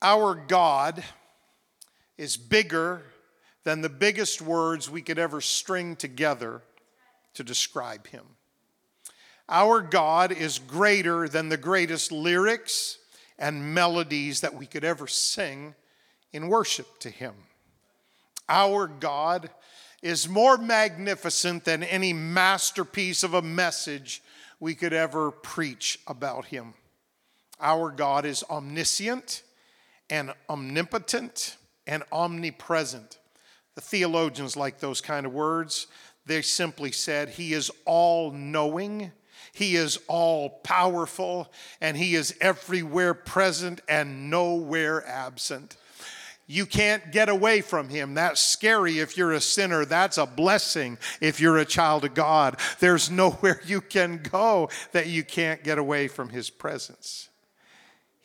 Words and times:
Our 0.00 0.34
God 0.34 1.02
is 2.16 2.36
bigger 2.36 3.02
than 3.64 3.80
the 3.80 3.88
biggest 3.88 4.40
words 4.40 4.88
we 4.88 5.02
could 5.02 5.18
ever 5.18 5.40
string 5.40 5.96
together 5.96 6.62
to 7.34 7.42
describe 7.42 8.06
Him. 8.06 8.24
Our 9.48 9.80
God 9.80 10.30
is 10.30 10.58
greater 10.58 11.28
than 11.28 11.48
the 11.48 11.56
greatest 11.56 12.12
lyrics 12.12 12.98
and 13.38 13.74
melodies 13.74 14.40
that 14.42 14.54
we 14.54 14.66
could 14.66 14.84
ever 14.84 15.06
sing 15.06 15.74
in 16.32 16.48
worship 16.48 16.98
to 17.00 17.10
Him. 17.10 17.34
Our 18.48 18.86
God 18.86 19.50
is 20.00 20.28
more 20.28 20.58
magnificent 20.58 21.64
than 21.64 21.82
any 21.82 22.12
masterpiece 22.12 23.24
of 23.24 23.34
a 23.34 23.42
message 23.42 24.22
we 24.60 24.74
could 24.74 24.92
ever 24.92 25.30
preach 25.30 25.98
about 26.06 26.46
Him. 26.46 26.74
Our 27.60 27.90
God 27.90 28.24
is 28.24 28.44
omniscient 28.48 29.42
and 30.10 30.32
omnipotent 30.48 31.56
and 31.86 32.02
omnipresent. 32.12 33.18
The 33.74 33.80
theologians 33.80 34.56
like 34.56 34.80
those 34.80 35.00
kind 35.00 35.26
of 35.26 35.32
words. 35.32 35.86
They 36.26 36.42
simply 36.42 36.92
said, 36.92 37.30
He 37.30 37.54
is 37.54 37.70
all 37.84 38.32
knowing, 38.32 39.12
He 39.52 39.76
is 39.76 39.98
all 40.08 40.50
powerful, 40.62 41.50
and 41.80 41.96
He 41.96 42.14
is 42.14 42.36
everywhere 42.40 43.14
present 43.14 43.80
and 43.88 44.30
nowhere 44.30 45.06
absent. 45.06 45.76
You 46.50 46.64
can't 46.64 47.12
get 47.12 47.28
away 47.28 47.60
from 47.60 47.90
him. 47.90 48.14
That's 48.14 48.40
scary 48.40 48.98
if 49.00 49.18
you're 49.18 49.34
a 49.34 49.40
sinner. 49.40 49.84
That's 49.84 50.16
a 50.16 50.24
blessing 50.24 50.96
if 51.20 51.40
you're 51.40 51.58
a 51.58 51.66
child 51.66 52.06
of 52.06 52.14
God. 52.14 52.58
There's 52.80 53.10
nowhere 53.12 53.60
you 53.66 53.82
can 53.82 54.22
go 54.22 54.70
that 54.92 55.06
you 55.08 55.22
can't 55.22 55.62
get 55.62 55.76
away 55.76 56.08
from 56.08 56.30
his 56.30 56.48
presence. 56.48 57.28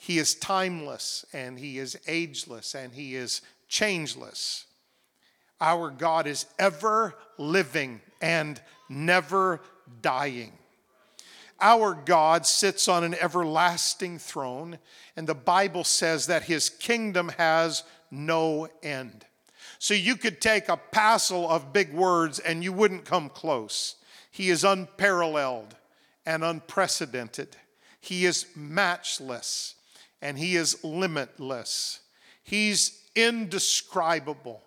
He 0.04 0.18
is 0.18 0.36
timeless 0.36 1.26
and 1.32 1.58
he 1.58 1.80
is 1.80 1.98
ageless 2.08 2.76
and 2.76 2.92
he 2.92 3.16
is 3.16 3.40
changeless. 3.70 4.66
Our 5.62 5.92
God 5.92 6.28
is 6.28 6.46
ever 6.60 7.16
living 7.38 8.02
and 8.22 8.62
never 8.90 9.62
dying. 10.02 10.52
Our 11.62 11.94
God 11.94 12.46
sits 12.46 12.90
on 12.90 13.06
an 13.06 13.14
everlasting 13.14 14.20
throne, 14.20 14.78
and 15.16 15.26
the 15.26 15.36
Bible 15.36 15.86
says 15.86 16.28
that 16.28 16.44
his 16.44 16.70
kingdom 16.70 17.30
has 17.38 17.84
no 18.12 18.68
end. 18.84 19.24
So 19.80 19.94
you 19.94 20.18
could 20.18 20.42
take 20.42 20.68
a 20.68 20.76
passel 20.76 21.50
of 21.50 21.72
big 21.72 21.94
words 21.94 22.40
and 22.40 22.62
you 22.62 22.74
wouldn't 22.74 23.06
come 23.06 23.30
close. 23.30 23.96
He 24.30 24.50
is 24.50 24.66
unparalleled 24.66 25.78
and 26.26 26.44
unprecedented. 26.44 27.56
He 28.02 28.26
is 28.26 28.48
matchless 28.54 29.76
and 30.24 30.40
he 30.40 30.56
is 30.56 30.82
limitless. 30.84 32.00
He's 32.44 33.04
indescribable. 33.14 34.64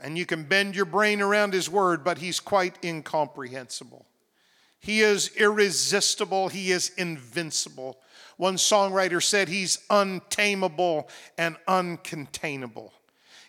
And 0.00 0.16
you 0.16 0.26
can 0.26 0.44
bend 0.44 0.76
your 0.76 0.84
brain 0.84 1.22
around 1.22 1.54
his 1.54 1.68
word, 1.68 2.04
but 2.04 2.18
he's 2.18 2.38
quite 2.38 2.76
incomprehensible. 2.84 4.04
He 4.78 5.00
is 5.00 5.34
irresistible, 5.36 6.50
he 6.50 6.70
is 6.70 6.90
invincible. 6.90 7.98
One 8.36 8.54
songwriter 8.56 9.20
said 9.20 9.48
he's 9.48 9.78
untamable 9.90 11.08
and 11.36 11.56
uncontainable. 11.66 12.92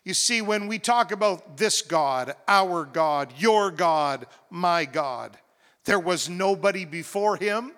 You 0.03 0.15
see, 0.15 0.41
when 0.41 0.67
we 0.67 0.79
talk 0.79 1.11
about 1.11 1.57
this 1.57 1.83
God, 1.83 2.33
our 2.47 2.85
God, 2.85 3.33
your 3.37 3.69
God, 3.69 4.25
my 4.49 4.85
God, 4.85 5.37
there 5.83 5.99
was 5.99 6.29
nobody 6.29 6.85
before 6.85 7.35
him 7.35 7.73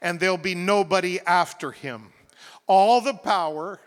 and 0.00 0.18
there'll 0.18 0.38
be 0.38 0.54
nobody 0.54 1.18
after 1.20 1.72
him. 1.72 2.13
All 2.66 3.00
the 3.00 3.14
power, 3.14 3.80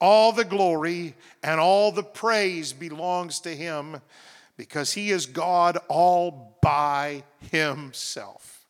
all 0.00 0.32
the 0.32 0.44
glory, 0.44 1.14
and 1.42 1.60
all 1.60 1.92
the 1.92 2.02
praise 2.02 2.72
belongs 2.72 3.40
to 3.40 3.54
him 3.54 4.00
because 4.56 4.92
he 4.92 5.10
is 5.10 5.26
God 5.26 5.78
all 5.88 6.56
by 6.62 7.24
himself. 7.50 8.66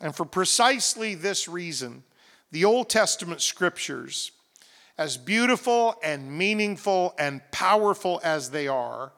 And 0.00 0.14
for 0.14 0.24
precisely 0.24 1.14
this 1.14 1.48
reason, 1.48 2.02
the 2.50 2.64
Old 2.64 2.90
Testament 2.90 3.40
scriptures, 3.40 4.32
as 4.98 5.16
beautiful 5.16 5.96
and 6.02 6.36
meaningful 6.36 7.14
and 7.18 7.40
powerful 7.50 8.20
as 8.22 8.50
they 8.50 8.68
are, 8.68 9.12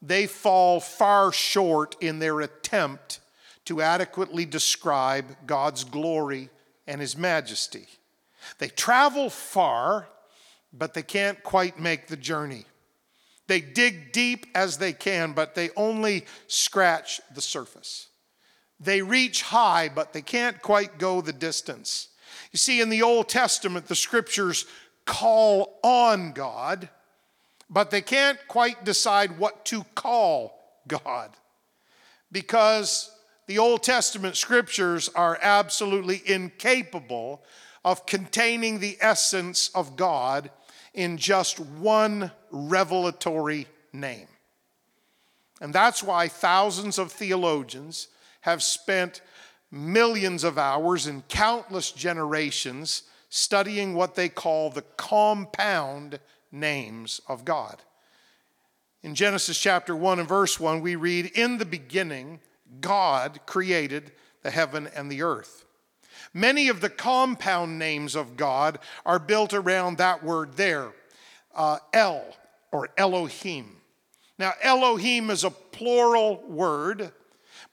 they 0.00 0.26
fall 0.26 0.80
far 0.80 1.30
short 1.32 1.94
in 2.00 2.18
their 2.18 2.40
attempt 2.40 3.20
to 3.66 3.82
adequately 3.82 4.46
describe 4.46 5.36
God's 5.46 5.84
glory 5.84 6.48
and 6.86 7.00
His 7.00 7.16
majesty. 7.16 7.86
They 8.58 8.68
travel 8.68 9.30
far, 9.30 10.08
but 10.72 10.94
they 10.94 11.02
can't 11.02 11.42
quite 11.42 11.78
make 11.78 12.06
the 12.06 12.16
journey. 12.16 12.64
They 13.46 13.60
dig 13.60 14.12
deep 14.12 14.46
as 14.54 14.78
they 14.78 14.92
can, 14.92 15.32
but 15.32 15.54
they 15.54 15.70
only 15.76 16.24
scratch 16.46 17.20
the 17.34 17.40
surface. 17.40 18.08
They 18.78 19.02
reach 19.02 19.42
high, 19.42 19.88
but 19.88 20.12
they 20.12 20.22
can't 20.22 20.62
quite 20.62 20.98
go 20.98 21.20
the 21.20 21.32
distance. 21.32 22.08
You 22.52 22.58
see, 22.58 22.80
in 22.80 22.90
the 22.90 23.02
Old 23.02 23.28
Testament, 23.28 23.86
the 23.86 23.96
scriptures 23.96 24.66
call 25.04 25.78
on 25.82 26.32
God, 26.32 26.88
but 27.68 27.90
they 27.90 28.02
can't 28.02 28.38
quite 28.48 28.84
decide 28.84 29.38
what 29.38 29.64
to 29.66 29.84
call 29.94 30.58
God 30.86 31.30
because 32.32 33.10
the 33.46 33.58
Old 33.58 33.82
Testament 33.82 34.36
scriptures 34.36 35.08
are 35.14 35.38
absolutely 35.42 36.22
incapable 36.24 37.42
of 37.84 38.06
containing 38.06 38.78
the 38.78 38.96
essence 39.00 39.70
of 39.74 39.96
God 39.96 40.50
in 40.94 41.16
just 41.16 41.60
one 41.60 42.30
revelatory 42.50 43.66
name. 43.92 44.28
And 45.60 45.72
that's 45.74 46.02
why 46.02 46.28
thousands 46.28 46.98
of 46.98 47.12
theologians 47.12 48.08
have 48.42 48.62
spent 48.62 49.20
millions 49.70 50.44
of 50.44 50.58
hours 50.58 51.06
and 51.06 51.26
countless 51.28 51.92
generations 51.92 53.04
studying 53.28 53.94
what 53.94 54.14
they 54.14 54.28
call 54.28 54.70
the 54.70 54.82
compound 54.96 56.18
names 56.50 57.20
of 57.28 57.44
God. 57.44 57.82
In 59.02 59.14
Genesis 59.14 59.58
chapter 59.58 59.94
1 59.94 60.18
and 60.18 60.28
verse 60.28 60.58
1, 60.58 60.80
we 60.80 60.96
read, 60.96 61.26
In 61.34 61.58
the 61.58 61.64
beginning, 61.64 62.40
God 62.80 63.40
created 63.46 64.12
the 64.42 64.50
heaven 64.50 64.88
and 64.94 65.10
the 65.10 65.22
earth. 65.22 65.64
Many 66.32 66.68
of 66.68 66.80
the 66.80 66.90
compound 66.90 67.78
names 67.78 68.14
of 68.14 68.36
God 68.36 68.78
are 69.04 69.18
built 69.18 69.52
around 69.52 69.98
that 69.98 70.22
word 70.22 70.56
there, 70.56 70.92
uh, 71.54 71.78
El 71.92 72.24
or 72.72 72.88
Elohim. 72.96 73.76
Now, 74.38 74.52
Elohim 74.62 75.30
is 75.30 75.44
a 75.44 75.50
plural 75.50 76.42
word 76.48 77.12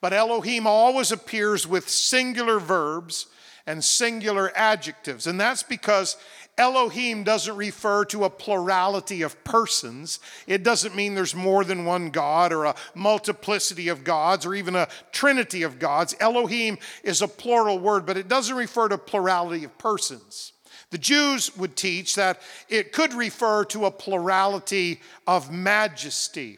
but 0.01 0.13
Elohim 0.13 0.67
always 0.67 1.11
appears 1.11 1.67
with 1.67 1.89
singular 1.89 2.59
verbs 2.59 3.27
and 3.65 3.83
singular 3.83 4.51
adjectives. 4.55 5.27
And 5.27 5.39
that's 5.39 5.63
because 5.63 6.17
Elohim 6.57 7.23
doesn't 7.23 7.55
refer 7.55 8.03
to 8.05 8.23
a 8.23 8.29
plurality 8.29 9.21
of 9.21 9.43
persons. 9.43 10.19
It 10.47 10.63
doesn't 10.63 10.95
mean 10.95 11.13
there's 11.13 11.35
more 11.35 11.63
than 11.63 11.85
one 11.85 12.09
God 12.09 12.51
or 12.51 12.65
a 12.65 12.75
multiplicity 12.95 13.89
of 13.89 14.03
gods 14.03 14.45
or 14.45 14.55
even 14.55 14.75
a 14.75 14.87
trinity 15.11 15.61
of 15.61 15.77
gods. 15.77 16.15
Elohim 16.19 16.79
is 17.03 17.21
a 17.21 17.27
plural 17.27 17.77
word, 17.77 18.05
but 18.05 18.17
it 18.17 18.27
doesn't 18.27 18.55
refer 18.55 18.87
to 18.87 18.97
plurality 18.97 19.63
of 19.65 19.77
persons. 19.77 20.53
The 20.89 20.97
Jews 20.97 21.55
would 21.57 21.75
teach 21.75 22.15
that 22.15 22.41
it 22.69 22.91
could 22.91 23.13
refer 23.13 23.65
to 23.65 23.85
a 23.85 23.91
plurality 23.91 25.01
of 25.27 25.51
majesty. 25.51 26.57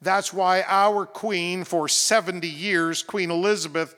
That's 0.00 0.32
why 0.32 0.64
our 0.66 1.06
queen 1.06 1.64
for 1.64 1.88
70 1.88 2.48
years, 2.48 3.02
Queen 3.02 3.30
Elizabeth, 3.30 3.94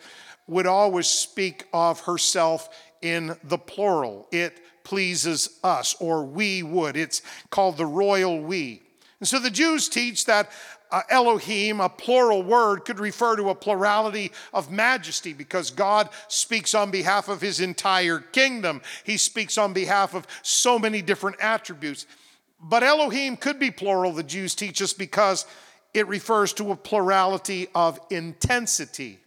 would 0.47 0.67
always 0.67 1.09
speak 1.09 1.65
of 1.73 2.01
herself 2.01 2.69
in 3.03 3.37
the 3.45 3.59
plural. 3.59 4.29
It 4.33 4.61
pleases 4.87 5.59
us, 5.65 5.97
or 5.99 6.23
we 6.23 6.63
would. 6.63 6.97
It's 6.97 7.21
called 7.51 7.77
the 7.77 7.87
royal 7.87 8.41
we. 8.41 8.83
And 9.19 9.29
so 9.29 9.41
the 9.41 9.51
Jews 9.51 9.89
teach 9.89 10.27
that 10.27 10.49
uh, 10.93 11.03
Elohim, 11.11 11.81
a 11.81 11.89
plural 11.89 12.45
word, 12.45 12.85
could 12.85 13.01
refer 13.01 13.35
to 13.35 13.51
a 13.51 13.55
plurality 13.57 14.31
of 14.55 14.71
majesty 14.71 15.33
because 15.33 15.73
God 15.73 16.09
speaks 16.29 16.73
on 16.73 16.93
behalf 16.93 17.29
of 17.29 17.41
his 17.41 17.59
entire 17.59 18.21
kingdom. 18.21 18.81
He 19.03 19.17
speaks 19.17 19.59
on 19.59 19.73
behalf 19.73 20.15
of 20.15 20.25
so 20.43 20.79
many 20.79 21.03
different 21.03 21.39
attributes. 21.41 22.07
But 22.61 22.85
Elohim 22.85 23.37
could 23.37 23.59
be 23.59 23.73
plural, 23.73 24.13
the 24.13 24.23
Jews 24.23 24.55
teach 24.55 24.81
us, 24.81 24.93
because 24.93 25.47
it 25.95 26.07
refers 26.07 26.53
to 26.53 26.71
a 26.71 26.77
plurality 26.77 27.67
of 27.75 27.99
intensity. 28.09 29.19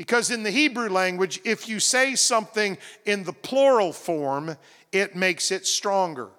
Because 0.00 0.30
in 0.30 0.44
the 0.44 0.50
Hebrew 0.50 0.88
language, 0.88 1.40
if 1.44 1.68
you 1.68 1.78
say 1.78 2.14
something 2.14 2.78
in 3.04 3.22
the 3.24 3.34
plural 3.34 3.92
form, 3.92 4.56
it 4.92 5.14
makes 5.16 5.50
it 5.50 5.66
stronger. 5.66 6.30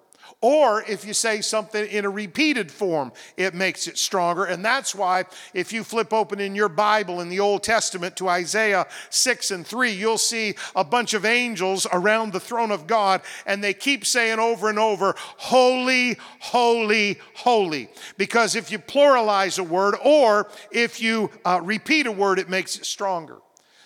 Or 0.42 0.82
if 0.88 1.06
you 1.06 1.14
say 1.14 1.40
something 1.40 1.86
in 1.86 2.04
a 2.04 2.10
repeated 2.10 2.70
form, 2.70 3.12
it 3.36 3.54
makes 3.54 3.86
it 3.86 3.96
stronger. 3.96 4.44
And 4.44 4.64
that's 4.64 4.92
why, 4.92 5.24
if 5.54 5.72
you 5.72 5.84
flip 5.84 6.12
open 6.12 6.40
in 6.40 6.56
your 6.56 6.68
Bible 6.68 7.20
in 7.20 7.28
the 7.28 7.38
Old 7.38 7.62
Testament 7.62 8.16
to 8.16 8.28
Isaiah 8.28 8.88
6 9.10 9.52
and 9.52 9.64
3, 9.64 9.92
you'll 9.92 10.18
see 10.18 10.56
a 10.74 10.82
bunch 10.82 11.14
of 11.14 11.24
angels 11.24 11.86
around 11.92 12.32
the 12.32 12.40
throne 12.40 12.72
of 12.72 12.88
God, 12.88 13.22
and 13.46 13.62
they 13.62 13.72
keep 13.72 14.04
saying 14.04 14.40
over 14.40 14.68
and 14.68 14.80
over, 14.80 15.14
Holy, 15.16 16.18
holy, 16.40 17.20
holy. 17.34 17.88
Because 18.18 18.56
if 18.56 18.72
you 18.72 18.80
pluralize 18.80 19.60
a 19.60 19.64
word 19.64 19.94
or 20.04 20.50
if 20.72 21.00
you 21.00 21.30
uh, 21.44 21.60
repeat 21.62 22.08
a 22.08 22.12
word, 22.12 22.40
it 22.40 22.48
makes 22.48 22.76
it 22.76 22.84
stronger. 22.84 23.38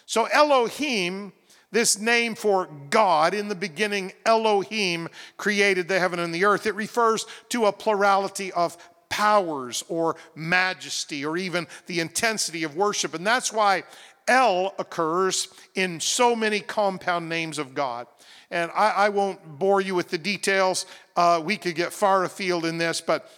So 0.07 0.25
Elohim 0.25 1.33
this 1.73 1.99
name 1.99 2.35
for 2.35 2.69
God, 2.91 3.35
in 3.35 3.49
the 3.49 3.55
beginning, 3.55 4.13
Elohim 4.25 5.09
created 5.37 5.89
the 5.89 5.99
heaven 5.99 6.19
and 6.19 6.35
the 6.35 6.45
earth. 6.45 6.67
It 6.67 6.75
refers 6.75 7.27
to 7.51 7.67
a 7.67 7.73
plurality 7.73 8.53
of 8.53 8.77
powers 9.09 9.85
or 9.89 10.17
majesty 10.35 11.25
or 11.25 11.37
even 11.37 11.67
the 11.87 12.01
intensity 12.01 12.63
of 12.65 12.77
worship. 12.77 13.15
And 13.15 13.27
that's 13.27 13.53
why 13.53 13.85
El 14.29 14.75
occurs 14.79 15.49
in 15.75 16.01
so 16.01 16.35
many 16.35 16.61
compound 16.61 17.29
names 17.29 17.59
of 17.59 17.75
God. 17.75 18.07
And 18.51 18.71
I, 18.75 18.91
I 18.91 19.09
won't 19.09 19.59
bore 19.59 19.81
you 19.81 19.95
with 19.95 20.11
the 20.11 20.19
details. 20.19 20.87
Uh, 21.17 21.41
we 21.45 21.57
could 21.57 21.75
get 21.75 21.93
far 21.93 22.25
afield 22.25 22.65
in 22.65 22.79
this, 22.79 23.01
but 23.01 23.31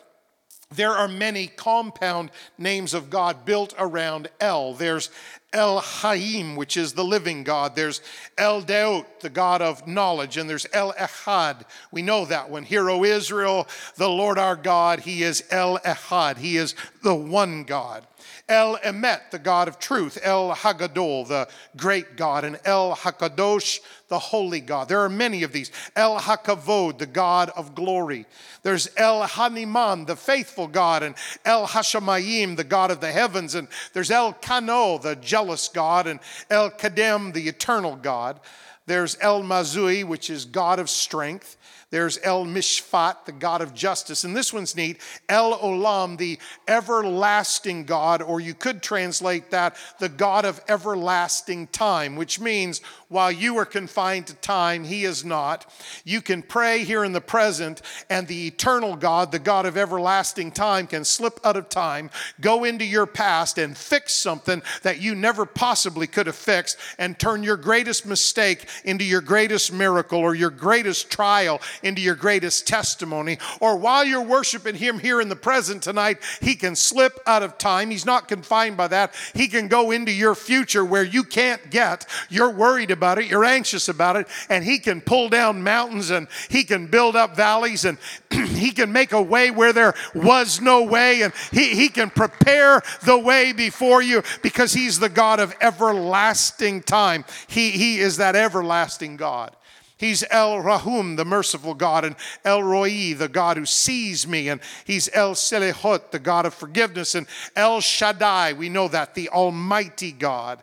there 0.74 0.92
are 0.92 1.08
many 1.08 1.46
compound 1.46 2.30
names 2.58 2.92
of 2.92 3.08
God 3.08 3.44
built 3.44 3.74
around 3.78 4.28
El. 4.40 4.74
There's 4.74 5.10
El 5.58 5.80
Haim, 5.80 6.54
which 6.54 6.76
is 6.76 6.92
the 6.92 7.02
living 7.02 7.42
God. 7.42 7.74
There's 7.74 8.00
El 8.38 8.62
Deot, 8.62 9.04
the 9.18 9.28
God 9.28 9.60
of 9.60 9.88
knowledge, 9.88 10.36
and 10.36 10.48
there's 10.48 10.68
El 10.72 10.92
Echad. 10.92 11.62
We 11.90 12.00
know 12.00 12.24
that 12.26 12.48
one. 12.48 12.62
Hear, 12.62 12.88
O 12.88 13.02
Israel, 13.02 13.66
the 13.96 14.08
Lord 14.08 14.38
our 14.38 14.54
God, 14.54 15.00
He 15.00 15.24
is 15.24 15.42
El 15.50 15.80
Echad. 15.80 16.36
He 16.36 16.56
is 16.56 16.76
the 17.02 17.14
one 17.14 17.64
God. 17.64 18.06
El 18.48 18.78
Emet, 18.78 19.30
the 19.30 19.38
God 19.38 19.68
of 19.68 19.78
truth. 19.78 20.16
El 20.22 20.54
Hagadol, 20.54 21.26
the 21.26 21.48
great 21.76 22.16
God. 22.16 22.44
And 22.44 22.58
El 22.64 22.94
Hakadosh, 22.94 23.80
the 24.08 24.18
holy 24.18 24.60
God. 24.60 24.88
There 24.88 25.00
are 25.00 25.10
many 25.10 25.42
of 25.42 25.52
these. 25.52 25.70
El 25.94 26.18
Hakavod, 26.18 26.98
the 26.98 27.06
God 27.06 27.50
of 27.50 27.74
glory. 27.74 28.26
There's 28.62 28.88
El 28.96 29.22
Haniman, 29.22 30.06
the 30.06 30.16
faithful 30.16 30.66
God, 30.66 31.02
and 31.02 31.14
El 31.44 31.66
Hashamayim, 31.66 32.56
the 32.56 32.64
God 32.64 32.90
of 32.90 33.00
the 33.00 33.12
heavens. 33.12 33.54
And 33.54 33.68
there's 33.92 34.10
El 34.10 34.32
Kano, 34.32 34.98
the 34.98 35.16
jealous 35.16 35.47
God, 35.68 36.06
and 36.06 36.20
El 36.50 36.70
Kadem, 36.70 37.32
the 37.32 37.48
eternal 37.48 37.96
God. 37.96 38.40
There's 38.86 39.18
El 39.20 39.42
Mazui, 39.42 40.04
which 40.04 40.30
is 40.30 40.44
God 40.44 40.78
of 40.78 40.88
strength. 40.88 41.56
There's 41.90 42.18
El 42.22 42.44
Mishpat, 42.44 43.24
the 43.24 43.32
God 43.32 43.62
of 43.62 43.72
justice. 43.72 44.24
And 44.24 44.36
this 44.36 44.52
one's 44.52 44.76
neat 44.76 45.00
El 45.26 45.58
Olam, 45.58 46.18
the 46.18 46.38
everlasting 46.66 47.84
God, 47.84 48.20
or 48.20 48.40
you 48.40 48.52
could 48.52 48.82
translate 48.82 49.50
that 49.52 49.76
the 49.98 50.10
God 50.10 50.44
of 50.44 50.60
everlasting 50.68 51.68
time, 51.68 52.14
which 52.16 52.40
means 52.40 52.82
while 53.08 53.32
you 53.32 53.56
are 53.56 53.64
confined 53.64 54.26
to 54.26 54.34
time, 54.34 54.84
He 54.84 55.04
is 55.04 55.24
not. 55.24 55.72
You 56.04 56.20
can 56.20 56.42
pray 56.42 56.84
here 56.84 57.04
in 57.04 57.12
the 57.12 57.22
present, 57.22 57.80
and 58.10 58.26
the 58.26 58.46
eternal 58.46 58.94
God, 58.94 59.32
the 59.32 59.38
God 59.38 59.64
of 59.64 59.78
everlasting 59.78 60.52
time, 60.52 60.86
can 60.86 61.04
slip 61.04 61.40
out 61.42 61.56
of 61.56 61.70
time, 61.70 62.10
go 62.38 62.64
into 62.64 62.84
your 62.84 63.06
past, 63.06 63.56
and 63.56 63.74
fix 63.74 64.12
something 64.12 64.62
that 64.82 65.00
you 65.00 65.14
never 65.14 65.46
possibly 65.46 66.06
could 66.06 66.26
have 66.26 66.36
fixed, 66.36 66.76
and 66.98 67.18
turn 67.18 67.42
your 67.42 67.56
greatest 67.56 68.04
mistake 68.04 68.66
into 68.84 69.04
your 69.04 69.22
greatest 69.22 69.72
miracle 69.72 70.18
or 70.18 70.34
your 70.34 70.50
greatest 70.50 71.10
trial 71.10 71.62
into 71.82 72.00
your 72.00 72.14
greatest 72.14 72.66
testimony. 72.66 73.38
Or 73.60 73.76
while 73.76 74.04
you're 74.04 74.22
worshiping 74.22 74.74
Him 74.74 74.98
here 74.98 75.20
in 75.20 75.28
the 75.28 75.36
present 75.36 75.82
tonight, 75.82 76.18
He 76.40 76.54
can 76.54 76.76
slip 76.76 77.20
out 77.26 77.42
of 77.42 77.58
time. 77.58 77.90
He's 77.90 78.06
not 78.06 78.28
confined 78.28 78.76
by 78.76 78.88
that. 78.88 79.14
He 79.34 79.48
can 79.48 79.68
go 79.68 79.90
into 79.90 80.12
your 80.12 80.34
future 80.34 80.84
where 80.84 81.04
you 81.04 81.24
can't 81.24 81.70
get. 81.70 82.06
You're 82.28 82.50
worried 82.50 82.90
about 82.90 83.18
it, 83.18 83.26
you're 83.26 83.44
anxious 83.44 83.88
about 83.88 84.16
it, 84.16 84.26
and 84.48 84.64
He 84.64 84.78
can 84.78 85.00
pull 85.00 85.28
down 85.28 85.62
mountains 85.62 86.10
and 86.10 86.28
He 86.48 86.64
can 86.64 86.86
build 86.86 87.16
up 87.16 87.36
valleys 87.36 87.84
and 87.84 87.98
He 88.30 88.70
can 88.70 88.92
make 88.92 89.12
a 89.12 89.22
way 89.22 89.50
where 89.50 89.72
there 89.72 89.94
was 90.14 90.60
no 90.60 90.82
way, 90.82 91.22
and 91.22 91.32
He, 91.52 91.74
he 91.74 91.88
can 91.88 92.10
prepare 92.10 92.82
the 93.04 93.18
way 93.18 93.52
before 93.52 94.02
you 94.02 94.22
because 94.42 94.72
He's 94.72 94.98
the 94.98 95.08
God 95.08 95.40
of 95.40 95.54
everlasting 95.60 96.82
time. 96.82 97.24
He, 97.46 97.70
he 97.70 97.98
is 98.00 98.16
that 98.18 98.36
everlasting 98.36 99.16
God. 99.16 99.54
He's 99.98 100.22
El 100.30 100.60
Rahum, 100.60 101.16
the 101.16 101.24
merciful 101.24 101.74
God, 101.74 102.04
and 102.04 102.14
El 102.44 102.62
Roi, 102.62 103.14
the 103.14 103.28
God 103.28 103.56
who 103.56 103.66
sees 103.66 104.28
me, 104.28 104.48
and 104.48 104.60
he's 104.84 105.10
El 105.12 105.34
Selehot, 105.34 106.12
the 106.12 106.20
God 106.20 106.46
of 106.46 106.54
forgiveness, 106.54 107.16
and 107.16 107.26
El 107.56 107.80
Shaddai, 107.80 108.52
we 108.52 108.68
know 108.68 108.86
that, 108.88 109.14
the 109.14 109.28
Almighty 109.28 110.12
God. 110.12 110.62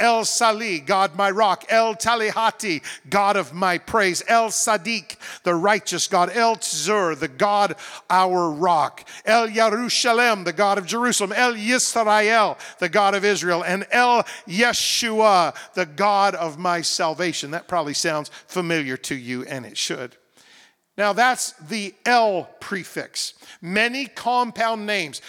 El 0.00 0.24
Sali, 0.24 0.80
God 0.80 1.14
my 1.16 1.30
rock. 1.30 1.64
El 1.68 1.94
Talihati, 1.94 2.82
God 3.08 3.36
of 3.36 3.52
my 3.52 3.78
praise. 3.78 4.22
El 4.26 4.48
Sadiq, 4.48 5.16
the 5.44 5.54
righteous 5.54 6.08
God. 6.08 6.30
El 6.34 6.56
Tzur, 6.56 7.18
the 7.18 7.28
God 7.28 7.76
our 8.10 8.50
rock. 8.50 9.08
El 9.24 9.48
Yerushalem, 9.48 10.44
the 10.44 10.52
God 10.52 10.78
of 10.78 10.86
Jerusalem. 10.86 11.32
El 11.32 11.54
Yisrael, 11.54 12.58
the 12.78 12.88
God 12.88 13.14
of 13.14 13.24
Israel. 13.24 13.62
And 13.62 13.86
El 13.92 14.24
Yeshua, 14.48 15.54
the 15.74 15.86
God 15.86 16.34
of 16.34 16.58
my 16.58 16.80
salvation. 16.80 17.52
That 17.52 17.68
probably 17.68 17.94
sounds 17.94 18.30
familiar 18.48 18.96
to 18.96 19.14
you, 19.14 19.44
and 19.44 19.64
it 19.64 19.78
should. 19.78 20.16
Now 20.98 21.12
that's 21.12 21.52
the 21.52 21.94
El 22.04 22.44
prefix. 22.60 23.34
Many 23.60 24.06
compound 24.06 24.84
names. 24.84 25.22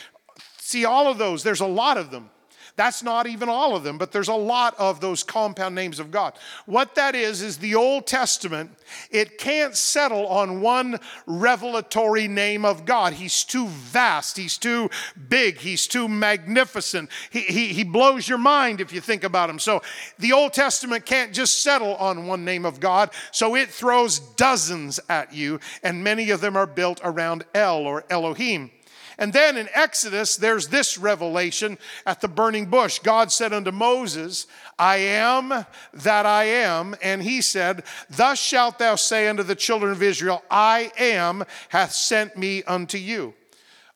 See, 0.57 0.85
all 0.85 1.07
of 1.07 1.17
those, 1.17 1.43
there's 1.43 1.61
a 1.61 1.67
lot 1.67 1.97
of 1.97 2.09
them. 2.09 2.31
That's 2.75 3.03
not 3.03 3.27
even 3.27 3.49
all 3.49 3.75
of 3.75 3.83
them, 3.83 3.99
but 3.99 4.11
there's 4.11 4.29
a 4.29 4.33
lot 4.33 4.73
of 4.79 4.99
those 4.99 5.21
compound 5.21 5.75
names 5.75 5.99
of 5.99 6.09
God. 6.09 6.33
What 6.65 6.95
that 6.95 7.13
is, 7.13 7.43
is 7.43 7.57
the 7.57 7.75
Old 7.75 8.07
Testament, 8.07 8.71
it 9.11 9.37
can't 9.37 9.75
settle 9.75 10.25
on 10.25 10.59
one 10.59 10.99
revelatory 11.27 12.27
name 12.27 12.65
of 12.65 12.83
God. 12.83 13.13
He's 13.13 13.43
too 13.43 13.67
vast, 13.67 14.37
he's 14.37 14.57
too 14.57 14.89
big, 15.29 15.59
he's 15.59 15.85
too 15.85 16.07
magnificent. 16.07 17.11
He, 17.29 17.41
he, 17.41 17.67
he 17.67 17.83
blows 17.83 18.27
your 18.27 18.39
mind 18.39 18.81
if 18.81 18.91
you 18.91 19.01
think 19.01 19.23
about 19.23 19.51
him. 19.51 19.59
So 19.59 19.83
the 20.17 20.33
Old 20.33 20.53
Testament 20.53 21.05
can't 21.05 21.31
just 21.31 21.61
settle 21.61 21.95
on 21.97 22.25
one 22.25 22.43
name 22.43 22.65
of 22.65 22.79
God, 22.79 23.11
so 23.31 23.55
it 23.55 23.69
throws 23.69 24.17
dozens 24.17 24.99
at 25.09 25.31
you, 25.31 25.59
and 25.83 26.03
many 26.03 26.31
of 26.31 26.41
them 26.41 26.57
are 26.57 26.65
built 26.67 26.99
around 27.03 27.43
El 27.53 27.85
or 27.85 28.03
Elohim. 28.09 28.71
And 29.17 29.33
then 29.33 29.57
in 29.57 29.69
Exodus, 29.73 30.35
there's 30.35 30.67
this 30.67 30.97
revelation 30.97 31.77
at 32.05 32.21
the 32.21 32.27
burning 32.27 32.67
bush. 32.67 32.99
God 32.99 33.31
said 33.31 33.53
unto 33.53 33.71
Moses, 33.71 34.47
I 34.77 34.97
am 34.97 35.65
that 35.93 36.25
I 36.25 36.45
am. 36.45 36.95
And 37.01 37.21
he 37.21 37.41
said, 37.41 37.83
Thus 38.09 38.39
shalt 38.39 38.79
thou 38.79 38.95
say 38.95 39.27
unto 39.27 39.43
the 39.43 39.55
children 39.55 39.91
of 39.91 40.01
Israel, 40.01 40.43
I 40.49 40.91
am 40.97 41.43
hath 41.69 41.93
sent 41.93 42.37
me 42.37 42.63
unto 42.63 42.97
you. 42.97 43.33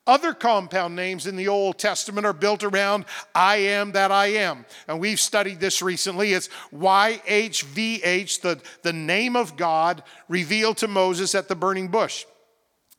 Other 0.07 0.33
compound 0.33 0.95
names 0.95 1.27
in 1.27 1.35
the 1.35 1.49
Old 1.49 1.77
Testament 1.77 2.25
are 2.25 2.33
built 2.33 2.63
around 2.63 3.03
I 3.35 3.57
am 3.57 3.91
that 3.91 4.09
I 4.09 4.27
am. 4.27 4.65
And 4.87 5.01
we've 5.01 5.19
studied 5.19 5.59
this 5.59 5.81
recently. 5.81 6.31
It's 6.31 6.47
YHVH, 6.73 8.41
the, 8.41 8.61
the 8.83 8.93
name 8.93 9.35
of 9.35 9.57
God 9.57 10.03
revealed 10.29 10.77
to 10.77 10.87
Moses 10.87 11.35
at 11.35 11.49
the 11.49 11.55
burning 11.55 11.89
bush. 11.89 12.25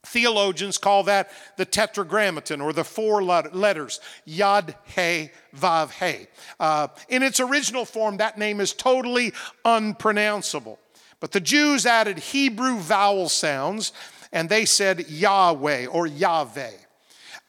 Theologians 0.09 0.79
call 0.79 1.05
that 1.05 1.31
the 1.57 1.65
tetragrammaton 1.65 2.61
or 2.61 2.73
the 2.73 2.85
four 2.85 3.23
letters, 3.23 4.01
Yad 4.27 4.75
He 4.95 5.31
Vav 5.57 5.91
He. 5.93 6.27
Uh, 6.59 6.89
in 7.09 7.23
its 7.23 7.41
original 7.41 7.85
form, 7.85 8.17
that 8.17 8.39
name 8.39 8.61
is 8.61 8.73
totally 8.73 9.33
unpronounceable. 9.65 10.79
But 11.21 11.33
the 11.33 11.41
Jews 11.41 11.87
added 11.87 12.19
Hebrew 12.19 12.79
vowel 12.79 13.29
sounds 13.29 13.93
and 14.33 14.49
they 14.49 14.65
said 14.65 15.09
Yahweh 15.09 15.87
or 15.87 16.07
Yahweh. 16.07 16.73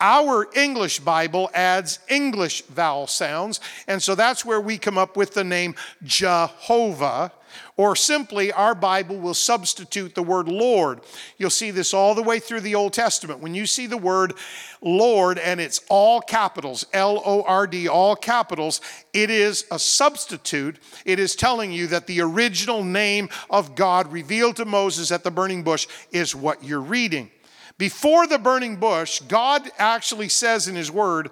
Our 0.02 0.48
English 0.56 1.00
Bible 1.00 1.50
adds 1.54 2.00
English 2.08 2.62
vowel 2.64 3.08
sounds, 3.08 3.60
and 3.88 4.02
so 4.02 4.16
that's 4.16 4.46
where 4.46 4.62
we 4.62 4.78
come 4.78 4.98
up 4.98 5.18
with 5.18 5.34
the 5.34 5.44
name 5.44 5.76
Jehovah 6.04 7.34
or 7.78 7.96
simply, 7.96 8.52
our 8.52 8.76
Bible 8.76 9.18
will 9.18 9.34
substitute 9.34 10.14
the 10.14 10.24
word 10.24 10.48
Lord. 10.48 11.02
You'll 11.38 11.50
see 11.50 11.72
this 11.72 11.94
all 11.94 12.14
the 12.14 12.24
way 12.24 12.40
through 12.40 12.62
the 12.62 12.76
Old 12.76 12.94
Testament. 12.94 13.40
When 13.40 13.56
you 13.56 13.66
see 13.66 13.88
the 13.88 13.98
word 13.98 14.34
Lord 14.82 15.38
and 15.38 15.60
it's 15.60 15.82
all 15.90 16.22
capitals, 16.22 16.86
L 16.94 17.22
O 17.26 17.44
R 17.44 17.68
D, 17.68 17.88
all 17.88 18.16
capitals, 18.16 18.82
it 19.14 19.30
is 19.30 19.66
a 19.72 19.80
substitute. 19.80 20.78
It 21.06 21.20
is 21.20 21.36
telling 21.36 21.72
you 21.72 21.88
that 21.88 22.08
the 22.08 22.22
original 22.22 22.84
name 22.84 23.30
of 23.50 23.76
God 23.76 24.12
revealed 24.12 24.58
to 24.58 24.66
Moses 24.66 25.12
at 25.12 25.24
the 25.24 25.32
burning 25.32 25.64
bush 25.64 25.88
is 26.12 26.36
what 26.36 26.64
you're 26.64 26.82
reading. 26.82 27.32
Before 27.80 28.28
the 28.28 28.38
burning 28.38 28.76
bush, 28.76 29.22
God 29.22 29.72
actually 29.78 30.28
says 30.28 30.68
in 30.68 30.76
His 30.76 30.92
word, 30.92 31.32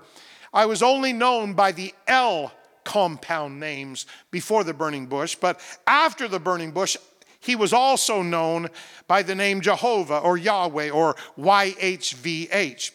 I 0.53 0.65
was 0.65 0.81
only 0.81 1.11
known 1.11 1.53
by 1.53 1.73
the 1.73 1.93
El 2.07 2.53
compound 2.85 3.59
names 3.59 4.05
before 4.31 4.63
the 4.63 4.73
burning 4.73 5.07
bush, 5.07 5.35
but 5.35 5.59
after 5.85 6.25
the 6.29 6.39
burning 6.39 6.71
bush, 6.71 6.95
he 7.41 7.57
was 7.57 7.73
also 7.73 8.21
known 8.21 8.69
by 9.09 9.23
the 9.23 9.35
name 9.35 9.59
Jehovah 9.59 10.19
or 10.19 10.37
Yahweh 10.37 10.89
or 10.89 11.17
YHVH. 11.37 12.91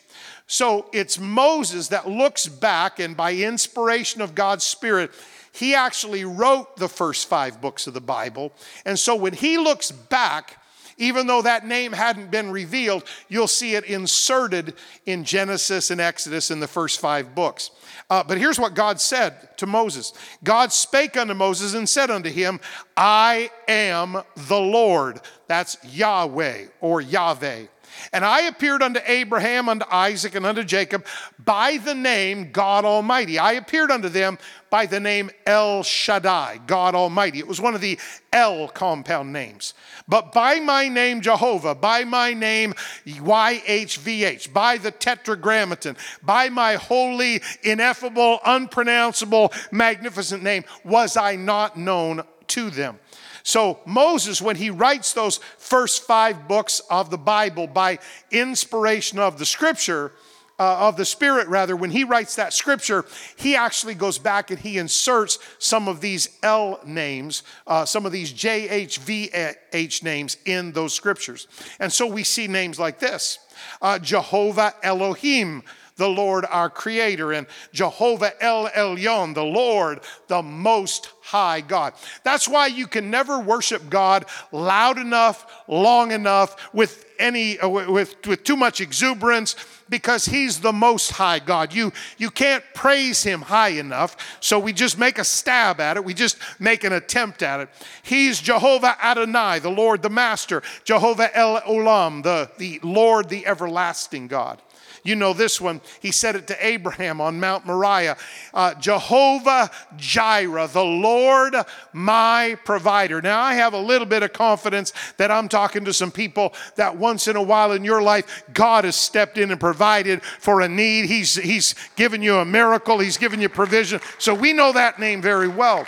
So 0.47 0.89
it's 0.95 1.19
Moses 1.19 1.89
that 1.89 2.09
looks 2.09 2.49
back 2.49 2.99
and 2.99 3.15
by 3.15 3.35
inspiration 3.35 4.23
of 4.23 4.35
God's 4.35 4.65
Spirit, 4.65 5.11
he 5.53 5.75
actually 5.75 6.25
wrote 6.25 6.79
the 6.79 6.89
first 6.89 7.29
five 7.29 7.61
books 7.61 7.87
of 7.87 7.93
the 7.93 8.01
Bible. 8.01 8.53
And 8.87 8.99
so 8.99 9.15
when 9.15 9.35
he 9.35 9.59
looks 9.59 9.91
back, 9.91 10.62
even 11.03 11.27
though 11.27 11.43
that 11.43 11.67
name 11.67 11.93
hadn't 11.93 12.31
been 12.31 12.51
revealed, 12.51 13.05
you'll 13.29 13.49
see 13.49 13.75
it 13.75 13.85
inserted 13.85 14.75
in 15.05 15.25
Genesis 15.25 15.91
and 15.91 16.01
Exodus 16.01 16.51
in 16.51 16.61
the 16.61 16.69
first 16.69 17.01
five 17.01 17.35
books. 17.35 17.71
Uh, 18.09 18.23
but 18.23 18.39
here's 18.39 18.59
what 18.59 18.75
God 18.75 19.01
said 19.01 19.57
to 19.59 19.67
Moses 19.67 20.13
God 20.45 20.73
spake 20.73 21.17
unto 21.17 21.35
Moses 21.35 21.75
and 21.75 21.89
said 21.89 22.11
unto 22.11 22.31
him, 22.31 22.61
I 22.97 23.51
am 23.67 24.23
the 24.37 24.61
Lord. 24.61 25.21
That's 25.49 25.77
Yahweh 25.85 26.67
or 26.81 27.01
Yahweh. 27.01 27.67
And 28.13 28.25
I 28.25 28.43
appeared 28.43 28.83
unto 28.83 29.01
Abraham, 29.07 29.69
unto 29.69 29.87
Isaac, 29.91 30.35
and 30.35 30.47
unto 30.47 30.65
Jacob 30.65 31.05
by 31.39 31.79
the 31.79 31.95
name 31.95 32.53
God 32.53 32.85
Almighty. 32.85 33.39
I 33.39 33.53
appeared 33.53 33.91
unto 33.91 34.09
them 34.09 34.39
by 34.71 34.87
the 34.87 35.01
name 35.01 35.31
El 35.47 35.83
Shaddai, 35.83 36.61
God 36.67 36.95
Almighty. 36.95 37.39
It 37.39 37.47
was 37.47 37.61
one 37.61 37.75
of 37.75 37.81
the 37.81 37.99
El 38.33 38.69
compound 38.69 39.33
names. 39.33 39.75
But 40.09 40.33
by 40.33 40.61
my 40.61 40.89
name 40.89 41.21
Jehovah, 41.21 41.75
by 41.75 42.05
my 42.05 42.33
name 42.33 42.75
YHVH, 43.07 44.53
by 44.53 44.79
the 44.79 44.91
Tetragrammaton, 44.91 45.97
by 46.23 46.49
my 46.49 46.77
holy, 46.77 47.43
ineffable, 47.63 48.41
unpronounceable, 48.45 49.53
magnificent 49.71 50.43
name, 50.43 50.65
was 50.85 51.17
I 51.17 51.37
not 51.37 51.77
known 51.77 52.23
to 52.49 52.71
them. 52.71 52.99
So, 53.43 53.81
Moses, 53.85 54.41
when 54.41 54.57
he 54.57 54.71
writes 54.71 55.13
those 55.13 55.39
first 55.59 56.05
five 56.05 56.49
books 56.49 56.81
of 56.91 57.11
the 57.11 57.19
Bible 57.19 57.67
by 57.67 57.99
inspiration 58.31 59.19
of 59.19 59.39
the 59.39 59.47
scripture, 59.47 60.13
uh, 60.59 60.89
of 60.89 60.97
the 60.97 61.05
Spirit, 61.05 61.49
rather, 61.49 61.75
when 61.75 61.91
he 61.91 62.05
writes 62.05 62.37
that 62.37 62.53
scripture, 62.53 63.05
he 63.37 63.57
actually 63.57 63.95
goes 63.95 64.19
back 64.19 64.51
and 64.51 64.61
he 64.61 64.79
inserts 64.79 65.39
some 65.59 65.89
of 65.89 66.01
these 66.01 66.39
El 66.43 66.79
names, 66.87 67.43
uh, 67.67 67.85
some 67.85 68.07
of 68.07 68.13
these 68.13 68.33
JHVH 68.33 70.03
names 70.05 70.37
in 70.45 70.71
those 70.73 70.93
scriptures. 70.93 71.49
And 71.81 71.93
so 71.93 72.07
we 72.07 72.23
see 72.23 72.47
names 72.47 72.79
like 72.79 73.01
this 73.01 73.39
uh, 73.81 73.99
Jehovah 73.99 74.75
Elohim, 74.83 75.63
the 76.03 76.09
Lord 76.09 76.45
our 76.51 76.69
Creator, 76.69 77.33
and 77.33 77.47
Jehovah 77.73 78.33
El 78.43 78.69
Elyon, 78.71 79.35
the 79.35 79.45
Lord, 79.45 80.01
the 80.27 80.43
Most 80.43 81.11
High 81.21 81.61
God. 81.61 81.95
That's 82.25 82.49
why 82.49 82.67
you 82.67 82.89
can 82.89 83.09
never 83.09 83.39
worship 83.39 83.89
God 83.89 84.25
loud 84.51 84.99
enough, 84.99 85.47
long 85.69 86.11
enough, 86.11 86.57
with 86.75 87.07
any 87.21 87.57
uh, 87.61 87.69
with, 87.69 88.27
with 88.27 88.43
too 88.43 88.57
much 88.57 88.81
exuberance 88.81 89.55
because 89.89 90.25
he's 90.25 90.59
the 90.59 90.73
most 90.73 91.13
high 91.13 91.39
God. 91.39 91.73
You 91.73 91.93
you 92.19 92.33
can't 92.33 92.65
praise 92.75 93.23
him 93.23 93.43
high 93.43 93.79
enough, 93.79 94.17
so 94.41 94.59
we 94.59 94.73
just 94.73 94.99
make 94.99 95.19
a 95.19 95.25
stab 95.25 95.79
at 95.79 95.97
it. 95.97 96.05
We 96.05 96.15
just 96.15 96.37
make 96.59 96.83
an 96.83 96.93
attempt 96.93 97.45
at 97.45 97.61
it. 97.61 97.69
He's 98.03 98.41
Jehovah 98.41 98.97
Adonai, 99.01 99.61
the 99.61 99.71
Lord, 99.71 100.03
the 100.03 100.11
master, 100.11 100.65
Jehovah 100.83 101.31
El 101.37 101.61
Olam, 101.61 102.25
the, 102.25 102.51
the 102.59 102.81
Lord, 102.83 103.29
the 103.29 103.47
everlasting 103.47 104.27
God. 104.27 104.61
You 105.05 105.17
know 105.17 105.33
this 105.33 105.61
one. 105.61 105.81
He 106.01 106.13
said 106.13 106.37
it 106.37 106.47
to 106.47 106.67
Abraham 106.67 107.21
on 107.21 107.41
Mount 107.41 107.67
Moriah 107.67 108.17
uh, 108.55 108.75
Jehovah 108.75 109.71
Jireh, 109.97 110.69
the 110.69 110.85
Lord 110.85 111.57
my 111.93 112.57
provider. 112.65 113.21
Now, 113.21 113.41
I 113.41 113.55
have 113.55 113.75
a 113.75 113.79
little 113.79 114.07
bit 114.07 114.23
of 114.23 114.33
confidence 114.33 114.93
that 115.17 115.31
I'm 115.31 115.49
talking 115.49 115.85
to 115.87 115.93
some 115.93 116.13
people 116.13 116.55
that 116.77 116.97
once 116.97 117.27
in 117.27 117.37
a 117.37 117.43
while 117.43 117.73
in 117.73 117.85
your 117.85 118.01
life, 118.01 118.45
God 118.53 118.85
has 118.85 118.95
stepped 118.95 119.39
in 119.39 119.51
and 119.51 119.59
provided 119.59 120.23
for 120.23 120.61
a 120.61 120.69
need. 120.69 121.07
He's, 121.07 121.35
he's 121.35 121.75
given 121.97 122.23
you 122.23 122.37
a 122.37 122.45
miracle, 122.45 122.99
He's 122.99 123.19
given 123.19 123.41
you 123.41 123.49
provision. 123.49 124.01
So 124.19 124.35
we 124.35 124.53
know 124.53 124.73
that 124.73 125.01
name 125.01 125.21
very 125.21 125.49
well. 125.49 125.87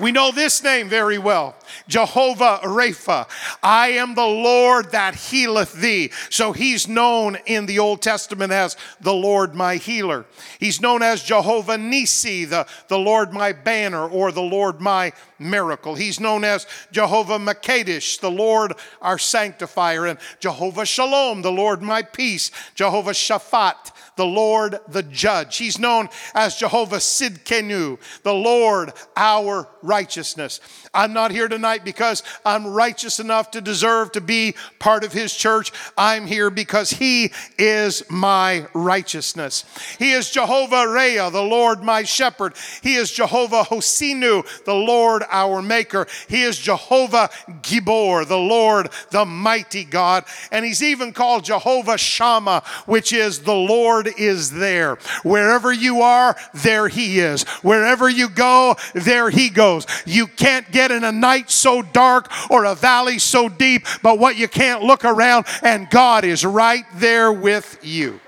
We 0.00 0.12
know 0.12 0.32
this 0.32 0.62
name 0.62 0.88
very 0.88 1.18
well 1.18 1.56
Jehovah 1.88 2.60
Rapha. 2.62 3.28
I 3.62 3.88
am 3.88 4.14
the 4.14 4.26
Lord 4.26 4.92
that 4.92 5.14
healeth 5.14 5.74
thee. 5.74 6.10
So 6.30 6.52
he's 6.52 6.88
known 6.88 7.36
in 7.46 7.66
the 7.66 7.78
Old 7.78 8.02
Testament 8.02 8.52
as 8.52 8.76
the 9.00 9.14
Lord 9.14 9.54
my 9.54 9.76
healer. 9.76 10.26
He's 10.58 10.80
known 10.80 11.02
as 11.02 11.22
Jehovah 11.22 11.78
Nisi, 11.78 12.44
the, 12.44 12.66
the 12.88 12.98
Lord 12.98 13.32
my 13.32 13.52
banner, 13.52 14.08
or 14.08 14.32
the 14.32 14.42
Lord 14.42 14.80
my 14.80 15.12
miracle. 15.38 15.94
He's 15.94 16.20
known 16.20 16.44
as 16.44 16.66
Jehovah 16.92 17.38
Makadish, 17.38 18.20
the 18.20 18.30
Lord 18.30 18.74
our 19.00 19.18
sanctifier, 19.18 20.06
and 20.06 20.18
Jehovah 20.40 20.86
Shalom, 20.86 21.42
the 21.42 21.52
Lord 21.52 21.82
my 21.82 22.02
peace, 22.02 22.50
Jehovah 22.74 23.12
Shaphat, 23.12 23.92
the 24.16 24.26
Lord 24.26 24.78
the 24.88 25.02
judge. 25.02 25.56
He's 25.56 25.78
known 25.78 26.08
as 26.34 26.56
Jehovah 26.56 26.96
Sidkenu, 26.96 27.98
the 28.22 28.34
Lord 28.34 28.92
our 29.16 29.68
righteousness. 29.82 30.60
I'm 30.94 31.12
not 31.12 31.30
here 31.30 31.48
tonight 31.62 31.84
because 31.84 32.24
I'm 32.44 32.66
righteous 32.66 33.20
enough 33.20 33.52
to 33.52 33.60
deserve 33.60 34.10
to 34.12 34.20
be 34.20 34.56
part 34.80 35.04
of 35.04 35.12
his 35.12 35.32
church. 35.32 35.70
I'm 35.96 36.26
here 36.26 36.50
because 36.50 36.90
he 36.90 37.30
is 37.56 38.02
my 38.10 38.66
righteousness. 38.74 39.64
He 39.96 40.10
is 40.10 40.28
Jehovah 40.28 40.88
Rea, 40.88 41.30
the 41.30 41.40
Lord 41.40 41.84
my 41.84 42.02
shepherd. 42.02 42.54
He 42.82 42.96
is 42.96 43.12
Jehovah 43.12 43.62
Hosinu, 43.62 44.64
the 44.64 44.74
Lord 44.74 45.22
our 45.30 45.62
maker. 45.62 46.08
He 46.26 46.42
is 46.42 46.58
Jehovah 46.58 47.30
Gibor, 47.62 48.26
the 48.26 48.36
Lord 48.36 48.88
the 49.12 49.24
mighty 49.24 49.84
God. 49.84 50.24
And 50.50 50.64
he's 50.64 50.82
even 50.82 51.12
called 51.12 51.44
Jehovah 51.44 51.96
Shammah, 51.96 52.64
which 52.86 53.12
is 53.12 53.42
the 53.42 53.54
Lord 53.54 54.08
is 54.18 54.50
there. 54.50 54.96
Wherever 55.22 55.72
you 55.72 56.02
are, 56.02 56.36
there 56.54 56.88
he 56.88 57.20
is. 57.20 57.44
Wherever 57.62 58.08
you 58.08 58.28
go, 58.28 58.74
there 58.94 59.30
he 59.30 59.48
goes. 59.48 59.86
You 60.04 60.26
can't 60.26 60.68
get 60.72 60.90
in 60.90 61.04
a 61.04 61.12
night 61.12 61.51
so 61.52 61.82
dark 61.82 62.30
or 62.50 62.64
a 62.64 62.74
valley 62.74 63.18
so 63.18 63.48
deep, 63.48 63.86
but 64.02 64.18
what 64.18 64.36
you 64.36 64.48
can't 64.48 64.82
look 64.82 65.04
around, 65.04 65.46
and 65.62 65.88
God 65.90 66.24
is 66.24 66.44
right 66.44 66.84
there 66.94 67.32
with 67.32 67.78
you. 67.82 68.20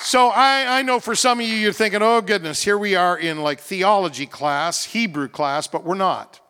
So 0.00 0.28
I, 0.28 0.80
I 0.80 0.82
know 0.82 0.98
for 0.98 1.14
some 1.14 1.38
of 1.38 1.46
you, 1.46 1.54
you're 1.54 1.72
thinking, 1.72 2.02
oh 2.02 2.20
goodness, 2.20 2.62
here 2.62 2.76
we 2.76 2.96
are 2.96 3.16
in 3.16 3.40
like 3.42 3.60
theology 3.60 4.26
class, 4.26 4.84
Hebrew 4.84 5.28
class, 5.28 5.68
but 5.68 5.84
we're 5.84 5.94
not. 5.94 6.40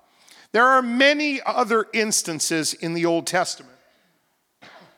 There 0.53 0.67
are 0.67 0.83
many 0.83 1.41
other 1.45 1.87
instances 1.93 2.75
in 2.75 2.95
the 2.95 3.07
Old 3.07 3.27
Testament 3.27 3.73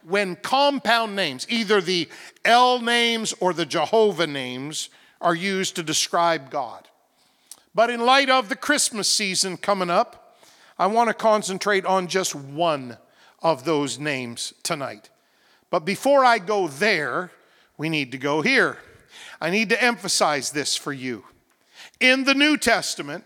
when 0.07 0.37
compound 0.37 1.17
names, 1.17 1.47
either 1.49 1.81
the 1.81 2.09
El 2.45 2.81
names 2.81 3.35
or 3.41 3.53
the 3.53 3.67
Jehovah 3.67 4.27
names, 4.27 4.91
are 5.21 5.35
used 5.35 5.77
to 5.77 5.83
describe 5.83 6.51
God. 6.51 6.87
But 7.75 7.91
in 7.91 8.01
light 8.01 8.31
of 8.31 8.49
the 8.49 8.57
Christmas 8.57 9.09
season 9.09 9.57
coming 9.57 9.91
up, 9.91 10.39
I 10.79 10.87
want 10.87 11.09
to 11.09 11.15
concentrate 11.15 11.85
on 11.85 12.07
just 12.07 12.35
one 12.35 12.99
of 13.43 13.65
those 13.65 13.99
names 13.99 14.55
tonight. 14.63 15.11
But 15.71 15.85
before 15.85 16.25
I 16.25 16.39
go 16.39 16.69
there, 16.69 17.33
we 17.77 17.89
need 17.89 18.13
to 18.13 18.19
go 18.19 18.43
here. 18.43 18.79
I 19.41 19.51
need 19.51 19.69
to 19.71 19.83
emphasize 19.83 20.51
this 20.51 20.77
for 20.77 20.93
you. 20.93 21.25
In 22.01 22.25
the 22.25 22.35
New 22.35 22.57
Testament, 22.57 23.25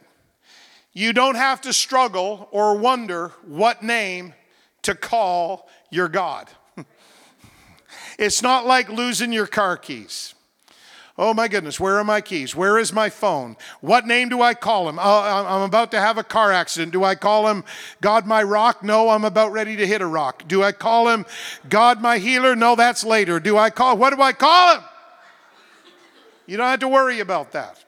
you 0.92 1.12
don't 1.12 1.36
have 1.36 1.60
to 1.62 1.72
struggle 1.72 2.48
or 2.50 2.76
wonder 2.76 3.28
what 3.46 3.82
name 3.82 4.34
to 4.82 4.94
call 4.94 5.68
your 5.90 6.08
God. 6.08 6.48
it's 8.18 8.42
not 8.42 8.66
like 8.66 8.88
losing 8.88 9.32
your 9.32 9.46
car 9.46 9.76
keys. 9.76 10.34
Oh 11.20 11.34
my 11.34 11.48
goodness, 11.48 11.80
where 11.80 11.98
are 11.98 12.04
my 12.04 12.20
keys? 12.20 12.54
Where 12.54 12.78
is 12.78 12.92
my 12.92 13.10
phone? 13.10 13.56
What 13.80 14.06
name 14.06 14.28
do 14.28 14.40
I 14.40 14.54
call 14.54 14.88
him? 14.88 15.00
Oh, 15.00 15.20
I'm 15.20 15.62
about 15.62 15.90
to 15.90 15.98
have 15.98 16.16
a 16.16 16.22
car 16.22 16.52
accident. 16.52 16.92
Do 16.92 17.02
I 17.02 17.16
call 17.16 17.48
him 17.48 17.64
God 18.00 18.24
my 18.24 18.40
rock? 18.40 18.84
No, 18.84 19.08
I'm 19.08 19.24
about 19.24 19.50
ready 19.50 19.74
to 19.76 19.86
hit 19.86 20.00
a 20.00 20.06
rock. 20.06 20.46
Do 20.46 20.62
I 20.62 20.70
call 20.70 21.08
him 21.08 21.26
God 21.68 22.00
my 22.00 22.18
healer? 22.18 22.54
No, 22.54 22.76
that's 22.76 23.02
later. 23.02 23.40
Do 23.40 23.58
I 23.58 23.68
call, 23.68 23.96
what 23.96 24.14
do 24.14 24.22
I 24.22 24.32
call 24.32 24.76
him? 24.76 24.84
You 26.46 26.56
don't 26.56 26.68
have 26.68 26.80
to 26.80 26.88
worry 26.88 27.18
about 27.18 27.50
that. 27.50 27.84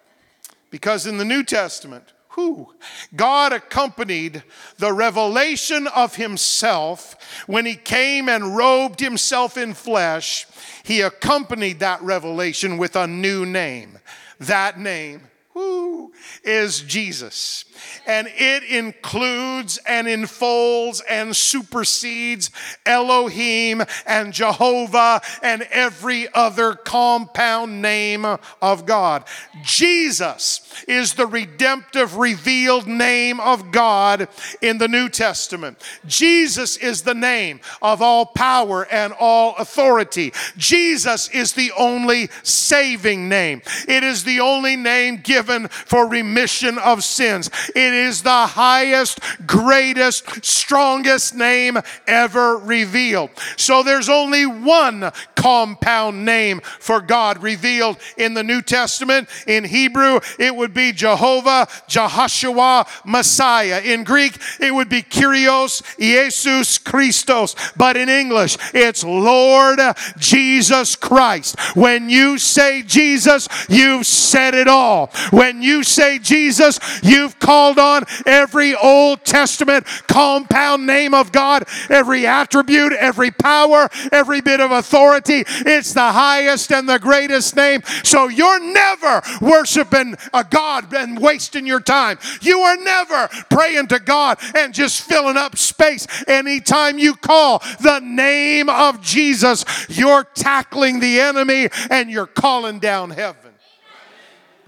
Because 0.70 1.06
in 1.06 1.16
the 1.18 1.24
New 1.24 1.44
Testament, 1.44 2.12
who 2.30 2.72
God 3.14 3.52
accompanied 3.52 4.42
the 4.78 4.92
revelation 4.92 5.86
of 5.88 6.16
himself 6.16 7.16
when 7.46 7.66
he 7.66 7.74
came 7.74 8.28
and 8.28 8.56
robed 8.56 9.00
himself 9.00 9.56
in 9.56 9.74
flesh 9.74 10.46
he 10.84 11.00
accompanied 11.00 11.80
that 11.80 12.02
revelation 12.02 12.78
with 12.78 12.96
a 12.96 13.06
new 13.06 13.46
name. 13.46 13.98
That 14.38 14.78
name 14.78 15.22
whoo, 15.54 16.12
is 16.44 16.80
Jesus. 16.80 17.64
And 18.06 18.28
it 18.30 18.62
includes 18.64 19.78
and 19.86 20.08
enfolds 20.08 21.02
and 21.08 21.34
supersedes 21.34 22.50
Elohim 22.86 23.82
and 24.06 24.32
Jehovah 24.32 25.20
and 25.42 25.62
every 25.70 26.32
other 26.34 26.74
compound 26.74 27.82
name 27.82 28.24
of 28.24 28.86
God. 28.86 29.24
Jesus 29.62 30.60
is 30.86 31.14
the 31.14 31.26
redemptive, 31.26 32.16
revealed 32.16 32.86
name 32.86 33.40
of 33.40 33.72
God 33.72 34.28
in 34.62 34.78
the 34.78 34.88
New 34.88 35.08
Testament. 35.08 35.78
Jesus 36.06 36.76
is 36.76 37.02
the 37.02 37.14
name 37.14 37.60
of 37.82 38.02
all 38.02 38.26
power 38.26 38.86
and 38.90 39.12
all 39.18 39.56
authority. 39.56 40.32
Jesus 40.56 41.28
is 41.30 41.54
the 41.54 41.72
only 41.76 42.28
saving 42.42 43.28
name. 43.28 43.62
It 43.88 44.04
is 44.04 44.24
the 44.24 44.40
only 44.40 44.76
name 44.76 45.16
given 45.16 45.40
for 45.68 46.08
remission 46.08 46.78
of 46.78 47.04
sins. 47.04 47.50
It 47.74 47.92
is 47.92 48.22
the 48.22 48.46
highest, 48.46 49.20
greatest, 49.46 50.44
strongest 50.44 51.34
name 51.34 51.78
ever 52.06 52.56
revealed. 52.58 53.30
So 53.56 53.82
there's 53.82 54.08
only 54.08 54.46
one 54.46 55.10
compound 55.34 56.24
name 56.24 56.60
for 56.78 57.00
God 57.00 57.42
revealed 57.42 57.98
in 58.16 58.34
the 58.34 58.42
New 58.42 58.62
Testament. 58.62 59.28
In 59.46 59.64
Hebrew, 59.64 60.20
it 60.38 60.54
would 60.54 60.74
be 60.74 60.92
Jehovah, 60.92 61.66
Jehoshua, 61.88 62.86
Messiah. 63.04 63.80
In 63.80 64.04
Greek, 64.04 64.36
it 64.60 64.72
would 64.72 64.88
be 64.88 65.02
Kyrios, 65.02 65.82
Jesus 65.98 66.78
Christos. 66.78 67.56
But 67.76 67.96
in 67.96 68.08
English, 68.08 68.56
it's 68.74 69.02
Lord 69.04 69.80
Jesus 70.18 70.96
Christ. 70.96 71.58
When 71.74 72.08
you 72.10 72.38
say 72.38 72.82
Jesus, 72.82 73.48
you've 73.68 74.06
said 74.06 74.54
it 74.54 74.68
all. 74.68 75.10
When 75.30 75.62
you 75.62 75.82
say 75.82 76.18
Jesus, 76.18 76.78
you've 77.02 77.38
called 77.38 77.78
on 77.78 78.04
every 78.26 78.74
Old 78.74 79.24
Testament 79.24 79.86
compound 80.06 80.86
name 80.86 81.14
of 81.14 81.32
God, 81.32 81.64
every 81.88 82.26
attribute, 82.26 82.92
every 82.92 83.30
power, 83.30 83.88
every 84.12 84.40
bit 84.40 84.60
of 84.60 84.70
authority. 84.70 85.44
It's 85.46 85.94
the 85.94 86.12
highest 86.12 86.72
and 86.72 86.88
the 86.88 86.98
greatest 86.98 87.56
name. 87.56 87.82
So 88.04 88.28
you're 88.28 88.60
never 88.60 89.22
worshiping 89.40 90.16
a 90.32 90.44
God 90.44 90.92
and 90.92 91.18
wasting 91.20 91.66
your 91.66 91.80
time. 91.80 92.18
You 92.40 92.60
are 92.60 92.76
never 92.76 93.28
praying 93.50 93.88
to 93.88 93.98
God 93.98 94.38
and 94.54 94.74
just 94.74 95.02
filling 95.02 95.36
up 95.36 95.56
space. 95.56 96.06
Anytime 96.26 96.98
you 96.98 97.14
call 97.14 97.62
the 97.80 98.00
name 98.00 98.68
of 98.68 99.00
Jesus, 99.00 99.64
you're 99.88 100.24
tackling 100.24 101.00
the 101.00 101.20
enemy 101.20 101.68
and 101.90 102.10
you're 102.10 102.26
calling 102.26 102.78
down 102.78 103.10
heaven. 103.10 103.49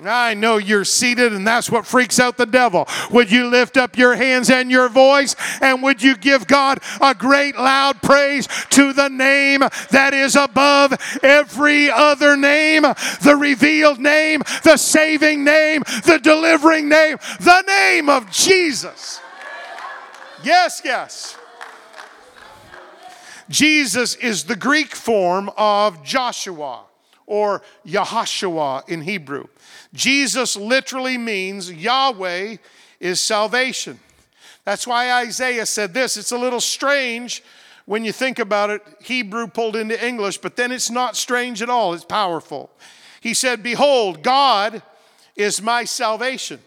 I 0.08 0.34
know 0.34 0.56
you're 0.56 0.84
seated, 0.84 1.32
and 1.32 1.46
that's 1.46 1.70
what 1.70 1.86
freaks 1.86 2.18
out 2.18 2.36
the 2.36 2.46
devil. 2.46 2.88
Would 3.10 3.30
you 3.30 3.48
lift 3.48 3.76
up 3.76 3.96
your 3.96 4.14
hands 4.14 4.50
and 4.50 4.70
your 4.70 4.88
voice, 4.88 5.36
and 5.60 5.82
would 5.82 6.02
you 6.02 6.16
give 6.16 6.46
God 6.46 6.80
a 7.00 7.14
great 7.14 7.56
loud 7.56 8.02
praise 8.02 8.48
to 8.70 8.92
the 8.92 9.08
name 9.08 9.60
that 9.90 10.14
is 10.14 10.36
above 10.36 10.94
every 11.22 11.90
other 11.90 12.36
name, 12.36 12.82
the 13.22 13.36
revealed 13.38 14.00
name, 14.00 14.42
the 14.64 14.76
saving 14.76 15.44
name, 15.44 15.82
the 16.04 16.18
delivering 16.22 16.88
name, 16.88 17.18
the 17.40 17.62
name 17.62 18.08
of 18.08 18.30
Jesus? 18.30 19.20
Yes, 20.42 20.82
yes. 20.84 21.36
Jesus 23.48 24.14
is 24.16 24.44
the 24.44 24.56
Greek 24.56 24.94
form 24.94 25.50
of 25.56 26.02
Joshua 26.02 26.80
or 27.26 27.62
Yahashua 27.86 28.88
in 28.88 29.02
Hebrew. 29.02 29.46
Jesus 29.94 30.56
literally 30.56 31.18
means 31.18 31.70
Yahweh 31.70 32.56
is 33.00 33.20
salvation. 33.20 34.00
That's 34.64 34.86
why 34.86 35.12
Isaiah 35.12 35.66
said 35.66 35.92
this. 35.92 36.16
It's 36.16 36.32
a 36.32 36.38
little 36.38 36.60
strange 36.60 37.42
when 37.84 38.04
you 38.04 38.12
think 38.12 38.38
about 38.38 38.70
it, 38.70 38.82
Hebrew 39.02 39.48
pulled 39.48 39.76
into 39.76 40.04
English, 40.04 40.38
but 40.38 40.56
then 40.56 40.70
it's 40.70 40.90
not 40.90 41.16
strange 41.16 41.62
at 41.62 41.70
all. 41.70 41.94
It's 41.94 42.04
powerful. 42.04 42.70
He 43.20 43.34
said, 43.34 43.62
Behold, 43.62 44.22
God 44.22 44.82
is 45.34 45.60
my 45.60 45.84
salvation. 45.84 46.60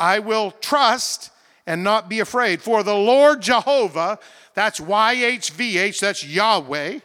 I 0.00 0.18
will 0.20 0.50
trust 0.52 1.30
and 1.66 1.84
not 1.84 2.08
be 2.08 2.20
afraid. 2.20 2.62
For 2.62 2.82
the 2.82 2.94
Lord 2.94 3.42
Jehovah, 3.42 4.18
that's 4.54 4.80
YHVH, 4.80 6.00
that's 6.00 6.24
Yahweh. 6.26 7.00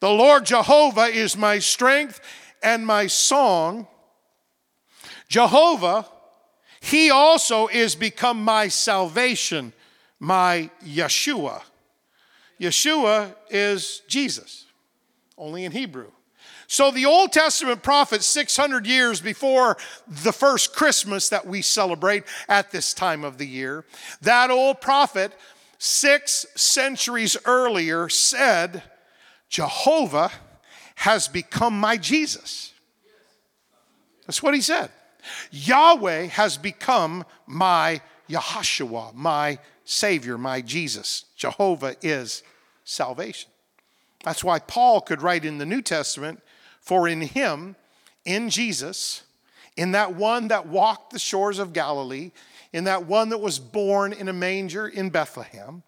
The 0.00 0.10
Lord 0.10 0.46
Jehovah 0.46 1.06
is 1.06 1.36
my 1.36 1.58
strength 1.58 2.20
and 2.62 2.86
my 2.86 3.06
song. 3.06 3.86
Jehovah, 5.32 6.04
He 6.82 7.10
also 7.10 7.66
is 7.68 7.94
become 7.94 8.44
my 8.44 8.68
salvation, 8.68 9.72
my 10.20 10.68
Yeshua. 10.84 11.62
Yeshua 12.60 13.34
is 13.48 14.02
Jesus, 14.06 14.66
only 15.38 15.64
in 15.64 15.72
Hebrew. 15.72 16.10
So 16.66 16.90
the 16.90 17.06
Old 17.06 17.32
Testament 17.32 17.82
prophet, 17.82 18.22
600 18.22 18.86
years 18.86 19.22
before 19.22 19.78
the 20.06 20.34
first 20.34 20.76
Christmas 20.76 21.30
that 21.30 21.46
we 21.46 21.62
celebrate 21.62 22.24
at 22.46 22.70
this 22.70 22.92
time 22.92 23.24
of 23.24 23.38
the 23.38 23.46
year, 23.46 23.86
that 24.20 24.50
old 24.50 24.82
prophet, 24.82 25.32
six 25.78 26.44
centuries 26.56 27.38
earlier, 27.46 28.10
said, 28.10 28.82
Jehovah 29.48 30.30
has 30.96 31.26
become 31.26 31.80
my 31.80 31.96
Jesus. 31.96 32.74
That's 34.26 34.42
what 34.42 34.54
he 34.54 34.60
said. 34.60 34.90
Yahweh 35.50 36.26
has 36.26 36.56
become 36.56 37.24
my 37.46 38.00
Yahashua, 38.28 39.14
my 39.14 39.58
Savior, 39.84 40.38
my 40.38 40.60
Jesus. 40.60 41.24
Jehovah 41.36 41.96
is 42.02 42.42
salvation. 42.84 43.50
That's 44.24 44.44
why 44.44 44.58
Paul 44.60 45.00
could 45.00 45.22
write 45.22 45.44
in 45.44 45.58
the 45.58 45.66
New 45.66 45.82
Testament, 45.82 46.40
for 46.80 47.08
in 47.08 47.20
him, 47.20 47.76
in 48.24 48.50
Jesus, 48.50 49.22
in 49.76 49.92
that 49.92 50.14
one 50.14 50.48
that 50.48 50.66
walked 50.66 51.12
the 51.12 51.18
shores 51.18 51.58
of 51.58 51.72
Galilee, 51.72 52.30
in 52.72 52.84
that 52.84 53.06
one 53.06 53.30
that 53.30 53.38
was 53.38 53.58
born 53.58 54.12
in 54.12 54.28
a 54.28 54.32
manger 54.32 54.86
in 54.86 55.10
Bethlehem, 55.10 55.82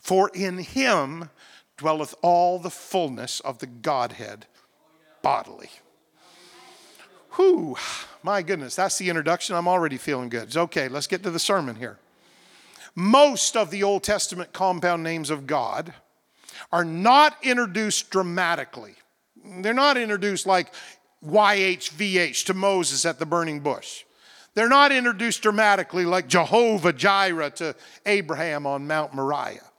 for 0.00 0.30
in 0.34 0.58
him 0.58 1.30
dwelleth 1.76 2.14
all 2.22 2.58
the 2.58 2.70
fullness 2.70 3.40
of 3.40 3.58
the 3.58 3.66
Godhead 3.66 4.46
bodily. 5.22 5.70
Whew, 7.32 7.76
my 8.22 8.42
goodness, 8.42 8.76
that's 8.76 8.98
the 8.98 9.08
introduction. 9.08 9.56
I'm 9.56 9.68
already 9.68 9.96
feeling 9.96 10.28
good. 10.28 10.44
It's 10.44 10.56
okay, 10.56 10.88
let's 10.88 11.06
get 11.06 11.22
to 11.24 11.30
the 11.30 11.38
sermon 11.38 11.76
here. 11.76 11.98
Most 12.94 13.56
of 13.56 13.70
the 13.70 13.82
Old 13.82 14.02
Testament 14.02 14.52
compound 14.52 15.02
names 15.02 15.30
of 15.30 15.46
God 15.46 15.94
are 16.70 16.84
not 16.84 17.36
introduced 17.42 18.10
dramatically. 18.10 18.94
They're 19.44 19.74
not 19.74 19.96
introduced 19.96 20.46
like 20.46 20.72
YHVH 21.24 22.44
to 22.46 22.54
Moses 22.54 23.04
at 23.04 23.18
the 23.18 23.26
burning 23.26 23.60
bush. 23.60 24.04
They're 24.54 24.68
not 24.68 24.92
introduced 24.92 25.42
dramatically 25.42 26.04
like 26.04 26.28
Jehovah 26.28 26.92
Jireh 26.92 27.50
to 27.52 27.74
Abraham 28.04 28.66
on 28.66 28.86
Mount 28.86 29.14
Moriah. 29.14 29.71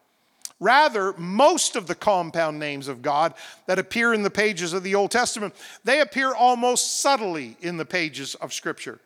Rather, 0.63 1.11
most 1.17 1.75
of 1.75 1.87
the 1.87 1.95
compound 1.95 2.57
names 2.57 2.87
of 2.87 3.01
God 3.01 3.33
that 3.65 3.79
appear 3.79 4.13
in 4.13 4.23
the 4.23 4.29
pages 4.29 4.71
of 4.71 4.81
the 4.81 4.95
Old 4.95 5.11
Testament, 5.11 5.53
they 5.83 5.99
appear 5.99 6.33
almost 6.33 7.01
subtly 7.01 7.57
in 7.59 7.75
the 7.75 7.83
pages 7.83 8.33
of 8.35 8.53
Scripture. 8.53 8.99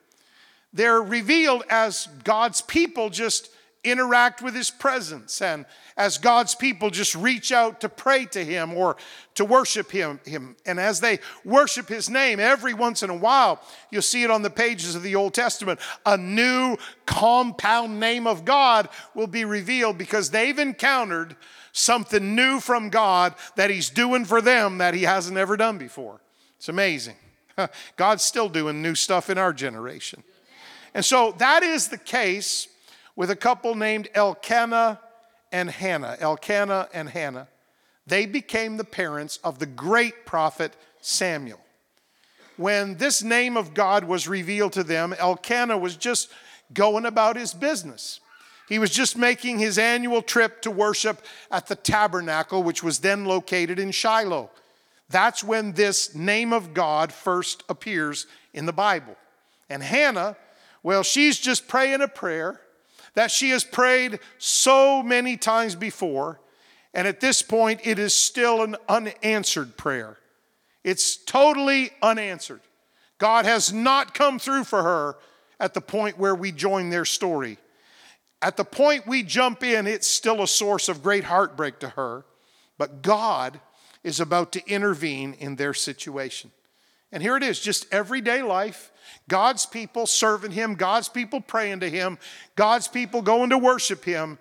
They're 0.71 1.01
revealed 1.01 1.63
as 1.67 2.09
God's 2.23 2.61
people 2.61 3.09
just 3.09 3.49
interact 3.83 4.41
with 4.41 4.55
His 4.55 4.69
presence 4.69 5.41
and 5.41 5.65
as 5.95 6.17
God's 6.17 6.55
people 6.55 6.89
just 6.89 7.15
reach 7.15 7.51
out 7.51 7.81
to 7.81 7.89
pray 7.89 8.25
to 8.25 8.43
Him 8.43 8.73
or 8.73 8.97
to 9.35 9.45
worship 9.45 9.91
Him. 9.91 10.19
him. 10.25 10.55
And 10.65 10.79
as 10.79 10.99
they 10.99 11.19
worship 11.43 11.87
His 11.87 12.09
name, 12.09 12.39
every 12.39 12.73
once 12.73 13.03
in 13.03 13.09
a 13.09 13.15
while, 13.15 13.61
you'll 13.91 14.01
see 14.01 14.23
it 14.23 14.31
on 14.31 14.41
the 14.41 14.49
pages 14.49 14.95
of 14.95 15.03
the 15.03 15.15
Old 15.15 15.33
Testament, 15.33 15.79
a 16.05 16.17
new 16.17 16.77
compound 17.05 17.99
name 17.99 18.27
of 18.27 18.45
God 18.45 18.89
will 19.15 19.27
be 19.27 19.45
revealed 19.45 19.97
because 19.97 20.29
they've 20.29 20.59
encountered 20.59 21.35
something 21.71 22.35
new 22.35 22.59
from 22.59 22.89
God 22.89 23.35
that 23.55 23.69
He's 23.69 23.89
doing 23.89 24.25
for 24.25 24.41
them 24.41 24.79
that 24.79 24.93
He 24.93 25.03
hasn't 25.03 25.37
ever 25.37 25.57
done 25.57 25.77
before. 25.77 26.19
It's 26.57 26.69
amazing. 26.69 27.15
God's 27.95 28.23
still 28.23 28.49
doing 28.49 28.81
new 28.81 28.95
stuff 28.95 29.29
in 29.29 29.37
our 29.37 29.53
generation. 29.53 30.23
And 30.93 31.05
so 31.05 31.35
that 31.37 31.63
is 31.63 31.89
the 31.89 31.97
case 31.97 32.67
with 33.17 33.31
a 33.31 33.35
couple 33.35 33.75
named 33.75 34.07
Elkanah 34.13 35.01
and 35.51 35.69
Hannah. 35.69 36.15
Elkanah 36.21 36.87
and 36.93 37.09
Hannah. 37.09 37.49
They 38.05 38.25
became 38.25 38.77
the 38.77 38.85
parents 38.85 39.39
of 39.43 39.59
the 39.59 39.65
great 39.65 40.25
prophet 40.25 40.73
Samuel. 41.01 41.59
When 42.55 42.95
this 42.97 43.21
name 43.21 43.57
of 43.57 43.73
God 43.73 44.05
was 44.05 44.27
revealed 44.27 44.73
to 44.73 44.83
them, 44.83 45.13
Elkanah 45.17 45.77
was 45.77 45.97
just 45.97 46.29
going 46.73 47.05
about 47.05 47.35
his 47.35 47.53
business. 47.53 48.19
He 48.69 48.79
was 48.79 48.91
just 48.91 49.17
making 49.17 49.59
his 49.59 49.77
annual 49.77 50.21
trip 50.21 50.61
to 50.61 50.71
worship 50.71 51.23
at 51.51 51.67
the 51.67 51.75
tabernacle, 51.75 52.61
which 52.63 52.83
was 52.83 52.99
then 52.99 53.25
located 53.25 53.79
in 53.79 53.91
Shiloh. 53.91 54.51
That's 55.09 55.43
when 55.43 55.71
this 55.71 56.13
name 56.13 56.53
of 56.53 56.73
God 56.73 57.11
first 57.11 57.63
appears 57.67 58.27
in 58.53 58.65
the 58.65 58.73
Bible. 58.73 59.15
And 59.69 59.81
Hannah 59.81 60.37
Well, 60.83 61.03
she's 61.03 61.39
just 61.39 61.67
praying 61.67 62.01
a 62.01 62.07
prayer 62.07 62.61
that 63.17 63.31
she 63.31 63.49
has 63.49 63.63
prayed 63.63 64.19
so 64.37 65.01
many 65.01 65.37
times 65.37 65.73
before, 65.73 66.39
and 66.93 67.07
at 67.07 67.19
this 67.19 67.41
point, 67.41 67.81
it 67.83 67.97
is 67.97 68.13
still 68.13 68.61
an 68.61 68.75
unanswered 68.87 69.75
prayer. 69.75 70.17
It's 70.83 71.17
totally 71.17 71.89
unanswered. 72.03 72.61
God 73.17 73.45
has 73.45 73.73
not 73.73 74.13
come 74.13 74.37
through 74.37 74.65
for 74.65 74.83
her 74.83 75.15
at 75.59 75.73
the 75.73 75.81
point 75.81 76.19
where 76.19 76.35
we 76.35 76.51
join 76.51 76.91
their 76.91 77.05
story. 77.05 77.57
At 78.43 78.55
the 78.55 78.63
point 78.63 79.07
we 79.07 79.23
jump 79.23 79.63
in, 79.63 79.87
it's 79.87 80.07
still 80.07 80.43
a 80.43 80.47
source 80.47 80.87
of 80.87 81.01
great 81.01 81.23
heartbreak 81.23 81.79
to 81.79 81.89
her, 81.89 82.23
but 82.77 83.01
God 83.01 83.59
is 84.03 84.19
about 84.19 84.51
to 84.51 84.69
intervene 84.69 85.33
in 85.33 85.55
their 85.55 85.73
situation. 85.73 86.51
And 87.11 87.23
here 87.23 87.35
it 87.35 87.41
is, 87.41 87.59
just 87.59 87.91
everyday 87.91 88.43
life. 88.43 88.91
God's 89.29 89.65
people 89.65 90.05
serving 90.05 90.51
Him, 90.51 90.75
God's 90.75 91.09
people 91.09 91.41
praying 91.41 91.81
to 91.81 91.89
Him, 91.89 92.17
God's 92.55 92.87
people 92.87 93.21
going 93.21 93.49
to 93.49 93.57
worship 93.57 94.05
Him. 94.05 94.37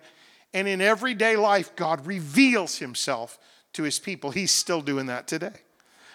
And 0.53 0.67
in 0.67 0.81
everyday 0.81 1.35
life, 1.35 1.75
God 1.75 2.05
reveals 2.07 2.77
Himself 2.77 3.37
to 3.73 3.83
His 3.83 3.99
people. 3.99 4.31
He's 4.31 4.51
still 4.51 4.81
doing 4.81 5.07
that 5.07 5.27
today. 5.27 5.53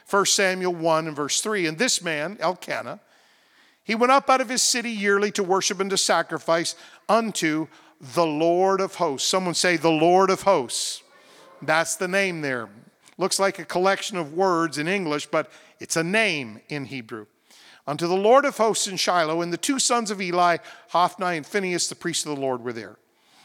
1 0.08 0.26
Samuel 0.26 0.74
1 0.74 1.06
and 1.06 1.16
verse 1.16 1.40
3. 1.40 1.66
And 1.66 1.78
this 1.78 2.02
man, 2.02 2.36
Elkanah, 2.40 3.00
he 3.84 3.94
went 3.94 4.12
up 4.12 4.30
out 4.30 4.40
of 4.40 4.48
his 4.48 4.62
city 4.62 4.90
yearly 4.90 5.30
to 5.32 5.42
worship 5.42 5.80
and 5.80 5.90
to 5.90 5.98
sacrifice 5.98 6.74
unto 7.08 7.66
the 8.00 8.26
Lord 8.26 8.80
of 8.80 8.96
hosts. 8.96 9.28
Someone 9.28 9.54
say, 9.54 9.76
the 9.76 9.90
Lord 9.90 10.30
of 10.30 10.42
hosts. 10.42 11.02
That's 11.60 11.96
the 11.96 12.08
name 12.08 12.42
there. 12.42 12.68
Looks 13.18 13.38
like 13.38 13.58
a 13.58 13.64
collection 13.64 14.16
of 14.16 14.34
words 14.34 14.78
in 14.78 14.88
English, 14.88 15.26
but 15.26 15.50
it's 15.80 15.96
a 15.96 16.04
name 16.04 16.60
in 16.68 16.86
Hebrew. 16.86 17.26
Unto 17.86 18.06
the 18.06 18.16
Lord 18.16 18.44
of 18.44 18.56
hosts 18.56 18.86
in 18.86 18.96
Shiloh, 18.96 19.40
and 19.40 19.52
the 19.52 19.56
two 19.56 19.78
sons 19.78 20.10
of 20.10 20.20
Eli, 20.20 20.58
Hophni 20.90 21.36
and 21.36 21.46
Phinehas, 21.46 21.88
the 21.88 21.94
priests 21.94 22.24
of 22.24 22.34
the 22.34 22.40
Lord, 22.40 22.62
were 22.62 22.72
there. 22.72 22.96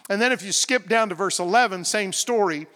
And 0.09 0.21
then 0.21 0.31
if 0.31 0.43
you 0.43 0.51
skip 0.51 0.87
down 0.87 1.09
to 1.09 1.15
verse 1.15 1.39
11, 1.39 1.83
same 1.85 2.13
story. 2.13 2.67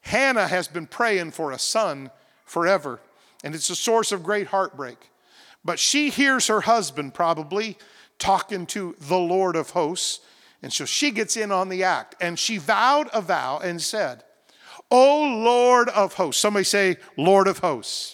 Hannah 0.00 0.48
has 0.48 0.68
been 0.68 0.86
praying 0.86 1.30
for 1.30 1.52
a 1.52 1.58
son 1.58 2.10
forever, 2.44 3.00
and 3.44 3.54
it's 3.54 3.70
a 3.70 3.76
source 3.76 4.10
of 4.10 4.22
great 4.22 4.48
heartbreak. 4.48 5.10
But 5.64 5.78
she 5.78 6.10
hears 6.10 6.48
her 6.48 6.62
husband 6.62 7.14
probably 7.14 7.78
talking 8.18 8.66
to 8.66 8.96
the 9.00 9.18
Lord 9.18 9.56
of 9.56 9.70
hosts. 9.70 10.20
And 10.62 10.72
so 10.72 10.84
she 10.84 11.10
gets 11.10 11.36
in 11.36 11.52
on 11.52 11.68
the 11.68 11.84
act. 11.84 12.14
And 12.20 12.38
she 12.38 12.58
vowed 12.58 13.08
a 13.12 13.20
vow 13.20 13.60
and 13.62 13.80
said, 13.80 14.24
O 14.90 15.22
Lord 15.22 15.88
of 15.88 16.14
hosts, 16.14 16.40
somebody 16.40 16.64
say, 16.64 16.96
Lord 17.16 17.48
of 17.48 17.58
hosts, 17.58 18.11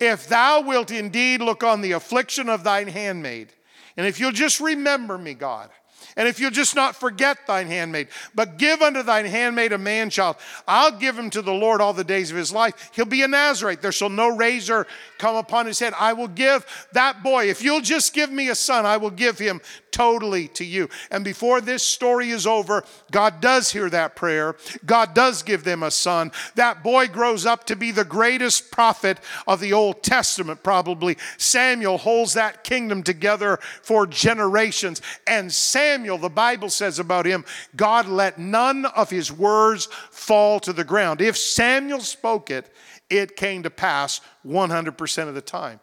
if 0.00 0.26
thou 0.26 0.62
wilt 0.62 0.90
indeed 0.90 1.40
look 1.42 1.62
on 1.62 1.82
the 1.82 1.92
affliction 1.92 2.48
of 2.48 2.64
thine 2.64 2.88
handmaid, 2.88 3.52
and 3.96 4.06
if 4.06 4.18
you'll 4.18 4.32
just 4.32 4.60
remember 4.60 5.18
me, 5.18 5.34
God, 5.34 5.70
and 6.16 6.28
if 6.28 6.40
you'll 6.40 6.50
just 6.50 6.74
not 6.74 6.96
forget 6.96 7.46
thine 7.46 7.66
handmaid, 7.66 8.08
but 8.34 8.58
give 8.58 8.82
unto 8.82 9.02
thine 9.02 9.26
handmaid 9.26 9.72
a 9.72 9.78
man 9.78 10.10
child, 10.10 10.36
I'll 10.66 10.96
give 10.98 11.18
him 11.18 11.30
to 11.30 11.42
the 11.42 11.52
Lord 11.52 11.80
all 11.80 11.92
the 11.92 12.04
days 12.04 12.30
of 12.30 12.36
his 12.36 12.52
life. 12.52 12.90
He'll 12.94 13.04
be 13.04 13.22
a 13.22 13.28
Nazarite. 13.28 13.82
There 13.82 13.92
shall 13.92 14.08
no 14.08 14.34
razor 14.34 14.86
come 15.18 15.36
upon 15.36 15.66
his 15.66 15.78
head. 15.78 15.94
I 15.98 16.12
will 16.12 16.28
give 16.28 16.66
that 16.92 17.22
boy, 17.22 17.48
if 17.48 17.62
you'll 17.62 17.80
just 17.80 18.14
give 18.14 18.30
me 18.30 18.48
a 18.48 18.54
son, 18.54 18.86
I 18.86 18.96
will 18.96 19.10
give 19.10 19.38
him 19.38 19.60
totally 19.90 20.48
to 20.48 20.64
you. 20.64 20.88
And 21.10 21.24
before 21.24 21.60
this 21.60 21.82
story 21.82 22.30
is 22.30 22.46
over, 22.46 22.84
God 23.10 23.40
does 23.40 23.70
hear 23.70 23.90
that 23.90 24.16
prayer. 24.16 24.56
God 24.86 25.14
does 25.14 25.42
give 25.42 25.64
them 25.64 25.82
a 25.82 25.90
son. 25.90 26.32
That 26.54 26.82
boy 26.82 27.08
grows 27.08 27.46
up 27.46 27.64
to 27.66 27.76
be 27.76 27.90
the 27.90 28.04
greatest 28.04 28.70
prophet 28.70 29.18
of 29.46 29.60
the 29.60 29.72
Old 29.72 30.02
Testament, 30.02 30.62
probably. 30.62 31.16
Samuel 31.38 31.98
holds 31.98 32.34
that 32.34 32.64
kingdom 32.64 33.02
together 33.02 33.58
for 33.82 34.06
generations. 34.06 35.02
And 35.26 35.52
Samuel, 35.52 35.99
the 36.18 36.28
Bible 36.28 36.70
says 36.70 36.98
about 36.98 37.26
him, 37.26 37.44
God 37.76 38.06
let 38.06 38.38
none 38.38 38.84
of 38.84 39.10
his 39.10 39.32
words 39.32 39.86
fall 40.10 40.60
to 40.60 40.72
the 40.72 40.84
ground. 40.84 41.20
If 41.20 41.36
Samuel 41.36 42.00
spoke 42.00 42.50
it, 42.50 42.72
it 43.08 43.36
came 43.36 43.62
to 43.64 43.70
pass 43.70 44.20
100% 44.46 45.28
of 45.28 45.34
the 45.34 45.40
time. 45.40 45.80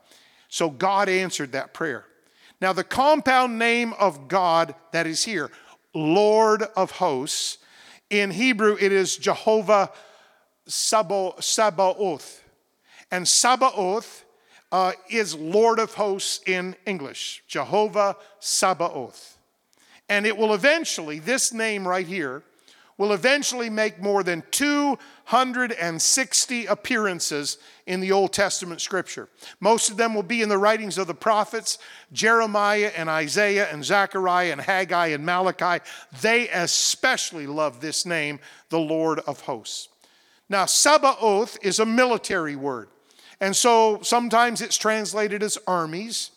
So 0.49 0.69
God 0.69 1.09
answered 1.09 1.51
that 1.51 1.73
prayer. 1.73 2.05
Now, 2.59 2.73
the 2.73 2.83
compound 2.83 3.59
name 3.59 3.93
of 3.99 4.27
God 4.27 4.73
that 4.91 5.05
is 5.05 5.23
here, 5.23 5.51
Lord 5.93 6.63
of 6.75 6.91
hosts, 6.91 7.59
in 8.09 8.31
Hebrew 8.31 8.77
it 8.79 8.91
is 8.91 9.17
Jehovah 9.17 9.91
Sabaoth. 10.67 12.43
And 13.11 13.27
Sabaoth 13.27 14.25
uh, 14.71 14.93
is 15.09 15.35
Lord 15.35 15.79
of 15.79 15.93
hosts 15.93 16.41
in 16.45 16.75
English, 16.85 17.43
Jehovah 17.47 18.17
Sabaoth. 18.39 19.36
And 20.09 20.25
it 20.25 20.37
will 20.37 20.53
eventually, 20.53 21.19
this 21.19 21.53
name 21.53 21.87
right 21.87 22.07
here, 22.07 22.43
will 22.97 23.13
eventually 23.13 23.69
make 23.69 24.01
more 24.01 24.23
than 24.23 24.43
260 24.51 26.65
appearances 26.65 27.59
in 27.85 27.99
the 27.99 28.11
Old 28.11 28.33
Testament 28.33 28.81
scripture. 28.81 29.29
Most 29.59 29.91
of 29.91 29.97
them 29.97 30.15
will 30.15 30.23
be 30.23 30.41
in 30.41 30.49
the 30.49 30.57
writings 30.57 30.97
of 30.97 31.05
the 31.07 31.13
prophets 31.13 31.77
Jeremiah 32.11 32.91
and 32.95 33.07
Isaiah 33.07 33.69
and 33.71 33.85
Zechariah 33.85 34.51
and 34.51 34.61
Haggai 34.61 35.07
and 35.07 35.23
Malachi. 35.25 35.83
They 36.21 36.49
especially 36.49 37.45
love 37.45 37.81
this 37.81 38.05
name, 38.05 38.39
the 38.69 38.79
Lord 38.79 39.19
of 39.19 39.41
hosts. 39.41 39.89
Now, 40.49 40.65
Sabaoth 40.65 41.57
is 41.61 41.79
a 41.79 41.85
military 41.85 42.55
word. 42.55 42.87
And 43.39 43.55
so 43.55 43.99
sometimes 44.01 44.61
it's 44.61 44.77
translated 44.77 45.43
as 45.43 45.59
armies 45.67 46.31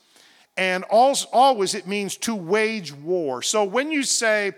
and 0.56 0.84
always 0.84 1.74
it 1.74 1.86
means 1.86 2.16
to 2.18 2.34
wage 2.34 2.92
war. 2.92 3.42
So 3.42 3.64
when 3.64 3.90
you 3.90 4.02
say 4.02 4.52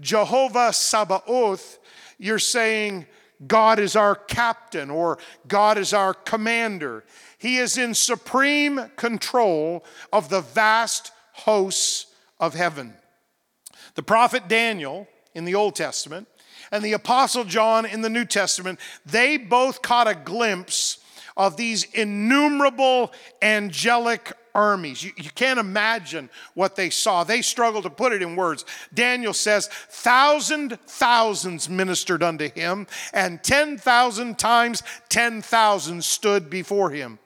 Jehovah 0.00 0.72
Sabaoth, 0.72 1.78
you're 2.18 2.38
saying 2.38 3.06
God 3.46 3.78
is 3.78 3.96
our 3.96 4.14
captain 4.14 4.90
or 4.90 5.18
God 5.46 5.78
is 5.78 5.92
our 5.92 6.14
commander. 6.14 7.04
He 7.38 7.58
is 7.58 7.78
in 7.78 7.94
supreme 7.94 8.90
control 8.96 9.84
of 10.12 10.28
the 10.28 10.40
vast 10.40 11.12
hosts 11.32 12.06
of 12.40 12.54
heaven. 12.54 12.94
The 13.94 14.02
prophet 14.02 14.48
Daniel 14.48 15.08
in 15.34 15.44
the 15.44 15.54
Old 15.54 15.76
Testament 15.76 16.28
and 16.70 16.84
the 16.84 16.92
apostle 16.92 17.44
John 17.44 17.86
in 17.86 18.02
the 18.02 18.10
New 18.10 18.24
Testament, 18.24 18.80
they 19.06 19.36
both 19.36 19.82
caught 19.82 20.08
a 20.08 20.14
glimpse 20.14 20.98
of 21.36 21.56
these 21.56 21.84
innumerable 21.94 23.12
angelic 23.40 24.32
armies. 24.54 25.02
You, 25.02 25.12
you, 25.16 25.30
can't 25.30 25.58
imagine 25.58 26.30
what 26.54 26.76
they 26.76 26.90
saw. 26.90 27.24
They 27.24 27.42
struggle 27.42 27.82
to 27.82 27.90
put 27.90 28.12
it 28.12 28.22
in 28.22 28.36
words. 28.36 28.64
Daniel 28.92 29.32
says, 29.32 29.68
thousand 29.68 30.78
thousands 30.86 31.68
ministered 31.68 32.22
unto 32.22 32.50
him, 32.50 32.86
and 33.12 33.42
10,000 33.42 34.38
times 34.38 34.82
10,000 35.08 36.04
stood 36.04 36.50
before 36.50 36.90
him. 36.90 37.18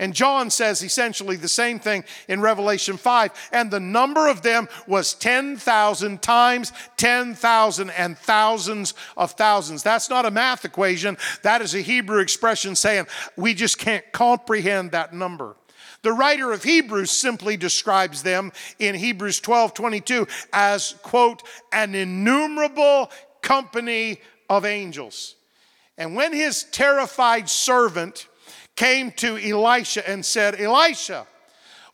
And 0.00 0.14
John 0.14 0.50
says 0.50 0.82
essentially 0.82 1.36
the 1.36 1.48
same 1.48 1.80
thing 1.80 2.04
in 2.28 2.40
Revelation 2.40 2.96
5. 2.96 3.50
And 3.52 3.70
the 3.70 3.80
number 3.80 4.28
of 4.28 4.42
them 4.42 4.68
was 4.86 5.14
10,000 5.14 6.22
times 6.22 6.72
10,000 6.96 7.90
and 7.90 8.16
thousands 8.16 8.94
of 9.16 9.32
thousands. 9.32 9.82
That's 9.82 10.08
not 10.08 10.24
a 10.24 10.30
math 10.30 10.64
equation. 10.64 11.18
That 11.42 11.62
is 11.62 11.74
a 11.74 11.80
Hebrew 11.80 12.20
expression 12.20 12.76
saying 12.76 13.08
we 13.36 13.54
just 13.54 13.78
can't 13.78 14.04
comprehend 14.12 14.92
that 14.92 15.12
number. 15.12 15.56
The 16.02 16.12
writer 16.12 16.52
of 16.52 16.62
Hebrews 16.62 17.10
simply 17.10 17.56
describes 17.56 18.22
them 18.22 18.52
in 18.78 18.94
Hebrews 18.94 19.40
12 19.40 19.74
22 19.74 20.26
as, 20.52 20.94
quote, 21.02 21.42
an 21.72 21.94
innumerable 21.94 23.10
company 23.42 24.20
of 24.48 24.64
angels. 24.64 25.34
And 25.96 26.14
when 26.14 26.32
his 26.32 26.64
terrified 26.64 27.48
servant 27.48 28.28
came 28.76 29.10
to 29.12 29.36
Elisha 29.36 30.08
and 30.08 30.24
said, 30.24 30.60
Elisha, 30.60 31.26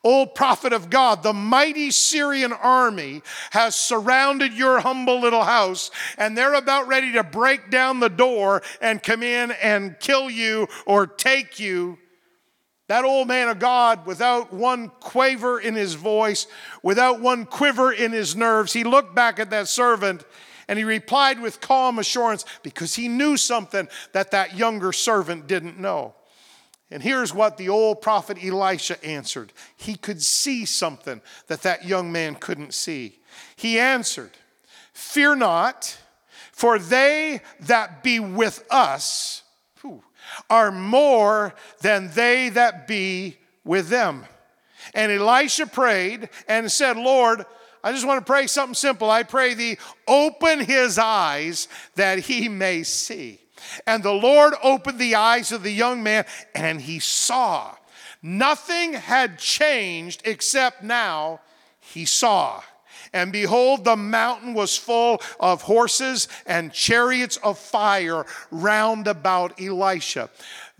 old 0.04 0.34
prophet 0.34 0.74
of 0.74 0.90
God, 0.90 1.22
the 1.22 1.32
mighty 1.32 1.90
Syrian 1.90 2.52
army 2.52 3.22
has 3.52 3.74
surrounded 3.74 4.52
your 4.52 4.80
humble 4.80 5.18
little 5.18 5.44
house, 5.44 5.90
and 6.18 6.36
they're 6.36 6.54
about 6.54 6.86
ready 6.86 7.12
to 7.12 7.24
break 7.24 7.70
down 7.70 8.00
the 8.00 8.10
door 8.10 8.62
and 8.82 9.02
come 9.02 9.22
in 9.22 9.52
and 9.52 9.98
kill 9.98 10.28
you 10.28 10.68
or 10.84 11.06
take 11.06 11.58
you. 11.58 11.98
That 12.88 13.04
old 13.04 13.28
man 13.28 13.48
of 13.48 13.58
God, 13.58 14.04
without 14.04 14.52
one 14.52 14.90
quaver 15.00 15.58
in 15.58 15.74
his 15.74 15.94
voice, 15.94 16.46
without 16.82 17.20
one 17.20 17.46
quiver 17.46 17.92
in 17.92 18.12
his 18.12 18.36
nerves, 18.36 18.74
he 18.74 18.84
looked 18.84 19.14
back 19.14 19.38
at 19.38 19.50
that 19.50 19.68
servant 19.68 20.24
and 20.68 20.78
he 20.78 20.84
replied 20.84 21.40
with 21.40 21.60
calm 21.60 21.98
assurance 21.98 22.44
because 22.62 22.94
he 22.94 23.08
knew 23.08 23.36
something 23.36 23.88
that 24.12 24.30
that 24.32 24.56
younger 24.56 24.92
servant 24.92 25.46
didn't 25.46 25.78
know. 25.78 26.14
And 26.90 27.02
here's 27.02 27.34
what 27.34 27.56
the 27.56 27.70
old 27.70 28.02
prophet 28.02 28.38
Elisha 28.42 29.02
answered. 29.04 29.52
He 29.76 29.96
could 29.96 30.22
see 30.22 30.64
something 30.64 31.22
that 31.46 31.62
that 31.62 31.86
young 31.86 32.12
man 32.12 32.34
couldn't 32.34 32.74
see. 32.74 33.18
He 33.56 33.78
answered, 33.78 34.32
Fear 34.92 35.36
not, 35.36 35.98
for 36.52 36.78
they 36.78 37.40
that 37.60 38.02
be 38.02 38.20
with 38.20 38.64
us 38.70 39.43
are 40.50 40.70
more 40.70 41.54
than 41.80 42.10
they 42.14 42.48
that 42.50 42.86
be 42.86 43.36
with 43.64 43.88
them. 43.88 44.24
And 44.94 45.10
Elisha 45.10 45.66
prayed 45.66 46.28
and 46.48 46.70
said, 46.70 46.96
Lord, 46.96 47.44
I 47.82 47.92
just 47.92 48.06
want 48.06 48.24
to 48.24 48.30
pray 48.30 48.46
something 48.46 48.74
simple. 48.74 49.10
I 49.10 49.22
pray 49.22 49.54
thee, 49.54 49.78
open 50.08 50.60
his 50.60 50.98
eyes 50.98 51.68
that 51.96 52.20
he 52.20 52.48
may 52.48 52.82
see. 52.82 53.40
And 53.86 54.02
the 54.02 54.12
Lord 54.12 54.54
opened 54.62 54.98
the 54.98 55.14
eyes 55.14 55.52
of 55.52 55.62
the 55.62 55.72
young 55.72 56.02
man, 56.02 56.24
and 56.54 56.80
he 56.80 56.98
saw. 56.98 57.74
Nothing 58.22 58.94
had 58.94 59.38
changed 59.38 60.22
except 60.24 60.82
now 60.82 61.40
he 61.80 62.04
saw. 62.04 62.62
And 63.14 63.32
behold, 63.32 63.84
the 63.84 63.96
mountain 63.96 64.52
was 64.52 64.76
full 64.76 65.22
of 65.40 65.62
horses 65.62 66.28
and 66.46 66.72
chariots 66.72 67.36
of 67.38 67.58
fire 67.58 68.26
round 68.50 69.06
about 69.06 69.60
Elisha. 69.60 70.28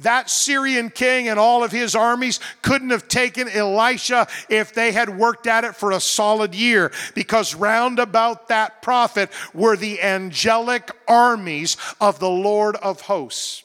That 0.01 0.29
Syrian 0.29 0.91
king 0.91 1.29
and 1.29 1.39
all 1.39 1.63
of 1.63 1.71
his 1.71 1.95
armies 1.95 2.41
couldn't 2.63 2.91
have 2.91 3.07
taken 3.07 3.49
Elisha 3.49 4.27
if 4.49 4.75
they 4.75 4.91
had 4.91 5.17
worked 5.17 5.47
at 5.47 5.63
it 5.63 5.77
for 5.77 5.93
a 5.93 6.01
solid 6.01 6.55
year, 6.55 6.91
because 7.15 7.55
round 7.55 8.01
about 8.01 8.49
that 8.49 8.83
prophet 8.83 9.31
were 9.55 9.77
the 9.77 10.03
angelic 10.03 10.91
armies 11.07 11.77
of 12.01 12.19
the 12.19 12.29
Lord 12.31 12.75
of 12.77 13.03
hosts. 13.03 13.64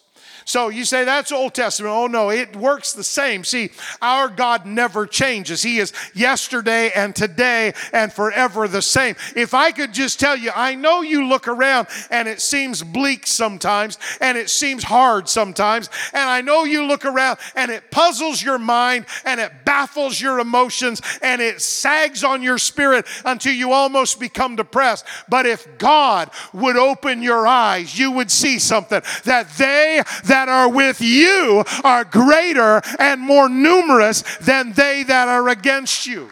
So 0.50 0.70
you 0.70 0.84
say 0.84 1.04
that's 1.04 1.32
Old 1.32 1.54
Testament. 1.54 1.94
Oh 1.96 2.08
no, 2.08 2.32
it 2.32 2.56
works 2.56 2.94
the 2.94 3.04
same. 3.04 3.44
See, 3.44 3.70
our 4.02 4.28
God 4.28 4.66
never 4.66 5.06
changes. 5.06 5.62
He 5.62 5.78
is 5.78 5.94
yesterday 6.16 6.90
and 6.96 7.16
today 7.16 7.74
and 7.94 8.12
forever 8.12 8.68
the 8.68 8.82
same. 8.82 9.16
If 9.36 9.54
I 9.54 9.72
could 9.72 9.94
just 9.94 10.20
tell 10.20 10.36
you, 10.36 10.50
I 10.56 10.74
know 10.74 11.02
you 11.02 11.28
look 11.28 11.48
around 11.48 11.88
and 12.10 12.28
it 12.28 12.42
seems 12.42 12.82
bleak 12.82 13.28
sometimes 13.28 14.00
and 14.22 14.40
it 14.40 14.50
seems 14.50 14.84
hard 14.84 15.30
sometimes. 15.30 15.88
And 16.14 16.28
I 16.28 16.42
know 16.42 16.64
you 16.64 16.84
look 16.88 17.06
around 17.06 17.38
and 17.56 17.70
it 17.70 17.92
puzzles 17.92 18.42
your 18.42 18.58
mind 18.58 19.06
and 19.26 19.40
it 19.40 19.52
baffles 19.66 20.20
your 20.20 20.40
emotions 20.40 21.00
and 21.22 21.44
it 21.44 21.62
sags 21.62 22.24
on 22.24 22.42
your 22.42 22.58
spirit 22.58 23.06
until 23.24 23.54
you 23.54 23.72
almost 23.72 24.20
become 24.20 24.56
depressed. 24.56 25.06
But 25.30 25.46
if 25.46 25.78
God 25.78 26.32
would 26.54 26.76
open 26.76 27.22
your 27.22 27.46
eyes, 27.46 28.00
you 28.00 28.10
would 28.14 28.32
see 28.32 28.58
something 28.58 29.04
that 29.26 29.48
they 29.52 30.02
that 30.24 30.39
that 30.40 30.48
are 30.48 30.70
with 30.70 31.02
you 31.02 31.66
are 31.84 32.06
greater 32.06 32.82
and 32.98 33.20
more 33.20 33.50
numerous 33.50 34.22
than 34.38 34.72
they 34.72 35.04
that 35.04 35.28
are 35.28 35.50
against 35.50 36.08
you. 36.08 36.30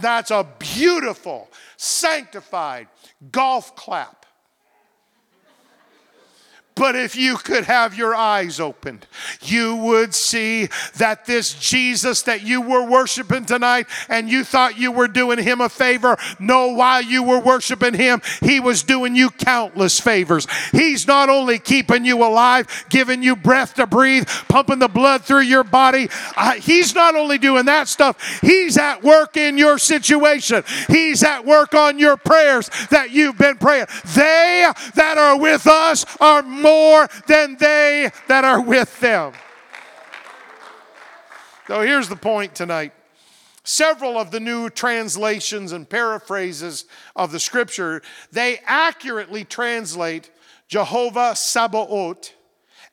That's 0.00 0.30
a 0.30 0.46
beautiful, 0.60 1.48
sanctified 1.76 2.86
golf 3.32 3.74
clap 3.74 4.15
but 6.76 6.94
if 6.94 7.16
you 7.16 7.38
could 7.38 7.64
have 7.64 7.96
your 7.96 8.14
eyes 8.14 8.60
opened, 8.60 9.06
you 9.40 9.74
would 9.76 10.14
see 10.14 10.68
that 10.98 11.24
this 11.24 11.54
Jesus 11.54 12.22
that 12.22 12.42
you 12.42 12.60
were 12.60 12.84
worshiping 12.84 13.46
tonight 13.46 13.86
and 14.10 14.28
you 14.28 14.44
thought 14.44 14.78
you 14.78 14.92
were 14.92 15.08
doing 15.08 15.38
him 15.38 15.62
a 15.62 15.70
favor, 15.70 16.18
no, 16.38 16.68
while 16.68 17.00
you 17.00 17.22
were 17.22 17.40
worshiping 17.40 17.94
him, 17.94 18.20
he 18.42 18.60
was 18.60 18.82
doing 18.82 19.16
you 19.16 19.30
countless 19.30 19.98
favors. 19.98 20.46
He's 20.70 21.06
not 21.06 21.30
only 21.30 21.58
keeping 21.58 22.04
you 22.04 22.22
alive, 22.22 22.86
giving 22.90 23.22
you 23.22 23.36
breath 23.36 23.74
to 23.74 23.86
breathe, 23.86 24.28
pumping 24.48 24.78
the 24.78 24.88
blood 24.88 25.24
through 25.24 25.40
your 25.40 25.64
body, 25.64 26.08
uh, 26.36 26.54
he's 26.54 26.94
not 26.94 27.14
only 27.16 27.38
doing 27.38 27.64
that 27.64 27.88
stuff, 27.88 28.40
he's 28.42 28.76
at 28.76 29.02
work 29.02 29.38
in 29.38 29.56
your 29.56 29.78
situation. 29.78 30.62
He's 30.88 31.22
at 31.22 31.46
work 31.46 31.74
on 31.74 31.98
your 31.98 32.18
prayers 32.18 32.68
that 32.90 33.12
you've 33.12 33.38
been 33.38 33.56
praying. 33.56 33.86
They 34.14 34.70
that 34.94 35.16
are 35.16 35.38
with 35.38 35.66
us 35.66 36.04
are 36.20 36.42
more 36.66 37.08
than 37.28 37.56
they 37.56 38.10
that 38.26 38.44
are 38.44 38.60
with 38.60 38.98
them. 38.98 39.32
So 41.68 41.80
here's 41.82 42.08
the 42.08 42.16
point 42.16 42.54
tonight. 42.54 42.92
Several 43.62 44.16
of 44.18 44.30
the 44.30 44.40
new 44.40 44.70
translations 44.70 45.72
and 45.72 45.88
paraphrases 45.88 46.84
of 47.16 47.32
the 47.32 47.40
scripture, 47.40 48.02
they 48.30 48.60
accurately 48.64 49.44
translate 49.44 50.30
Jehovah 50.68 51.34
Sabaoth 51.34 52.32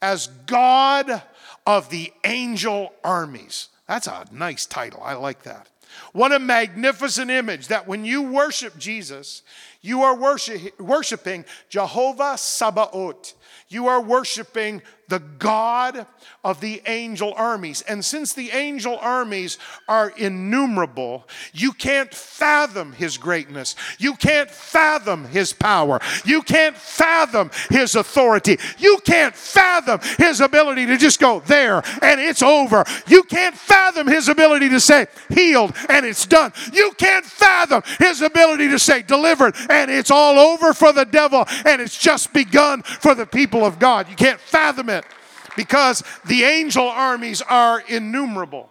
as 0.01 0.27
God 0.45 1.23
of 1.65 1.89
the 1.89 2.12
angel 2.23 2.93
armies. 3.03 3.69
That's 3.88 4.07
a 4.07 4.25
nice 4.31 4.65
title. 4.65 5.01
I 5.03 5.13
like 5.13 5.43
that. 5.43 5.67
What 6.12 6.31
a 6.31 6.39
magnificent 6.39 7.29
image 7.29 7.67
that 7.67 7.88
when 7.88 8.05
you 8.05 8.23
worship 8.23 8.77
Jesus, 8.77 9.43
you 9.81 10.01
are 10.01 10.15
worship, 10.15 10.79
worshiping 10.79 11.45
Jehovah 11.69 12.38
Sabaoth. 12.38 13.33
You 13.73 13.88
are 13.88 14.01
worshiping 14.01 14.81
the 15.07 15.19
God 15.19 16.05
of 16.43 16.60
the 16.60 16.82
angel 16.88 17.34
armies. 17.36 17.82
And 17.84 18.03
since 18.03 18.34
the 18.34 18.51
angel 18.51 18.97
armies 18.99 19.58
are 19.88 20.10
innumerable, 20.17 21.27
you 21.53 21.71
can't 21.71 22.13
fathom 22.13 22.91
his 22.91 23.17
greatness. 23.17 23.75
You 23.97 24.15
can't 24.15 24.49
fathom 24.49 25.25
his 25.25 25.53
power. 25.53 26.01
You 26.25 26.41
can't 26.41 26.75
fathom 26.75 27.51
his 27.69 27.95
authority. 27.95 28.58
You 28.77 28.99
can't 29.06 29.36
fathom 29.36 29.99
his 30.17 30.41
ability 30.41 30.86
to 30.88 30.97
just 30.97 31.19
go 31.19 31.39
there 31.41 31.82
and 32.01 32.19
it's 32.19 32.43
over. 32.43 32.84
You 33.08 33.23
can't 33.23 33.56
fathom 33.56 34.08
his 34.08 34.27
ability 34.27 34.69
to 34.69 34.79
say 34.79 35.08
healed 35.29 35.73
and 35.89 36.06
it's 36.06 36.25
done. 36.25 36.51
You 36.73 36.91
can't 36.97 37.25
fathom 37.25 37.84
his 37.99 38.21
ability 38.21 38.67
to 38.69 38.79
say 38.79 39.01
delivered 39.01 39.56
and 39.69 39.89
it's 39.89 40.12
all 40.12 40.38
over 40.38 40.73
for 40.73 40.91
the 40.91 41.06
devil 41.06 41.45
and 41.65 41.82
it's 41.82 41.97
just 41.97 42.34
begun 42.34 42.82
for 42.82 43.15
the 43.15 43.25
people 43.25 43.63
of 43.65 43.79
God. 43.79 44.10
You 44.10 44.15
can't 44.15 44.39
fathom 44.39 44.89
it 44.89 45.06
because 45.55 46.03
the 46.25 46.43
angel 46.43 46.87
armies 46.87 47.41
are 47.41 47.81
innumerable. 47.87 48.69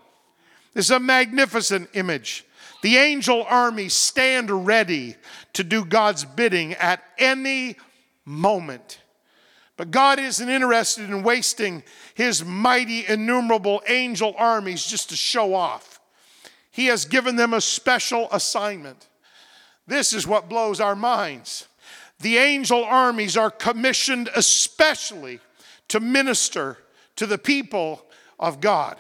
This 0.74 0.86
is 0.86 0.90
a 0.90 1.00
magnificent 1.00 1.90
image. 1.94 2.44
The 2.82 2.96
angel 2.96 3.44
armies 3.48 3.94
stand 3.94 4.66
ready 4.66 5.16
to 5.52 5.62
do 5.62 5.84
God's 5.84 6.24
bidding 6.24 6.74
at 6.74 7.02
any 7.18 7.76
moment. 8.24 8.98
But 9.76 9.90
God 9.90 10.18
isn't 10.18 10.48
interested 10.48 11.08
in 11.08 11.22
wasting 11.22 11.82
his 12.14 12.44
mighty, 12.44 13.06
innumerable 13.06 13.82
angel 13.88 14.34
armies 14.36 14.84
just 14.84 15.08
to 15.10 15.16
show 15.16 15.54
off. 15.54 16.00
He 16.70 16.86
has 16.86 17.04
given 17.04 17.36
them 17.36 17.54
a 17.54 17.60
special 17.60 18.28
assignment. 18.32 19.08
This 19.86 20.12
is 20.12 20.26
what 20.26 20.48
blows 20.48 20.80
our 20.80 20.96
minds. 20.96 21.68
The 22.20 22.38
angel 22.38 22.84
armies 22.84 23.36
are 23.36 23.50
commissioned 23.50 24.30
especially 24.34 25.40
to 25.88 26.00
minister 26.00 26.78
to 27.16 27.26
the 27.26 27.38
people 27.38 28.04
of 28.38 28.60
God. 28.60 28.96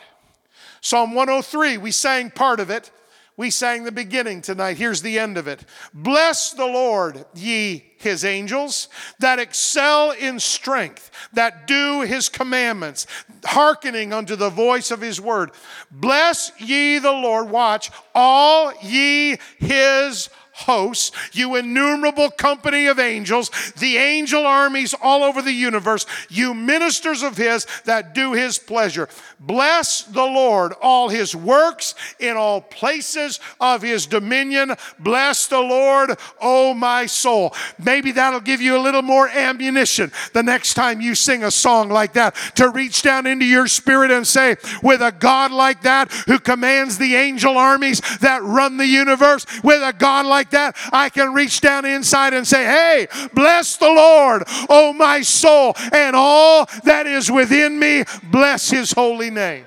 Psalm 0.80 1.14
103, 1.14 1.78
we 1.78 1.90
sang 1.90 2.30
part 2.30 2.60
of 2.60 2.70
it. 2.70 2.90
We 3.36 3.50
sang 3.50 3.84
the 3.84 3.92
beginning 3.92 4.42
tonight. 4.42 4.76
Here's 4.76 5.00
the 5.00 5.18
end 5.18 5.38
of 5.38 5.48
it. 5.48 5.64
Bless 5.94 6.52
the 6.52 6.66
Lord, 6.66 7.24
ye 7.34 7.92
his 7.96 8.24
angels, 8.24 8.88
that 9.20 9.38
excel 9.38 10.10
in 10.10 10.38
strength, 10.38 11.10
that 11.32 11.66
do 11.66 12.02
his 12.02 12.28
commandments, 12.28 13.06
hearkening 13.44 14.12
unto 14.12 14.36
the 14.36 14.50
voice 14.50 14.90
of 14.90 15.00
his 15.00 15.20
word. 15.20 15.52
Bless 15.90 16.52
ye 16.58 16.98
the 16.98 17.12
Lord, 17.12 17.48
watch, 17.48 17.90
all 18.14 18.72
ye 18.82 19.38
his 19.58 20.28
hosts, 20.52 21.10
you 21.32 21.56
innumerable 21.56 22.30
company 22.30 22.86
of 22.86 22.98
angels, 22.98 23.50
the 23.78 23.96
angel 23.96 24.46
armies 24.46 24.94
all 25.00 25.22
over 25.24 25.42
the 25.42 25.52
universe, 25.52 26.06
you 26.28 26.54
ministers 26.54 27.22
of 27.22 27.36
His 27.36 27.66
that 27.84 28.14
do 28.14 28.32
His 28.32 28.58
pleasure. 28.58 29.08
Bless 29.44 30.02
the 30.02 30.24
Lord, 30.24 30.72
all 30.80 31.08
His 31.08 31.34
works 31.34 31.96
in 32.20 32.36
all 32.36 32.60
places 32.60 33.40
of 33.60 33.82
His 33.82 34.06
dominion. 34.06 34.76
Bless 35.00 35.48
the 35.48 35.58
Lord, 35.58 36.16
O 36.40 36.74
my 36.74 37.06
soul. 37.06 37.52
Maybe 37.84 38.12
that'll 38.12 38.38
give 38.38 38.60
you 38.60 38.76
a 38.76 38.78
little 38.78 39.02
more 39.02 39.28
ammunition 39.28 40.12
the 40.32 40.44
next 40.44 40.74
time 40.74 41.00
you 41.00 41.16
sing 41.16 41.42
a 41.42 41.50
song 41.50 41.88
like 41.88 42.12
that 42.12 42.36
to 42.54 42.68
reach 42.68 43.02
down 43.02 43.26
into 43.26 43.44
your 43.44 43.66
spirit 43.66 44.12
and 44.12 44.24
say, 44.24 44.54
with 44.80 45.02
a 45.02 45.10
God 45.10 45.50
like 45.50 45.82
that 45.82 46.12
who 46.26 46.38
commands 46.38 46.96
the 46.98 47.16
angel 47.16 47.58
armies 47.58 48.00
that 48.20 48.44
run 48.44 48.76
the 48.76 48.86
universe, 48.86 49.44
with 49.64 49.82
a 49.82 49.92
God 49.92 50.24
like 50.24 50.50
that, 50.50 50.76
I 50.92 51.08
can 51.08 51.34
reach 51.34 51.60
down 51.60 51.84
inside 51.84 52.32
and 52.32 52.46
say, 52.46 52.64
Hey, 52.64 53.08
bless 53.34 53.76
the 53.76 53.90
Lord, 53.90 54.44
oh 54.68 54.92
my 54.92 55.22
soul, 55.22 55.74
and 55.92 56.14
all 56.14 56.68
that 56.84 57.08
is 57.08 57.28
within 57.28 57.80
me, 57.80 58.04
bless 58.30 58.70
his 58.70 58.92
holy 58.92 59.31
name. 59.34 59.66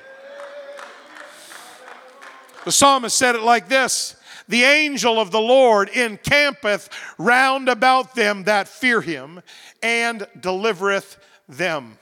The 2.63 2.71
psalmist 2.71 3.17
said 3.17 3.35
it 3.35 3.43
like 3.43 3.69
this 3.69 4.15
The 4.47 4.63
angel 4.63 5.19
of 5.19 5.31
the 5.31 5.39
Lord 5.39 5.89
encampeth 5.89 6.89
round 7.17 7.69
about 7.69 8.15
them 8.15 8.43
that 8.45 8.67
fear 8.67 9.01
him 9.01 9.41
and 9.81 10.27
delivereth 10.39 11.17
them. 11.47 11.97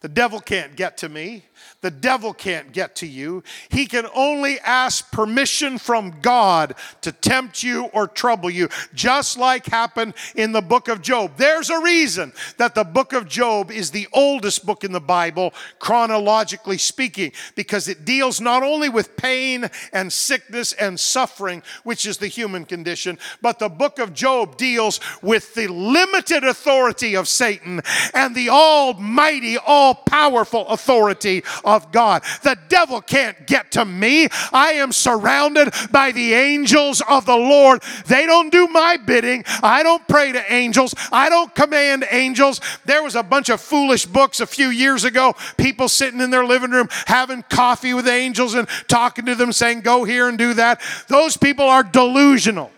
The 0.00 0.08
devil 0.08 0.40
can't 0.40 0.76
get 0.76 0.98
to 0.98 1.08
me. 1.08 1.44
The 1.82 1.90
devil 1.90 2.32
can't 2.32 2.72
get 2.72 2.94
to 2.96 3.06
you. 3.06 3.42
He 3.68 3.86
can 3.86 4.06
only 4.14 4.60
ask 4.60 5.10
permission 5.10 5.78
from 5.78 6.20
God 6.22 6.76
to 7.00 7.10
tempt 7.10 7.64
you 7.64 7.86
or 7.86 8.06
trouble 8.06 8.50
you, 8.50 8.68
just 8.94 9.36
like 9.36 9.66
happened 9.66 10.14
in 10.36 10.52
the 10.52 10.62
book 10.62 10.86
of 10.86 11.02
Job. 11.02 11.32
There's 11.36 11.70
a 11.70 11.80
reason 11.80 12.32
that 12.56 12.76
the 12.76 12.84
book 12.84 13.12
of 13.12 13.28
Job 13.28 13.72
is 13.72 13.90
the 13.90 14.06
oldest 14.12 14.64
book 14.64 14.84
in 14.84 14.92
the 14.92 15.00
Bible, 15.00 15.52
chronologically 15.80 16.78
speaking, 16.78 17.32
because 17.56 17.88
it 17.88 18.04
deals 18.04 18.40
not 18.40 18.62
only 18.62 18.88
with 18.88 19.16
pain 19.16 19.68
and 19.92 20.12
sickness 20.12 20.72
and 20.74 20.98
suffering, 20.98 21.64
which 21.82 22.06
is 22.06 22.18
the 22.18 22.28
human 22.28 22.64
condition, 22.64 23.18
but 23.40 23.58
the 23.58 23.68
book 23.68 23.98
of 23.98 24.14
Job 24.14 24.56
deals 24.56 25.00
with 25.20 25.52
the 25.54 25.66
limited 25.66 26.44
authority 26.44 27.16
of 27.16 27.26
Satan 27.26 27.80
and 28.14 28.36
the 28.36 28.50
almighty, 28.50 29.58
all 29.58 29.96
powerful 29.96 30.68
authority 30.68 31.42
of 31.64 31.71
God. 31.92 32.22
The 32.42 32.58
devil 32.68 33.00
can't 33.00 33.46
get 33.46 33.72
to 33.72 33.84
me. 33.84 34.28
I 34.52 34.72
am 34.72 34.92
surrounded 34.92 35.72
by 35.90 36.12
the 36.12 36.34
angels 36.34 37.02
of 37.08 37.26
the 37.26 37.36
Lord. 37.36 37.82
They 38.06 38.26
don't 38.26 38.50
do 38.50 38.66
my 38.68 38.96
bidding. 38.96 39.44
I 39.62 39.82
don't 39.82 40.06
pray 40.08 40.32
to 40.32 40.52
angels. 40.52 40.94
I 41.10 41.28
don't 41.28 41.54
command 41.54 42.06
angels. 42.10 42.60
There 42.84 43.02
was 43.02 43.14
a 43.14 43.22
bunch 43.22 43.48
of 43.48 43.60
foolish 43.60 44.06
books 44.06 44.40
a 44.40 44.46
few 44.46 44.68
years 44.68 45.04
ago, 45.04 45.34
people 45.56 45.88
sitting 45.88 46.20
in 46.20 46.30
their 46.30 46.44
living 46.44 46.70
room 46.70 46.88
having 47.06 47.42
coffee 47.44 47.94
with 47.94 48.08
angels 48.08 48.54
and 48.54 48.68
talking 48.88 49.26
to 49.26 49.34
them 49.34 49.52
saying, 49.52 49.80
Go 49.80 50.04
here 50.04 50.28
and 50.28 50.38
do 50.38 50.54
that. 50.54 50.80
Those 51.08 51.36
people 51.36 51.64
are 51.64 51.82
delusional. 51.82 52.70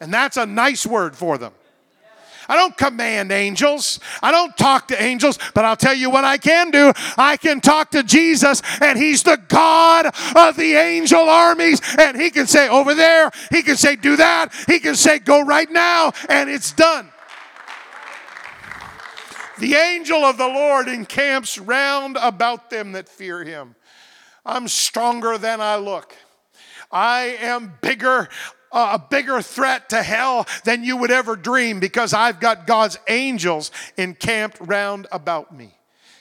And 0.00 0.12
that's 0.12 0.36
a 0.36 0.46
nice 0.46 0.84
word 0.84 1.16
for 1.16 1.38
them. 1.38 1.52
I 2.48 2.56
don't 2.56 2.76
command 2.76 3.32
angels. 3.32 4.00
I 4.22 4.30
don't 4.30 4.56
talk 4.56 4.88
to 4.88 5.02
angels, 5.02 5.38
but 5.54 5.64
I'll 5.64 5.76
tell 5.76 5.94
you 5.94 6.10
what 6.10 6.24
I 6.24 6.38
can 6.38 6.70
do. 6.70 6.92
I 7.16 7.36
can 7.36 7.60
talk 7.60 7.90
to 7.92 8.02
Jesus, 8.02 8.62
and 8.80 8.98
He's 8.98 9.22
the 9.22 9.40
God 9.48 10.06
of 10.36 10.56
the 10.56 10.74
angel 10.74 11.28
armies. 11.28 11.80
And 11.98 12.20
He 12.20 12.30
can 12.30 12.46
say, 12.46 12.68
over 12.68 12.94
there, 12.94 13.30
He 13.50 13.62
can 13.62 13.76
say, 13.76 13.96
do 13.96 14.16
that. 14.16 14.52
He 14.66 14.78
can 14.78 14.94
say, 14.94 15.18
go 15.18 15.42
right 15.42 15.70
now, 15.70 16.12
and 16.28 16.50
it's 16.50 16.72
done. 16.72 17.10
The 19.58 19.74
angel 19.74 20.24
of 20.24 20.36
the 20.36 20.48
Lord 20.48 20.88
encamps 20.88 21.58
round 21.58 22.18
about 22.20 22.70
them 22.70 22.92
that 22.92 23.08
fear 23.08 23.44
Him. 23.44 23.76
I'm 24.44 24.68
stronger 24.68 25.38
than 25.38 25.60
I 25.60 25.76
look. 25.76 26.14
I 26.90 27.36
am 27.40 27.72
bigger 27.80 28.28
a 28.74 28.98
bigger 28.98 29.40
threat 29.40 29.88
to 29.90 30.02
hell 30.02 30.46
than 30.64 30.84
you 30.84 30.96
would 30.96 31.10
ever 31.10 31.36
dream 31.36 31.80
because 31.80 32.12
I've 32.12 32.40
got 32.40 32.66
God's 32.66 32.98
angels 33.08 33.70
encamped 33.96 34.58
round 34.60 35.06
about 35.12 35.56
me. 35.56 35.70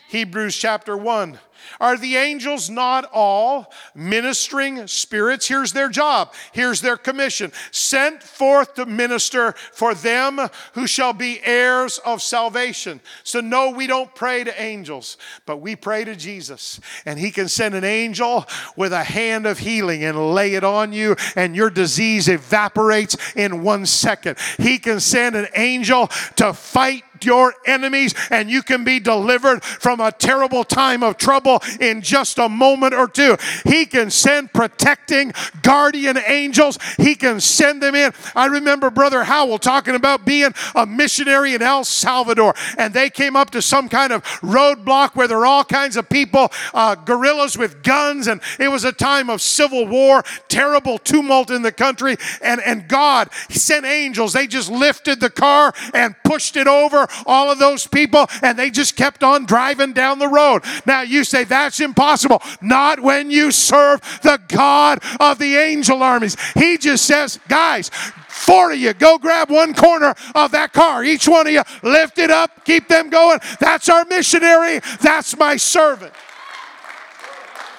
Hebrews 0.10 0.56
chapter 0.56 0.96
1 0.96 1.40
are 1.80 1.98
the 1.98 2.16
angels 2.16 2.70
not 2.70 3.10
all 3.14 3.72
ministering 3.96 4.88
spirits? 4.88 5.48
Here's 5.48 5.74
their 5.74 5.90
job. 5.90 6.34
Here's 6.52 6.82
their 6.82 6.98
commission. 6.98 7.52
Sent 7.72 8.22
forth 8.22 8.76
to 8.76 8.86
minister 8.86 9.54
for 9.74 9.94
them 9.94 10.40
who 10.74 10.88
shall 10.88 11.14
be 11.14 11.42
heirs 11.44 12.00
of 12.06 12.22
salvation. 12.22 13.02
So, 13.24 13.42
no, 13.42 13.72
we 13.72 13.88
don't 13.88 14.14
pray 14.16 14.44
to 14.44 14.62
angels, 14.62 15.18
but 15.46 15.58
we 15.58 15.76
pray 15.76 16.04
to 16.06 16.16
Jesus. 16.16 16.80
And 17.06 17.20
He 17.20 17.32
can 17.32 17.48
send 17.48 17.76
an 17.76 17.84
angel 17.84 18.46
with 18.76 18.94
a 18.94 19.04
hand 19.04 19.46
of 19.46 19.60
healing 19.60 20.04
and 20.04 20.34
lay 20.34 20.56
it 20.56 20.64
on 20.64 20.94
you, 20.94 21.16
and 21.36 21.56
your 21.56 21.70
disease 21.70 22.28
evaporates 22.28 23.16
in 23.36 23.64
one 23.64 23.86
second. 23.86 24.38
He 24.58 24.80
can 24.80 25.00
send 25.00 25.36
an 25.36 25.48
angel 25.56 26.08
to 26.36 26.54
fight 26.54 27.04
your 27.24 27.54
enemies 27.66 28.14
and 28.30 28.50
you 28.50 28.62
can 28.62 28.84
be 28.84 29.00
delivered 29.00 29.64
from 29.64 30.00
a 30.00 30.12
terrible 30.12 30.64
time 30.64 31.04
of 31.04 31.18
trouble 31.18 31.53
in 31.80 32.02
just 32.02 32.38
a 32.38 32.50
moment 32.50 32.94
or 32.94 33.08
two. 33.08 33.38
He 33.66 33.86
can 33.86 34.10
send 34.10 34.54
protecting 34.54 35.34
guardian 35.62 36.18
angels, 36.18 36.78
He 36.98 37.16
can 37.16 37.40
send 37.40 37.82
them 37.82 37.96
in. 37.96 38.14
I 38.36 38.48
remember 38.48 38.90
Brother 38.90 39.24
Howell 39.24 39.60
talking 39.60 39.96
about 39.96 40.26
being 40.26 40.54
a 40.76 40.86
missionary 40.86 41.54
in 41.54 41.62
El 41.62 41.84
Salvador, 41.84 42.54
and 42.78 42.94
they 42.94 43.10
came 43.10 43.36
up 43.36 43.52
to 43.52 43.62
some 43.62 43.90
kind 43.90 44.14
of 44.14 44.24
roadblock 44.42 45.16
where 45.16 45.28
there 45.28 45.40
are 45.40 45.46
all 45.46 45.64
kinds 45.64 45.98
of 45.98 46.10
people, 46.10 46.52
uh, 46.74 46.96
guerrillas 46.96 47.58
with 47.58 47.84
guns, 47.84 48.28
and 48.28 48.42
it 48.60 48.70
was 48.70 48.84
a 48.84 48.92
time 48.92 49.30
of 49.30 49.42
civil 49.42 49.88
war, 49.88 50.24
terrible 50.48 50.98
tumult 50.98 51.50
in 51.50 51.62
the 51.62 51.72
country, 51.72 52.16
and, 52.42 52.62
and 52.62 52.88
God 52.88 53.30
sent 53.50 53.86
angels. 53.86 54.34
They 54.34 54.48
just 54.48 54.72
lifted 54.72 55.20
the 55.20 55.30
car 55.30 55.74
and 55.94 56.16
pushed 56.24 56.56
it 56.56 56.68
over 56.68 57.08
all 57.26 57.52
of 57.52 57.60
those 57.60 57.88
people, 57.88 58.28
and 58.42 58.58
they 58.58 58.70
just 58.70 58.96
kept 58.96 59.24
on 59.24 59.46
driving 59.46 59.94
down 59.94 60.20
the 60.20 60.28
road. 60.28 60.64
Now 60.86 61.02
you 61.02 61.24
say 61.24 61.43
that's 61.44 61.80
impossible. 61.80 62.42
Not 62.62 63.00
when 63.00 63.32
you 63.32 63.52
serve 63.52 64.02
the 64.22 64.40
God 64.48 65.00
of 65.20 65.40
the 65.40 65.56
angel 65.56 66.04
armies. 66.04 66.38
He 66.54 66.78
just 66.78 67.06
says, 67.06 67.40
guys, 67.48 67.90
four 68.34 68.72
of 68.72 68.80
you 68.80 68.94
go 68.94 69.18
grab 69.18 69.50
one 69.50 69.74
corner 69.74 70.16
of 70.36 70.52
that 70.52 70.74
car 70.74 71.04
each 71.04 71.28
one 71.28 71.46
of 71.46 71.54
you 71.54 71.62
lift 71.84 72.18
it 72.18 72.32
up 72.32 72.66
keep 72.66 72.88
them 72.88 73.10
going 73.10 73.40
that's 73.60 73.88
our 73.90 74.04
missionary 74.06 74.80
that's 75.02 75.38
my 75.38 75.56
servant 75.56 76.12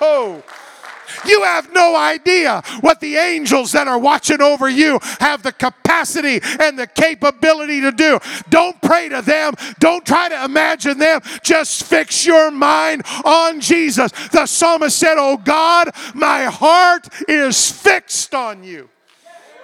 oh 0.01 0.43
you 1.27 1.43
have 1.43 1.73
no 1.73 1.97
idea 1.97 2.63
what 2.81 3.01
the 3.01 3.17
angels 3.17 3.73
that 3.73 3.89
are 3.89 3.99
watching 3.99 4.41
over 4.41 4.69
you 4.69 4.99
have 5.21 5.43
the 5.43 5.53
capacity 5.53 6.41
and 6.61 6.79
the 6.79 6.87
capability 6.87 7.81
to 7.81 7.93
do. 7.93 8.19
Don't 8.49 8.81
pray 8.83 9.09
to 9.09 9.23
them, 9.23 9.55
don't 9.79 10.05
try 10.05 10.29
to 10.29 10.45
imagine 10.45 10.99
them. 10.99 11.21
Just 11.43 11.85
fix 11.85 12.27
your 12.27 12.51
mind 12.51 13.03
on 13.25 13.61
Jesus. 13.61 14.13
The 14.29 14.47
psalmist 14.47 14.99
said, 14.99 15.17
Oh 15.19 15.37
God, 15.37 15.91
my 16.15 16.45
heart 16.45 17.09
is 17.29 17.71
fixed 17.71 18.35
on 18.35 18.65
you. 18.65 18.89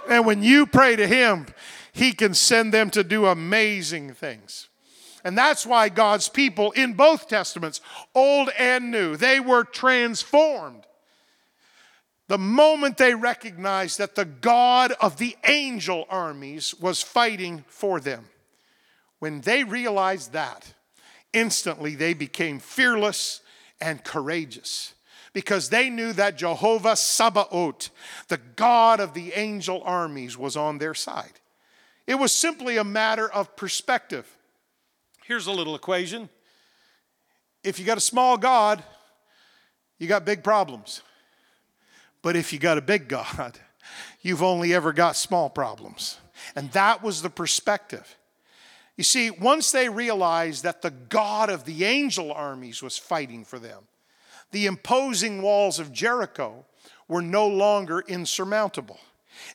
And 0.09 0.27
when 0.27 0.43
you 0.43 0.67
pray 0.67 0.97
to 0.97 1.07
Him, 1.07 1.47
He 1.93 2.13
can 2.13 2.35
send 2.35 2.73
them 2.73 2.91
to 2.91 3.05
do 3.05 3.27
amazing 3.27 4.15
things. 4.15 4.69
And 5.23 5.37
that's 5.37 5.67
why 5.67 5.91
God's 5.91 6.29
people 6.29 6.71
in 6.73 6.95
both 6.95 7.29
Testaments, 7.29 7.81
Old 8.15 8.51
and 8.59 8.91
New, 8.91 9.17
they 9.17 9.39
were 9.39 9.65
transformed 9.65 10.87
the 12.31 12.39
moment 12.39 12.97
they 12.97 13.13
recognized 13.13 13.99
that 13.99 14.15
the 14.15 14.25
God 14.25 14.93
of 15.01 15.17
the 15.17 15.37
angel 15.49 16.07
armies 16.09 16.73
was 16.77 17.03
fighting 17.03 17.65
for 17.67 17.99
them. 17.99 18.25
When 19.19 19.41
they 19.41 19.65
realized 19.65 20.33
that, 20.33 20.73
instantly 21.33 21.97
they 21.97 22.15
became 22.15 22.61
fearless 22.61 23.41
and 23.81 24.05
courageous 24.05 24.95
because 25.33 25.71
they 25.71 25.91
knew 25.91 26.13
that 26.13 26.39
Jehovah 26.39 26.95
Sabaoth, 26.95 27.91
the 28.29 28.39
God 28.55 29.01
of 29.01 29.13
the 29.13 29.33
angel 29.33 29.83
armies, 29.85 30.39
was 30.39 30.57
on 30.57 30.79
their 30.79 30.95
side. 30.95 31.41
It 32.07 32.15
was 32.15 32.31
simply 32.31 32.77
a 32.77 32.85
matter 32.85 33.29
of 33.29 33.57
perspective. 33.57 34.37
Here's 35.25 35.49
a 35.49 35.53
little 35.53 35.75
equation 35.75 36.29
if 37.65 37.81
you 37.81 37.85
got 37.85 37.99
a 37.99 38.01
small 38.01 38.39
God, 38.39 38.85
you 39.99 40.07
got 40.07 40.25
big 40.25 40.45
problems. 40.45 41.03
But 42.23 42.37
if 42.37 42.53
you 42.53 42.59
got 42.59 42.79
a 42.79 42.83
big 42.83 43.09
God, 43.09 43.59
you've 44.21 44.43
only 44.43 44.75
ever 44.75 44.93
got 44.93 45.17
small 45.17 45.51
problems. 45.51 46.19
And 46.55 46.71
that 46.73 47.03
was 47.03 47.23
the 47.23 47.31
perspective. 47.31 48.17
You 48.97 49.05
see, 49.05 49.31
once 49.31 49.73
they 49.73 49.89
realized 49.89 50.63
that 50.65 50.83
the 50.83 50.91
God 50.91 51.49
of 51.49 51.65
the 51.65 51.85
angel 51.85 52.33
armies 52.33 52.83
was 52.83 52.99
fighting 52.99 53.45
for 53.45 53.59
them, 53.59 53.85
the 54.51 54.67
imposing 54.67 55.43
walls 55.43 55.79
of 55.79 55.93
Jericho 55.93 56.67
were 57.09 57.23
no 57.23 57.47
longer 57.47 58.01
insurmountable. 58.01 58.99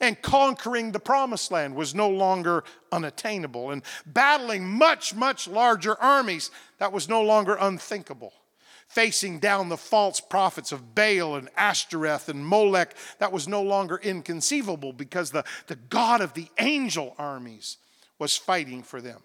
And 0.01 0.19
conquering 0.21 0.91
the 0.91 0.99
promised 0.99 1.51
land 1.51 1.75
was 1.75 1.93
no 1.93 2.09
longer 2.09 2.63
unattainable. 2.91 3.71
And 3.71 3.83
battling 4.05 4.65
much, 4.65 5.13
much 5.13 5.47
larger 5.47 6.01
armies, 6.01 6.49
that 6.79 6.91
was 6.91 7.07
no 7.07 7.21
longer 7.21 7.55
unthinkable 7.59 8.33
facing 8.87 9.39
down 9.39 9.69
the 9.69 9.77
false 9.77 10.19
prophets 10.19 10.71
of 10.71 10.95
Baal 10.95 11.35
and 11.35 11.49
Ashtoreth 11.57 12.29
and 12.29 12.45
Molech, 12.45 12.95
that 13.19 13.31
was 13.31 13.47
no 13.47 13.61
longer 13.61 13.99
inconceivable 14.01 14.93
because 14.93 15.31
the, 15.31 15.43
the 15.67 15.75
God 15.75 16.21
of 16.21 16.33
the 16.33 16.47
angel 16.59 17.13
armies 17.17 17.77
was 18.19 18.37
fighting 18.37 18.83
for 18.83 19.01
them. 19.01 19.21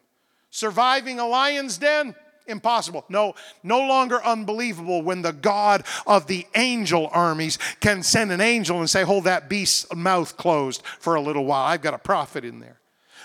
Surviving 0.51 1.21
a 1.21 1.27
lion's 1.27 1.79
den? 1.79 2.15
Impossible. 2.47 3.05
No, 3.09 3.35
no 3.63 3.79
longer 3.79 4.21
unbelievable 4.25 5.03
when 5.03 5.23
the 5.23 5.33
God 5.33 5.85
of 6.07 6.27
the 6.27 6.47
angel 6.57 7.09
armies 7.13 7.59
can 7.79 8.03
send 8.03 8.33
an 8.33 8.41
angel 8.41 8.81
and 8.81 8.91
say, 8.91 9.05
Hold 9.05 9.25
that 9.25 9.49
beast's 9.49 9.95
mouth 9.95 10.37
closed 10.37 10.83
for 10.99 11.15
a 11.15 11.21
little 11.21 11.45
while. 11.45 11.67
I've 11.67 11.83
got 11.83 11.95
a 11.95 11.99
prophet 11.99 12.45
in 12.45 12.59
there. 12.59 12.81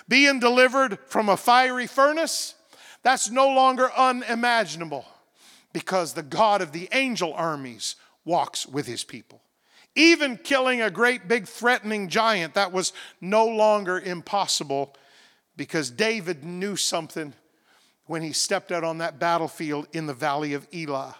Being 0.07 0.39
delivered 0.39 0.99
from 1.07 1.29
a 1.29 1.37
fiery 1.37 1.87
furnace? 1.87 2.53
That's 3.01 3.31
no 3.31 3.47
longer 3.47 3.91
unimaginable 3.97 5.05
because 5.75 6.13
the 6.13 6.23
God 6.23 6.61
of 6.61 6.71
the 6.71 6.87
angel 6.93 7.33
armies 7.33 7.97
walks 8.23 8.65
with 8.65 8.87
his 8.87 9.03
people. 9.03 9.41
Even 9.93 10.37
killing 10.37 10.81
a 10.81 10.89
great 10.89 11.27
big 11.27 11.49
threatening 11.49 12.07
giant, 12.07 12.53
that 12.53 12.71
was 12.71 12.93
no 13.19 13.45
longer 13.45 13.99
impossible 13.99 14.95
because 15.57 15.89
David 15.89 16.45
knew 16.45 16.77
something 16.77 17.33
when 18.05 18.21
he 18.21 18.31
stepped 18.31 18.71
out 18.71 18.85
on 18.85 18.99
that 18.99 19.19
battlefield 19.19 19.89
in 19.91 20.05
the 20.05 20.13
valley 20.13 20.53
of 20.53 20.65
Elah. 20.73 21.17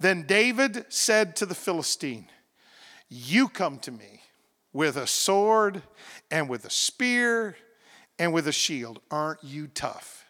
Then 0.00 0.22
David 0.22 0.86
said 0.88 1.36
to 1.36 1.44
the 1.44 1.54
Philistine, 1.54 2.28
You 3.10 3.46
come 3.46 3.78
to 3.80 3.90
me 3.90 4.22
with 4.72 4.96
a 4.96 5.06
sword 5.06 5.82
and 6.30 6.48
with 6.48 6.64
a 6.64 6.70
spear 6.70 7.56
and 8.18 8.32
with 8.32 8.48
a 8.48 8.52
shield. 8.52 9.00
Aren't 9.10 9.44
you 9.44 9.66
tough? 9.66 10.21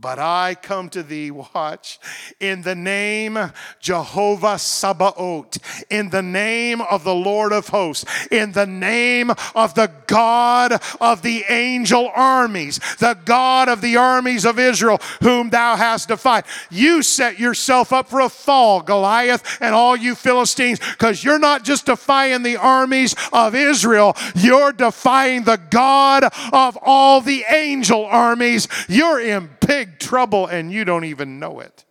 But 0.00 0.20
I 0.20 0.54
come 0.54 0.90
to 0.90 1.02
thee, 1.02 1.32
watch, 1.32 1.98
in 2.38 2.62
the 2.62 2.76
name 2.76 3.36
Jehovah 3.80 4.56
Sabaoth, 4.56 5.58
in 5.90 6.10
the 6.10 6.22
name 6.22 6.80
of 6.82 7.02
the 7.02 7.14
Lord 7.14 7.52
of 7.52 7.66
hosts, 7.66 8.04
in 8.30 8.52
the 8.52 8.66
name 8.66 9.32
of 9.56 9.74
the 9.74 9.90
God 10.06 10.80
of 11.00 11.22
the 11.22 11.42
angel 11.48 12.12
armies, 12.14 12.78
the 13.00 13.18
God 13.24 13.68
of 13.68 13.80
the 13.80 13.96
armies 13.96 14.44
of 14.44 14.60
Israel, 14.60 15.00
whom 15.20 15.50
thou 15.50 15.74
hast 15.74 16.06
defied. 16.06 16.44
You 16.70 17.02
set 17.02 17.40
yourself 17.40 17.92
up 17.92 18.08
for 18.08 18.20
a 18.20 18.28
fall, 18.28 18.82
Goliath, 18.82 19.58
and 19.60 19.74
all 19.74 19.96
you 19.96 20.14
Philistines, 20.14 20.78
because 20.78 21.24
you're 21.24 21.40
not 21.40 21.64
just 21.64 21.86
defying 21.86 22.44
the 22.44 22.56
armies 22.56 23.16
of 23.32 23.56
Israel, 23.56 24.16
you're 24.36 24.72
defying 24.72 25.42
the 25.42 25.60
God 25.70 26.22
of 26.52 26.78
all 26.82 27.20
the 27.20 27.44
angel 27.52 28.04
armies. 28.04 28.68
You're 28.88 29.20
in 29.20 29.50
big 29.68 30.00
trouble 30.00 30.46
and 30.46 30.72
you 30.72 30.84
don't 30.84 31.04
even 31.04 31.38
know 31.38 31.60
it. 31.60 31.84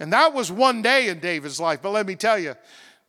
And 0.00 0.12
that 0.12 0.32
was 0.32 0.50
one 0.50 0.82
day 0.82 1.08
in 1.08 1.20
David's 1.20 1.60
life. 1.60 1.80
But 1.82 1.90
let 1.90 2.06
me 2.06 2.16
tell 2.16 2.38
you, 2.38 2.56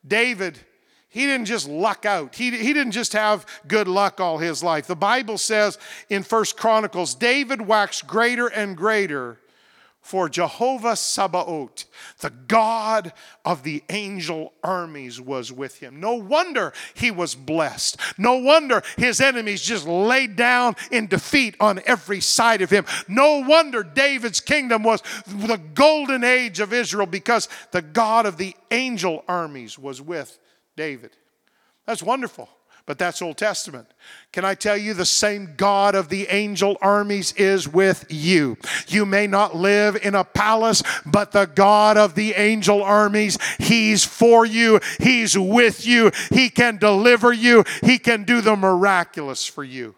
David, 0.06 0.60
he 1.08 1.26
didn't 1.26 1.46
just 1.46 1.68
luck 1.68 2.06
out. 2.06 2.36
He, 2.36 2.52
he 2.52 2.74
didn't 2.74 2.92
just 2.92 3.14
have 3.14 3.46
good 3.68 3.88
luck 3.88 4.20
all 4.20 4.38
his 4.38 4.62
life. 4.62 4.86
The 4.86 4.96
Bible 4.96 5.38
says 5.38 5.78
in 6.10 6.24
First 6.24 6.58
Chronicles, 6.58 7.16
David 7.16 7.62
waxed 7.62 8.06
greater 8.06 8.48
and 8.48 8.76
greater 8.76 9.40
for 10.10 10.28
Jehovah 10.28 10.96
Sabaoth, 10.96 11.86
the 12.22 12.32
God 12.32 13.14
of 13.46 13.62
the 13.62 13.84
angel 13.90 14.54
armies, 14.64 15.22
was 15.22 15.52
with 15.52 15.78
him. 15.78 16.00
No 16.00 16.16
wonder 16.16 16.74
he 16.96 17.12
was 17.12 17.36
blessed. 17.36 17.96
No 18.18 18.38
wonder 18.38 18.82
his 18.98 19.22
enemies 19.22 19.62
just 19.62 19.86
laid 19.86 20.36
down 20.36 20.76
in 20.92 21.06
defeat 21.06 21.56
on 21.60 21.80
every 21.86 22.22
side 22.22 22.64
of 22.64 22.72
him. 22.72 22.86
No 23.08 23.44
wonder 23.48 23.84
David's 23.84 24.40
kingdom 24.40 24.82
was 24.82 25.04
the 25.28 25.62
golden 25.76 26.24
age 26.24 26.60
of 26.60 26.74
Israel 26.74 27.06
because 27.06 27.48
the 27.70 27.84
God 27.84 28.26
of 28.26 28.38
the 28.38 28.56
angel 28.72 29.24
armies 29.28 29.78
was 29.78 30.02
with 30.02 30.40
David. 30.76 31.12
That's 31.86 32.02
wonderful 32.02 32.50
but 32.90 32.98
that's 32.98 33.22
Old 33.22 33.38
Testament. 33.38 33.88
Can 34.32 34.44
I 34.44 34.56
tell 34.56 34.76
you 34.76 34.96
the 34.96 35.06
same 35.06 35.54
God 35.56 35.94
of 35.94 36.10
the 36.10 36.26
angel 36.26 36.76
armies 36.82 37.34
is 37.34 37.68
with 37.68 38.08
you? 38.10 38.58
You 38.88 39.06
may 39.06 39.28
not 39.28 39.56
live 39.56 39.96
in 39.96 40.16
a 40.16 40.24
palace, 40.24 40.82
but 41.06 41.32
the 41.32 41.46
God 41.46 41.98
of 41.98 42.16
the 42.16 42.34
angel 42.34 42.82
armies, 42.82 43.38
He's 43.60 44.04
for 44.04 44.44
you, 44.44 44.80
He's 45.00 45.38
with 45.38 45.86
you, 45.86 46.10
He 46.32 46.50
can 46.50 46.78
deliver 46.78 47.32
you, 47.32 47.64
He 47.84 48.00
can 48.00 48.24
do 48.24 48.42
the 48.42 48.56
miraculous 48.56 49.46
for 49.46 49.64
you. 49.64 49.94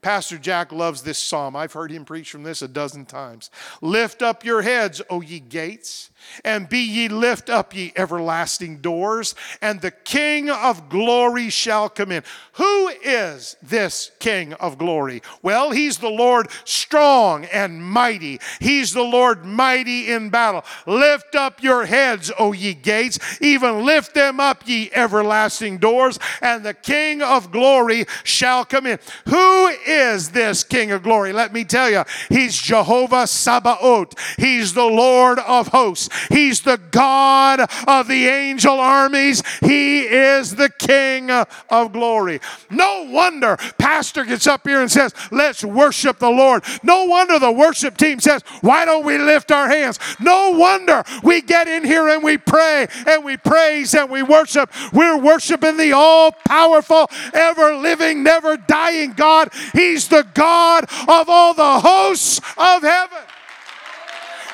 Pastor 0.00 0.38
Jack 0.38 0.72
loves 0.72 1.02
this 1.02 1.18
psalm. 1.18 1.54
I've 1.54 1.72
heard 1.72 1.92
him 1.92 2.04
preach 2.04 2.32
from 2.32 2.42
this 2.42 2.60
a 2.60 2.66
dozen 2.66 3.06
times. 3.06 3.48
Lift 3.80 4.20
up 4.20 4.44
your 4.44 4.62
heads, 4.62 5.00
O 5.08 5.20
ye 5.20 5.38
gates, 5.38 6.10
and 6.44 6.68
be 6.68 6.78
ye 6.78 7.08
lift 7.08 7.50
up, 7.50 7.74
ye 7.74 7.92
everlasting 7.96 8.78
doors, 8.78 9.34
and 9.60 9.80
the 9.80 9.90
King 9.90 10.50
of 10.50 10.88
glory 10.88 11.50
shall 11.50 11.88
come 11.88 12.12
in. 12.12 12.22
Who 12.54 12.88
is 13.02 13.56
this 13.62 14.10
King 14.18 14.52
of 14.54 14.78
glory? 14.78 15.22
Well, 15.42 15.70
he's 15.70 15.98
the 15.98 16.10
Lord 16.10 16.48
strong 16.64 17.44
and 17.46 17.82
mighty. 17.82 18.40
He's 18.60 18.92
the 18.92 19.02
Lord 19.02 19.44
mighty 19.44 20.10
in 20.10 20.30
battle. 20.30 20.64
Lift 20.86 21.34
up 21.34 21.62
your 21.62 21.86
heads, 21.86 22.30
O 22.38 22.52
ye 22.52 22.74
gates, 22.74 23.18
even 23.40 23.84
lift 23.84 24.14
them 24.14 24.40
up, 24.40 24.62
ye 24.66 24.90
everlasting 24.92 25.78
doors, 25.78 26.18
and 26.40 26.64
the 26.64 26.74
King 26.74 27.22
of 27.22 27.50
glory 27.50 28.06
shall 28.24 28.64
come 28.64 28.86
in. 28.86 28.98
Who 29.28 29.66
is 29.86 30.30
this 30.30 30.64
King 30.64 30.92
of 30.92 31.02
glory? 31.02 31.32
Let 31.32 31.52
me 31.52 31.64
tell 31.64 31.90
you, 31.90 32.04
he's 32.28 32.60
Jehovah 32.60 33.26
Sabaoth. 33.26 34.14
He's 34.36 34.74
the 34.74 34.84
Lord 34.84 35.38
of 35.38 35.68
hosts. 35.68 36.08
He's 36.30 36.60
the 36.60 36.78
God 36.90 37.60
of 37.86 38.08
the 38.08 38.26
angel 38.28 38.78
armies. 38.78 39.42
He 39.60 40.02
is 40.02 40.54
the 40.54 40.70
King 40.70 41.30
of 41.30 41.92
glory. 41.92 42.40
No 42.70 43.04
wonder 43.08 43.56
pastor 43.78 44.24
gets 44.24 44.46
up 44.46 44.66
here 44.66 44.80
and 44.80 44.90
says, 44.90 45.14
"Let's 45.30 45.64
worship 45.64 46.18
the 46.18 46.30
Lord." 46.30 46.64
No 46.82 47.04
wonder 47.04 47.38
the 47.38 47.52
worship 47.52 47.96
team 47.96 48.20
says, 48.20 48.42
"Why 48.60 48.84
don't 48.84 49.04
we 49.04 49.18
lift 49.18 49.50
our 49.50 49.68
hands?" 49.68 49.98
No 50.18 50.50
wonder 50.50 51.04
we 51.22 51.40
get 51.40 51.68
in 51.68 51.84
here 51.84 52.08
and 52.08 52.22
we 52.22 52.38
pray 52.38 52.88
and 53.06 53.24
we 53.24 53.36
praise 53.36 53.94
and 53.94 54.10
we 54.10 54.22
worship. 54.22 54.70
We're 54.92 55.16
worshiping 55.16 55.76
the 55.76 55.92
all-powerful, 55.92 57.10
ever-living, 57.32 58.22
never 58.22 58.56
dying 58.56 59.12
God. 59.12 59.52
He's 59.72 60.08
the 60.08 60.26
God 60.34 60.84
of 61.08 61.28
all 61.28 61.54
the 61.54 61.80
hosts 61.80 62.40
of 62.56 62.82
heaven. 62.82 63.18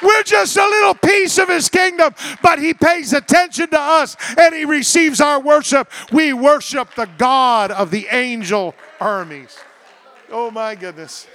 We're 0.03 0.23
just 0.23 0.57
a 0.57 0.65
little 0.65 0.95
piece 0.95 1.39
of 1.39 1.49
his 1.49 1.69
kingdom, 1.69 2.15
but 2.43 2.59
he 2.59 2.75
pays 2.75 3.13
attention 3.13 3.71
to 3.71 3.81
us 3.81 4.17
and 4.39 4.55
he 4.55 4.65
receives 4.65 5.21
our 5.21 5.41
worship. 5.41 5.91
We 6.13 6.33
worship 6.33 6.95
the 6.95 7.09
God 7.19 7.71
of 7.71 7.91
the 7.91 8.07
angel 8.11 8.75
armies. 9.01 9.59
Oh 10.31 10.51
my 10.51 10.75
goodness. 10.75 11.27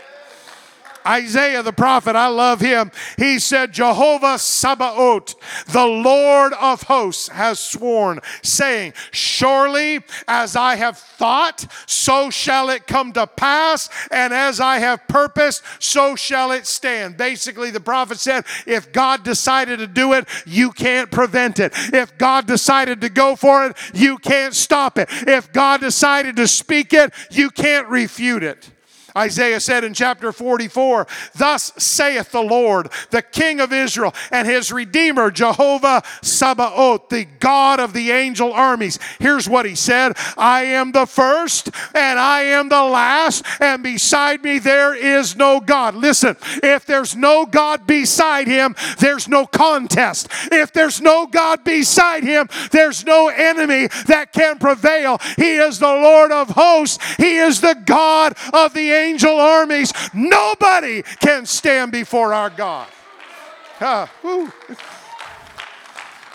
Isaiah 1.05 1.63
the 1.63 1.73
prophet, 1.73 2.15
I 2.15 2.27
love 2.27 2.61
him. 2.61 2.91
He 3.17 3.39
said, 3.39 3.73
Jehovah 3.73 4.37
Sabaoth, 4.37 5.35
the 5.67 5.85
Lord 5.85 6.53
of 6.53 6.83
hosts, 6.83 7.27
has 7.29 7.59
sworn, 7.59 8.19
saying, 8.41 8.93
Surely 9.11 10.01
as 10.27 10.55
I 10.55 10.75
have 10.75 10.97
thought, 10.97 11.65
so 11.85 12.29
shall 12.29 12.69
it 12.69 12.87
come 12.87 13.13
to 13.13 13.27
pass, 13.27 13.89
and 14.11 14.33
as 14.33 14.59
I 14.59 14.79
have 14.79 15.07
purposed, 15.07 15.63
so 15.79 16.15
shall 16.15 16.51
it 16.51 16.65
stand. 16.65 17.17
Basically, 17.17 17.71
the 17.71 17.79
prophet 17.79 18.19
said, 18.19 18.45
If 18.65 18.91
God 18.91 19.23
decided 19.23 19.79
to 19.79 19.87
do 19.87 20.13
it, 20.13 20.27
you 20.45 20.71
can't 20.71 21.11
prevent 21.11 21.59
it. 21.59 21.73
If 21.93 22.17
God 22.17 22.47
decided 22.47 23.01
to 23.01 23.09
go 23.09 23.35
for 23.35 23.65
it, 23.65 23.77
you 23.93 24.17
can't 24.17 24.53
stop 24.53 24.97
it. 24.97 25.07
If 25.11 25.51
God 25.51 25.81
decided 25.81 26.35
to 26.37 26.47
speak 26.47 26.93
it, 26.93 27.13
you 27.31 27.49
can't 27.49 27.87
refute 27.87 28.43
it. 28.43 28.72
Isaiah 29.15 29.59
said 29.59 29.83
in 29.83 29.93
chapter 29.93 30.31
44, 30.31 31.07
Thus 31.35 31.71
saith 31.77 32.31
the 32.31 32.41
Lord, 32.41 32.89
the 33.11 33.21
King 33.21 33.59
of 33.59 33.71
Israel, 33.71 34.13
and 34.31 34.47
his 34.47 34.71
Redeemer, 34.71 35.29
Jehovah 35.31 36.03
Sabaoth, 36.21 37.09
the 37.09 37.25
God 37.25 37.79
of 37.79 37.93
the 37.93 38.11
angel 38.11 38.53
armies. 38.53 38.99
Here's 39.19 39.47
what 39.47 39.65
he 39.65 39.75
said 39.75 40.13
I 40.37 40.63
am 40.63 40.91
the 40.91 41.05
first, 41.05 41.69
and 41.93 42.19
I 42.19 42.41
am 42.41 42.69
the 42.69 42.83
last, 42.83 43.45
and 43.59 43.83
beside 43.83 44.43
me 44.43 44.59
there 44.59 44.95
is 44.95 45.35
no 45.35 45.59
God. 45.59 45.95
Listen, 45.95 46.35
if 46.63 46.85
there's 46.85 47.15
no 47.15 47.45
God 47.45 47.85
beside 47.85 48.47
him, 48.47 48.75
there's 48.99 49.27
no 49.27 49.45
contest. 49.45 50.27
If 50.51 50.73
there's 50.73 51.01
no 51.01 51.27
God 51.27 51.63
beside 51.63 52.23
him, 52.23 52.49
there's 52.71 53.05
no 53.05 53.27
enemy 53.29 53.87
that 54.07 54.33
can 54.33 54.57
prevail. 54.57 55.19
He 55.35 55.55
is 55.55 55.79
the 55.79 55.85
Lord 55.85 56.31
of 56.31 56.49
hosts, 56.49 56.99
he 57.15 57.37
is 57.37 57.61
the 57.61 57.75
God 57.85 58.35
of 58.53 58.73
the 58.73 58.91
armies. 59.39 59.93
Nobody 60.13 61.03
can 61.19 61.45
stand 61.45 61.91
before 61.91 62.33
our 62.33 62.49
God. 62.49 62.87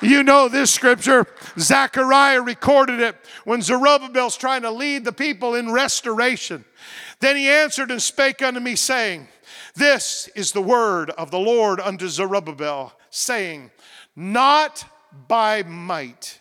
You 0.01 0.23
know 0.23 0.49
this 0.49 0.71
scripture. 0.71 1.27
Zechariah 1.59 2.43
recorded 2.43 3.01
it 3.01 3.17
when 3.45 3.63
Zerubbabel's 3.63 4.37
trying 4.37 4.63
to 4.63 4.71
lead 4.71 5.05
the 5.05 5.13
people 5.13 5.55
in 5.57 5.73
restoration. 5.73 6.65
Then 7.21 7.37
he 7.37 7.49
answered 7.49 7.91
and 7.91 8.01
spake 8.01 8.41
unto 8.41 8.61
me, 8.61 8.77
saying, 8.77 9.27
This 9.75 10.29
is 10.37 10.53
the 10.53 10.63
word 10.63 11.11
of 11.11 11.33
the 11.33 11.39
Lord 11.39 11.81
unto 11.81 12.07
Zerubbabel, 12.07 12.93
saying, 13.11 13.73
Not 14.15 14.85
by 15.27 15.65
might, 15.65 16.41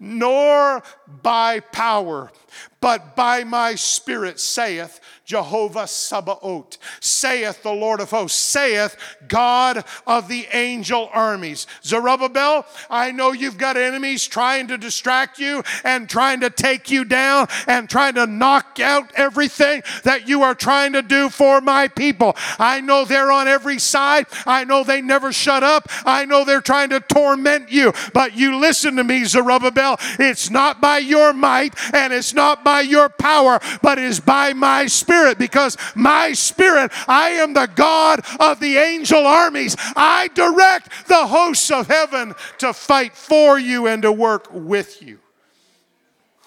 nor 0.00 0.82
by 1.22 1.60
power, 1.60 2.32
but 2.80 3.16
by 3.16 3.42
my 3.42 3.74
spirit, 3.74 4.38
saith 4.38 5.00
Jehovah 5.24 5.88
Sabaoth, 5.88 6.78
saith 7.00 7.64
the 7.64 7.72
Lord 7.72 8.00
of 8.00 8.10
hosts, 8.10 8.38
saith 8.38 8.96
God 9.26 9.84
of 10.06 10.28
the 10.28 10.46
angel 10.52 11.10
armies. 11.12 11.66
Zerubbabel, 11.82 12.64
I 12.88 13.10
know 13.10 13.32
you've 13.32 13.58
got 13.58 13.76
enemies 13.76 14.24
trying 14.24 14.68
to 14.68 14.78
distract 14.78 15.40
you 15.40 15.64
and 15.82 16.08
trying 16.08 16.40
to 16.40 16.50
take 16.50 16.88
you 16.88 17.04
down 17.04 17.48
and 17.66 17.90
trying 17.90 18.14
to 18.14 18.26
knock 18.26 18.78
out 18.78 19.10
everything 19.16 19.82
that 20.04 20.28
you 20.28 20.42
are 20.44 20.54
trying 20.54 20.92
to 20.92 21.02
do 21.02 21.28
for 21.28 21.60
my 21.60 21.88
people. 21.88 22.36
I 22.60 22.80
know 22.80 23.04
they're 23.04 23.32
on 23.32 23.48
every 23.48 23.80
side. 23.80 24.26
I 24.46 24.62
know 24.62 24.84
they 24.84 25.00
never 25.02 25.32
shut 25.32 25.64
up. 25.64 25.88
I 26.04 26.24
know 26.24 26.44
they're 26.44 26.60
trying 26.60 26.90
to 26.90 27.00
torment 27.00 27.72
you. 27.72 27.92
But 28.14 28.36
you 28.36 28.58
listen 28.58 28.94
to 28.94 29.02
me, 29.02 29.24
Zerubbabel. 29.24 29.96
It's 30.20 30.50
not 30.50 30.80
by 30.80 30.98
your 30.98 31.32
might 31.32 31.74
and 31.92 32.12
it's 32.12 32.32
not 32.32 32.45
not 32.46 32.62
by 32.62 32.80
your 32.80 33.08
power, 33.08 33.58
but 33.82 33.98
is 33.98 34.20
by 34.20 34.52
my 34.52 34.86
spirit, 34.86 35.36
because 35.36 35.76
my 35.96 36.32
spirit, 36.32 36.92
I 37.08 37.30
am 37.30 37.54
the 37.54 37.68
God 37.74 38.20
of 38.38 38.60
the 38.60 38.76
angel 38.76 39.26
armies. 39.26 39.74
I 39.96 40.28
direct 40.28 41.08
the 41.08 41.26
hosts 41.26 41.72
of 41.72 41.88
heaven 41.88 42.34
to 42.58 42.72
fight 42.72 43.16
for 43.16 43.58
you 43.58 43.88
and 43.88 44.02
to 44.02 44.12
work 44.12 44.48
with 44.52 45.02
you. 45.02 45.18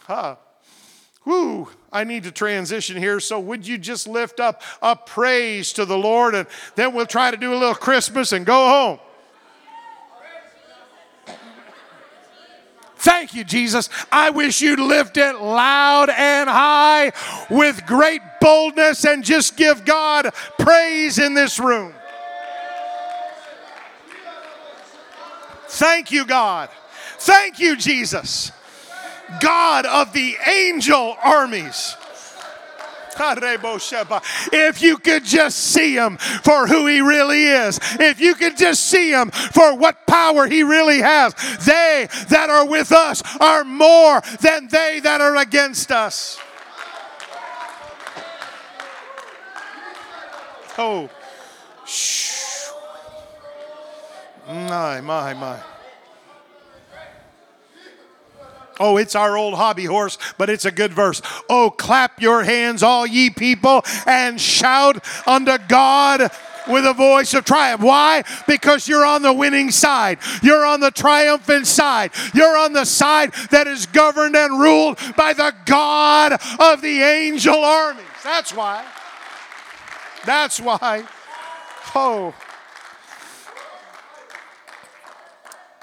Huh. 0.04 0.38
Whew, 1.24 1.68
I 1.92 2.06
need 2.06 2.24
to 2.24 2.32
transition 2.32 2.96
here. 2.96 3.20
So, 3.20 3.40
would 3.42 3.68
you 3.68 3.78
just 3.78 4.08
lift 4.08 4.40
up 4.40 4.62
a 4.82 4.96
praise 4.96 5.74
to 5.74 5.84
the 5.84 5.98
Lord 5.98 6.34
and 6.34 6.48
then 6.76 6.94
we'll 6.94 7.06
try 7.08 7.30
to 7.30 7.38
do 7.38 7.54
a 7.54 7.58
little 7.58 7.76
Christmas 7.76 8.32
and 8.32 8.46
go 8.46 8.70
home? 8.70 9.00
Thank 13.00 13.34
you, 13.34 13.46
Jesus. 13.46 13.90
I 14.12 14.30
wish 14.30 14.60
you'd 14.62 14.80
lift 14.80 15.16
it 15.16 15.40
loud 15.40 16.10
and 16.10 16.50
high 16.50 17.14
with 17.50 17.86
great 17.86 18.22
boldness 18.42 19.06
and 19.06 19.24
just 19.24 19.56
give 19.56 19.86
God 19.86 20.34
praise 20.58 21.18
in 21.18 21.34
this 21.34 21.60
room. 21.60 21.94
Thank 25.70 26.12
you, 26.12 26.26
God. 26.26 26.70
Thank 27.20 27.60
you, 27.60 27.78
Jesus. 27.78 28.52
God 29.40 29.86
of 29.86 30.12
the 30.12 30.36
angel 30.46 31.16
armies. 31.24 31.96
If 34.52 34.82
you 34.82 34.98
could 34.98 35.26
just 35.26 35.58
see 35.58 35.96
him 35.96 36.18
for 36.18 36.68
who 36.68 36.88
he 36.88 37.02
really 37.02 37.44
is, 37.44 37.80
if 38.00 38.20
you 38.20 38.36
could 38.36 38.58
just 38.58 38.86
see 38.86 39.12
him 39.12 39.32
for 39.32 39.76
what 39.76 40.08
power 40.08 40.48
he 40.48 40.64
really 40.64 41.00
has, 41.00 41.34
they 41.66 42.08
that 42.30 42.50
are 42.50 42.66
with 42.66 42.92
us 42.92 43.22
are 43.40 43.64
more 43.64 44.22
than 44.42 44.68
they 44.68 45.00
that 45.04 45.22
are 45.22 45.36
against 45.38 45.92
us. 45.92 46.40
Oh, 50.78 51.10
shh. 51.86 52.70
My, 54.48 55.02
my, 55.02 55.34
my. 55.34 55.60
Oh, 58.80 58.98
it's 58.98 59.16
our 59.16 59.38
old 59.38 59.56
hobby 59.56 59.86
horse, 59.86 60.18
but 60.38 60.50
it's 60.50 60.66
a 60.66 60.72
good 60.72 60.94
verse. 60.94 61.22
Oh, 61.50 61.70
clap 61.70 62.22
your 62.22 62.44
hands, 62.44 62.82
all 62.82 63.06
ye 63.06 63.30
people, 63.30 63.84
and 64.06 64.40
shout 64.40 65.04
unto 65.28 65.58
God 65.68 66.32
with 66.70 66.86
a 66.86 66.94
voice 66.94 67.34
of 67.34 67.46
triumph. 67.46 67.82
Why? 67.82 68.24
Because 68.48 68.88
you're 68.88 69.06
on 69.06 69.22
the 69.22 69.34
winning 69.34 69.72
side. 69.72 70.20
You're 70.42 70.66
on 70.66 70.80
the 70.80 70.92
triumphant 70.92 71.68
side. 71.68 72.12
You're 72.34 72.58
on 72.58 72.74
the 72.74 72.86
side 72.86 73.34
that 73.52 73.68
is 73.68 73.86
governed 73.88 74.36
and 74.36 74.60
ruled 74.60 74.98
by 75.18 75.34
the 75.34 75.54
God 75.66 76.34
of 76.60 76.82
the 76.82 77.02
angel 77.02 77.56
armies. 77.56 78.06
That's 78.24 78.54
why. 78.54 78.86
That's 80.26 80.60
why. 80.60 81.04
Oh. 81.96 82.34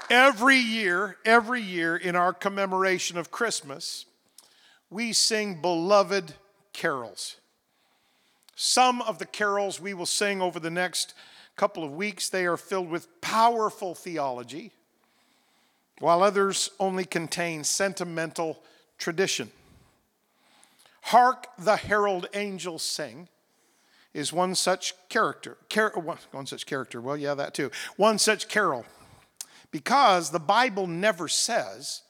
Every 0.09 0.57
year, 0.57 1.17
every 1.25 1.61
year 1.61 1.97
in 1.97 2.15
our 2.15 2.31
commemoration 2.31 3.17
of 3.17 3.29
Christmas, 3.29 4.05
we 4.89 5.11
sing 5.11 5.61
beloved 5.61 6.33
carols. 6.71 7.35
Some 8.55 9.01
of 9.01 9.19
the 9.19 9.25
carols 9.25 9.81
we 9.81 9.93
will 9.93 10.05
sing 10.05 10.41
over 10.41 10.59
the 10.59 10.69
next 10.69 11.13
couple 11.57 11.83
of 11.83 11.91
weeks, 11.91 12.29
they 12.29 12.45
are 12.45 12.55
filled 12.55 12.89
with 12.89 13.19
powerful 13.19 13.95
theology, 13.95 14.71
while 15.99 16.23
others 16.23 16.69
only 16.79 17.03
contain 17.03 17.63
sentimental 17.63 18.59
tradition. 18.97 19.51
Hark 21.01 21.47
the 21.57 21.75
herald 21.75 22.27
angels 22.33 22.83
sing 22.83 23.27
is 24.13 24.31
one 24.31 24.55
such 24.55 24.93
character. 25.09 25.57
Car- 25.69 25.91
one 26.31 26.45
such 26.45 26.65
character, 26.65 27.01
well, 27.01 27.17
yeah, 27.17 27.33
that 27.33 27.53
too. 27.53 27.71
One 27.97 28.19
such 28.19 28.47
carol 28.47 28.85
because 29.71 30.29
the 30.29 30.39
Bible 30.39 30.87
never 30.87 31.27
says 31.27 32.01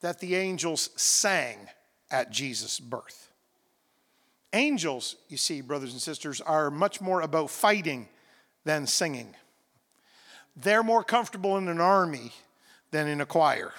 that 0.00 0.20
the 0.20 0.36
angels 0.36 0.90
sang 0.96 1.68
at 2.10 2.30
Jesus' 2.30 2.80
birth. 2.80 3.32
Angels, 4.52 5.16
you 5.28 5.36
see, 5.36 5.60
brothers 5.60 5.92
and 5.92 6.00
sisters, 6.00 6.40
are 6.40 6.70
much 6.70 7.00
more 7.00 7.20
about 7.20 7.50
fighting 7.50 8.08
than 8.64 8.86
singing. 8.86 9.34
They're 10.56 10.82
more 10.82 11.04
comfortable 11.04 11.56
in 11.58 11.68
an 11.68 11.80
army 11.80 12.32
than 12.90 13.06
in 13.06 13.20
a 13.20 13.26
choir. 13.26 13.72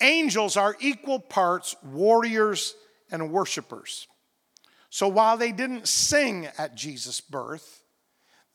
Angels 0.00 0.56
are 0.56 0.76
equal 0.80 1.18
parts 1.18 1.74
warriors 1.82 2.74
and 3.10 3.32
worshipers. 3.32 4.06
So 4.90 5.08
while 5.08 5.36
they 5.36 5.52
didn't 5.52 5.88
sing 5.88 6.48
at 6.58 6.74
Jesus' 6.74 7.20
birth, 7.20 7.82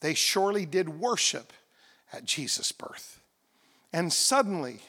they 0.02 0.14
surely 0.14 0.66
did 0.66 0.89
worship 0.89 1.54
at 2.14 2.26
Jesus' 2.26 2.72
birth. 2.72 3.20
And 3.94 4.12
suddenly 4.12 4.80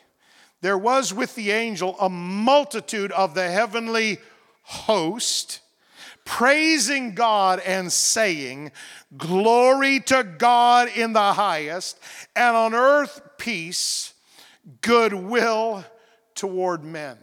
there 0.61 0.79
was 0.79 1.13
with 1.13 1.35
the 1.35 1.51
angel 1.51 1.97
a 2.01 2.09
multitude 2.09 3.13
of 3.13 3.35
the 3.35 3.51
heavenly 3.51 4.19
host 4.63 5.61
praising 6.25 7.15
God 7.15 7.61
and 7.61 7.93
saying, 7.93 8.73
Glory 9.17 10.01
to 10.01 10.25
God 10.25 10.89
in 10.97 11.13
the 11.13 11.33
highest, 11.33 11.99
and 12.37 12.57
on 12.57 12.75
earth 12.75 13.21
peace, 13.39 14.15
goodwill 14.81 15.85
toward 16.35 16.85
men. 16.85 17.19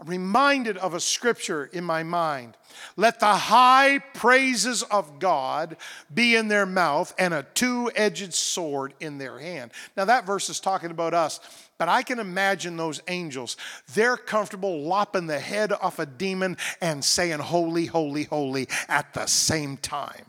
I'm 0.00 0.06
reminded 0.08 0.76
of 0.78 0.94
a 0.94 1.00
scripture 1.00 1.66
in 1.72 1.84
my 1.84 2.02
mind 2.02 2.56
let 2.96 3.20
the 3.20 3.34
high 3.34 3.98
praises 3.98 4.82
of 4.82 5.18
God 5.18 5.76
be 6.12 6.36
in 6.36 6.48
their 6.48 6.66
mouth 6.66 7.14
and 7.18 7.32
a 7.34 7.46
two 7.54 7.90
edged 7.94 8.34
sword 8.34 8.94
in 9.00 9.18
their 9.18 9.38
hand. 9.38 9.72
Now, 9.96 10.04
that 10.06 10.26
verse 10.26 10.48
is 10.48 10.60
talking 10.60 10.90
about 10.90 11.14
us, 11.14 11.40
but 11.78 11.88
I 11.88 12.02
can 12.02 12.18
imagine 12.18 12.76
those 12.76 13.02
angels. 13.08 13.56
They're 13.94 14.16
comfortable 14.16 14.82
lopping 14.82 15.26
the 15.26 15.40
head 15.40 15.72
off 15.72 15.98
a 15.98 16.06
demon 16.06 16.56
and 16.80 17.04
saying, 17.04 17.40
Holy, 17.40 17.86
holy, 17.86 18.24
holy 18.24 18.68
at 18.88 19.14
the 19.14 19.26
same 19.26 19.76
time. 19.76 20.26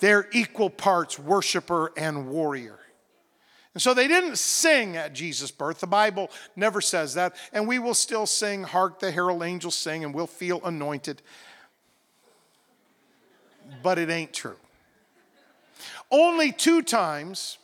They're 0.00 0.28
equal 0.32 0.70
parts 0.70 1.18
worshiper 1.18 1.92
and 1.96 2.28
warrior. 2.28 2.80
And 3.74 3.80
so 3.80 3.94
they 3.94 4.06
didn't 4.06 4.36
sing 4.36 4.96
at 4.96 5.14
Jesus' 5.14 5.50
birth. 5.50 5.80
The 5.80 5.86
Bible 5.86 6.30
never 6.56 6.80
says 6.80 7.14
that. 7.14 7.36
And 7.52 7.66
we 7.66 7.78
will 7.78 7.94
still 7.94 8.26
sing, 8.26 8.64
Hark 8.64 8.98
the 8.98 9.10
Herald 9.10 9.42
Angels 9.42 9.74
Sing, 9.74 10.04
and 10.04 10.14
we'll 10.14 10.26
feel 10.26 10.60
anointed 10.64 11.22
but 13.82 13.98
it 13.98 14.10
ain't 14.10 14.32
true. 14.32 14.56
Only 16.10 16.52
two 16.52 16.82
times 16.82 17.58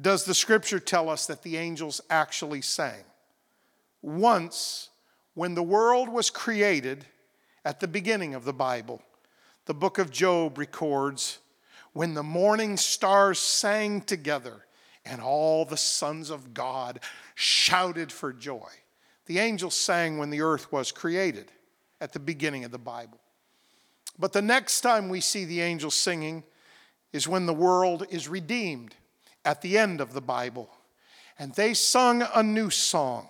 does 0.00 0.24
the 0.24 0.34
scripture 0.34 0.80
tell 0.80 1.08
us 1.08 1.26
that 1.26 1.42
the 1.42 1.56
angels 1.56 2.00
actually 2.10 2.62
sang. 2.62 3.04
Once, 4.02 4.88
when 5.34 5.54
the 5.54 5.62
world 5.62 6.08
was 6.08 6.30
created 6.30 7.04
at 7.64 7.80
the 7.80 7.88
beginning 7.88 8.34
of 8.34 8.44
the 8.44 8.52
Bible, 8.52 9.02
the 9.66 9.74
book 9.74 9.98
of 9.98 10.10
Job 10.10 10.58
records 10.58 11.38
when 11.92 12.14
the 12.14 12.22
morning 12.22 12.76
stars 12.76 13.38
sang 13.38 14.00
together 14.00 14.64
and 15.04 15.20
all 15.20 15.64
the 15.64 15.76
sons 15.76 16.30
of 16.30 16.54
God 16.54 17.00
shouted 17.34 18.10
for 18.10 18.32
joy. 18.32 18.68
The 19.26 19.38
angels 19.38 19.74
sang 19.74 20.18
when 20.18 20.30
the 20.30 20.40
earth 20.40 20.72
was 20.72 20.92
created 20.92 21.52
at 22.00 22.12
the 22.12 22.18
beginning 22.18 22.64
of 22.64 22.70
the 22.70 22.78
Bible. 22.78 23.19
But 24.20 24.34
the 24.34 24.42
next 24.42 24.82
time 24.82 25.08
we 25.08 25.20
see 25.20 25.46
the 25.46 25.62
angels 25.62 25.94
singing 25.94 26.44
is 27.12 27.26
when 27.26 27.46
the 27.46 27.54
world 27.54 28.06
is 28.10 28.28
redeemed 28.28 28.94
at 29.46 29.62
the 29.62 29.78
end 29.78 30.02
of 30.02 30.12
the 30.12 30.20
Bible. 30.20 30.68
And 31.38 31.54
they 31.54 31.72
sung 31.72 32.22
a 32.34 32.42
new 32.42 32.68
song. 32.68 33.28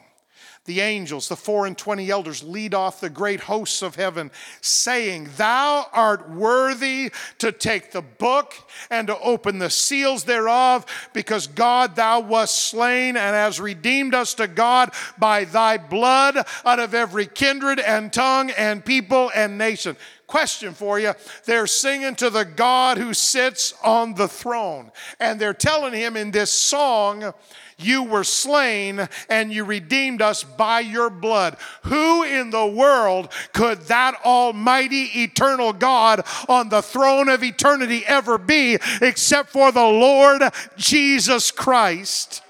The 0.67 0.81
angels, 0.81 1.29
the 1.29 1.37
four 1.37 1.67
and 1.67 1.77
twenty 1.77 2.11
elders, 2.11 2.43
lead 2.43 2.75
off 2.75 3.01
the 3.01 3.09
great 3.09 3.41
hosts 3.41 3.83
of 3.83 3.95
heaven, 3.95 4.31
saying, 4.61 5.31
Thou 5.37 5.87
art 5.93 6.31
worthy 6.31 7.13
to 7.39 7.51
take 7.51 7.93
the 7.93 8.03
book 8.03 8.55
and 8.91 9.07
to 9.07 9.19
open 9.21 9.59
the 9.59 9.71
seals 9.71 10.25
thereof, 10.25 10.85
because 11.15 11.47
God, 11.47 11.97
thou 11.97 12.21
wast 12.21 12.69
slain 12.69 13.17
and 13.17 13.35
has 13.35 13.59
redeemed 13.59 14.15
us 14.15 14.35
to 14.35 14.47
God 14.47 14.93
by 15.19 15.45
thy 15.45 15.79
blood 15.79 16.37
out 16.65 16.79
of 16.79 16.95
every 16.95 17.27
kindred 17.27 17.81
and 17.81 18.13
tongue 18.13 18.51
and 18.51 18.85
people 18.85 19.31
and 19.35 19.57
nation 19.57 19.97
question 20.31 20.73
for 20.73 21.01
you. 21.01 21.13
They're 21.45 21.67
singing 21.67 22.15
to 22.17 22.31
the 22.31 22.45
God 22.45 22.99
who 22.99 23.13
sits 23.13 23.75
on 23.83 24.15
the 24.15 24.29
throne. 24.29 24.93
And 25.19 25.41
they're 25.41 25.53
telling 25.53 25.93
him 25.93 26.17
in 26.17 26.31
this 26.31 26.53
song, 26.53 27.35
You 27.77 28.05
were 28.05 28.23
slain 28.23 29.09
and 29.29 29.53
you 29.53 29.65
redeemed 29.65 30.23
us 30.23 30.45
by 30.45 30.81
your 30.81 31.11
blood. 31.11 31.57
Who 31.83 32.23
in 32.23 32.51
the 32.51 32.67
world 32.67 33.33
could 33.53 33.81
that 33.83 34.25
almighty 34.25 35.23
eternal 35.23 35.73
God 35.73 36.25
on 36.49 36.69
the 36.69 36.83
throne 36.83 37.29
of 37.29 37.43
eternity 37.43 38.05
ever 38.07 38.39
be 38.39 38.79
except 39.03 39.51
for 39.51 39.73
the 39.73 39.81
Lord 39.81 40.43
Jesus 40.77 41.51
Christ? 41.51 42.43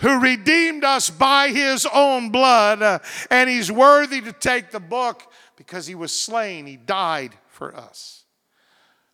who 0.00 0.18
redeemed 0.18 0.82
us 0.82 1.10
by 1.10 1.48
his 1.48 1.86
own 1.92 2.30
blood, 2.30 3.02
and 3.28 3.50
he's 3.50 3.70
worthy 3.70 4.22
to 4.22 4.32
take 4.32 4.70
the 4.70 4.80
book 4.80 5.29
because 5.60 5.86
he 5.86 5.94
was 5.94 6.10
slain, 6.10 6.64
he 6.64 6.78
died 6.78 7.34
for 7.48 7.76
us. 7.76 8.24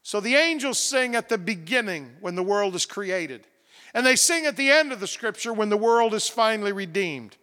So 0.04 0.20
the 0.20 0.36
angels 0.36 0.78
sing 0.78 1.16
at 1.16 1.28
the 1.28 1.38
beginning 1.38 2.12
when 2.20 2.36
the 2.36 2.42
world 2.44 2.76
is 2.76 2.86
created, 2.86 3.44
and 3.92 4.06
they 4.06 4.14
sing 4.14 4.46
at 4.46 4.56
the 4.56 4.70
end 4.70 4.92
of 4.92 5.00
the 5.00 5.08
scripture 5.08 5.52
when 5.52 5.70
the 5.70 5.76
world 5.76 6.14
is 6.14 6.28
finally 6.28 6.70
redeemed. 6.70 7.36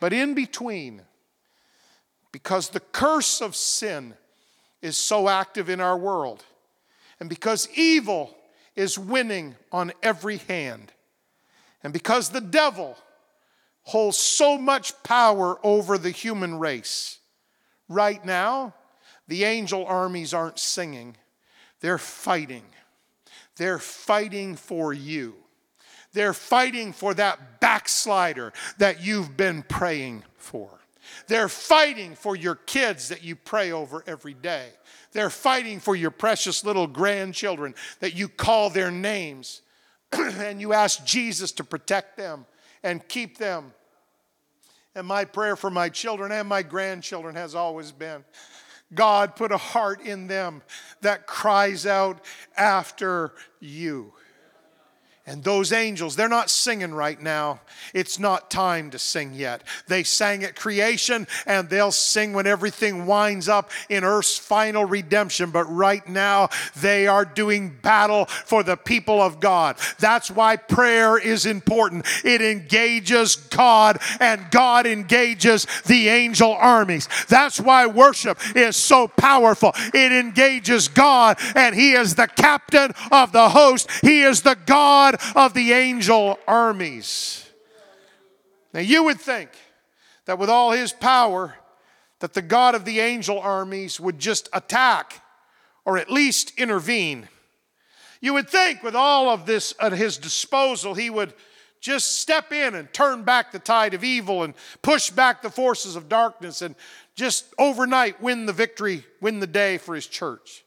But 0.00 0.12
in 0.12 0.34
between, 0.34 1.02
because 2.32 2.70
the 2.70 2.80
curse 2.80 3.40
of 3.40 3.54
sin 3.54 4.14
is 4.82 4.96
so 4.96 5.28
active 5.28 5.70
in 5.70 5.80
our 5.80 5.96
world, 5.96 6.42
and 7.20 7.28
because 7.28 7.68
evil 7.76 8.36
is 8.74 8.98
winning 8.98 9.54
on 9.70 9.92
every 10.02 10.38
hand, 10.38 10.92
and 11.84 11.92
because 11.92 12.30
the 12.30 12.40
devil 12.40 12.98
holds 13.84 14.16
so 14.16 14.58
much 14.58 14.92
power 15.04 15.56
over 15.62 15.96
the 15.96 16.10
human 16.10 16.58
race, 16.58 17.20
right 17.88 18.24
now, 18.24 18.74
the 19.28 19.44
angel 19.44 19.86
armies 19.86 20.34
aren't 20.34 20.58
singing, 20.58 21.16
they're 21.80 21.98
fighting. 21.98 22.64
They're 23.56 23.78
fighting 23.78 24.56
for 24.56 24.92
you. 24.92 25.34
They're 26.12 26.34
fighting 26.34 26.92
for 26.92 27.14
that 27.14 27.60
backslider 27.60 28.52
that 28.78 29.04
you've 29.04 29.36
been 29.36 29.62
praying 29.62 30.24
for. 30.36 30.70
They're 31.26 31.48
fighting 31.48 32.14
for 32.14 32.34
your 32.34 32.54
kids 32.54 33.08
that 33.08 33.22
you 33.22 33.36
pray 33.36 33.72
over 33.72 34.02
every 34.06 34.34
day. 34.34 34.70
They're 35.12 35.30
fighting 35.30 35.80
for 35.80 35.94
your 35.94 36.10
precious 36.10 36.64
little 36.64 36.86
grandchildren 36.86 37.74
that 38.00 38.14
you 38.14 38.28
call 38.28 38.70
their 38.70 38.90
names 38.90 39.62
and 40.12 40.60
you 40.60 40.72
ask 40.72 41.04
Jesus 41.04 41.52
to 41.52 41.64
protect 41.64 42.16
them 42.16 42.46
and 42.82 43.06
keep 43.08 43.38
them. 43.38 43.72
And 44.94 45.06
my 45.06 45.24
prayer 45.24 45.56
for 45.56 45.70
my 45.70 45.88
children 45.88 46.30
and 46.32 46.48
my 46.48 46.62
grandchildren 46.62 47.34
has 47.34 47.54
always 47.54 47.92
been 47.92 48.24
God, 48.92 49.34
put 49.34 49.50
a 49.50 49.56
heart 49.56 50.02
in 50.02 50.26
them 50.26 50.62
that 51.00 51.26
cries 51.26 51.86
out 51.86 52.24
after 52.56 53.32
you. 53.60 54.12
And 55.26 55.42
those 55.42 55.72
angels, 55.72 56.16
they're 56.16 56.28
not 56.28 56.50
singing 56.50 56.92
right 56.92 57.18
now. 57.18 57.60
It's 57.94 58.18
not 58.18 58.50
time 58.50 58.90
to 58.90 58.98
sing 58.98 59.32
yet. 59.32 59.62
They 59.88 60.02
sang 60.02 60.44
at 60.44 60.54
creation 60.54 61.26
and 61.46 61.70
they'll 61.70 61.92
sing 61.92 62.34
when 62.34 62.46
everything 62.46 63.06
winds 63.06 63.48
up 63.48 63.70
in 63.88 64.04
earth's 64.04 64.36
final 64.36 64.84
redemption. 64.84 65.50
But 65.50 65.64
right 65.64 66.06
now, 66.06 66.50
they 66.76 67.06
are 67.06 67.24
doing 67.24 67.74
battle 67.80 68.26
for 68.26 68.62
the 68.62 68.76
people 68.76 69.22
of 69.22 69.40
God. 69.40 69.76
That's 69.98 70.30
why 70.30 70.56
prayer 70.56 71.16
is 71.16 71.46
important. 71.46 72.04
It 72.22 72.42
engages 72.42 73.36
God 73.36 74.02
and 74.20 74.50
God 74.50 74.86
engages 74.86 75.66
the 75.86 76.10
angel 76.10 76.52
armies. 76.52 77.08
That's 77.28 77.58
why 77.58 77.86
worship 77.86 78.38
is 78.54 78.76
so 78.76 79.08
powerful. 79.08 79.72
It 79.94 80.12
engages 80.12 80.88
God 80.88 81.38
and 81.54 81.74
He 81.74 81.92
is 81.92 82.14
the 82.14 82.26
captain 82.26 82.92
of 83.10 83.32
the 83.32 83.48
host, 83.48 83.90
He 84.02 84.20
is 84.20 84.42
the 84.42 84.58
God 85.16 85.46
of 85.46 85.54
the 85.54 85.72
angel 85.72 86.38
armies. 86.46 87.48
Now 88.72 88.80
you 88.80 89.04
would 89.04 89.20
think 89.20 89.50
that 90.26 90.38
with 90.38 90.50
all 90.50 90.72
his 90.72 90.92
power, 90.92 91.54
that 92.20 92.34
the 92.34 92.42
God 92.42 92.74
of 92.74 92.84
the 92.84 93.00
angel 93.00 93.38
armies 93.38 94.00
would 94.00 94.18
just 94.18 94.48
attack 94.52 95.20
or 95.84 95.98
at 95.98 96.10
least 96.10 96.58
intervene. 96.58 97.28
You 98.20 98.32
would 98.34 98.48
think 98.48 98.82
with 98.82 98.94
all 98.94 99.28
of 99.28 99.44
this 99.44 99.74
at 99.80 99.92
his 99.92 100.16
disposal, 100.16 100.94
he 100.94 101.10
would 101.10 101.34
just 101.80 102.20
step 102.20 102.50
in 102.50 102.74
and 102.74 102.90
turn 102.94 103.24
back 103.24 103.52
the 103.52 103.58
tide 103.58 103.92
of 103.92 104.02
evil 104.02 104.42
and 104.42 104.54
push 104.80 105.10
back 105.10 105.42
the 105.42 105.50
forces 105.50 105.96
of 105.96 106.08
darkness 106.08 106.62
and 106.62 106.74
just 107.14 107.52
overnight 107.58 108.22
win 108.22 108.46
the 108.46 108.54
victory, 108.54 109.04
win 109.20 109.40
the 109.40 109.46
day 109.46 109.76
for 109.76 109.94
his 109.94 110.06
church. 110.06 110.64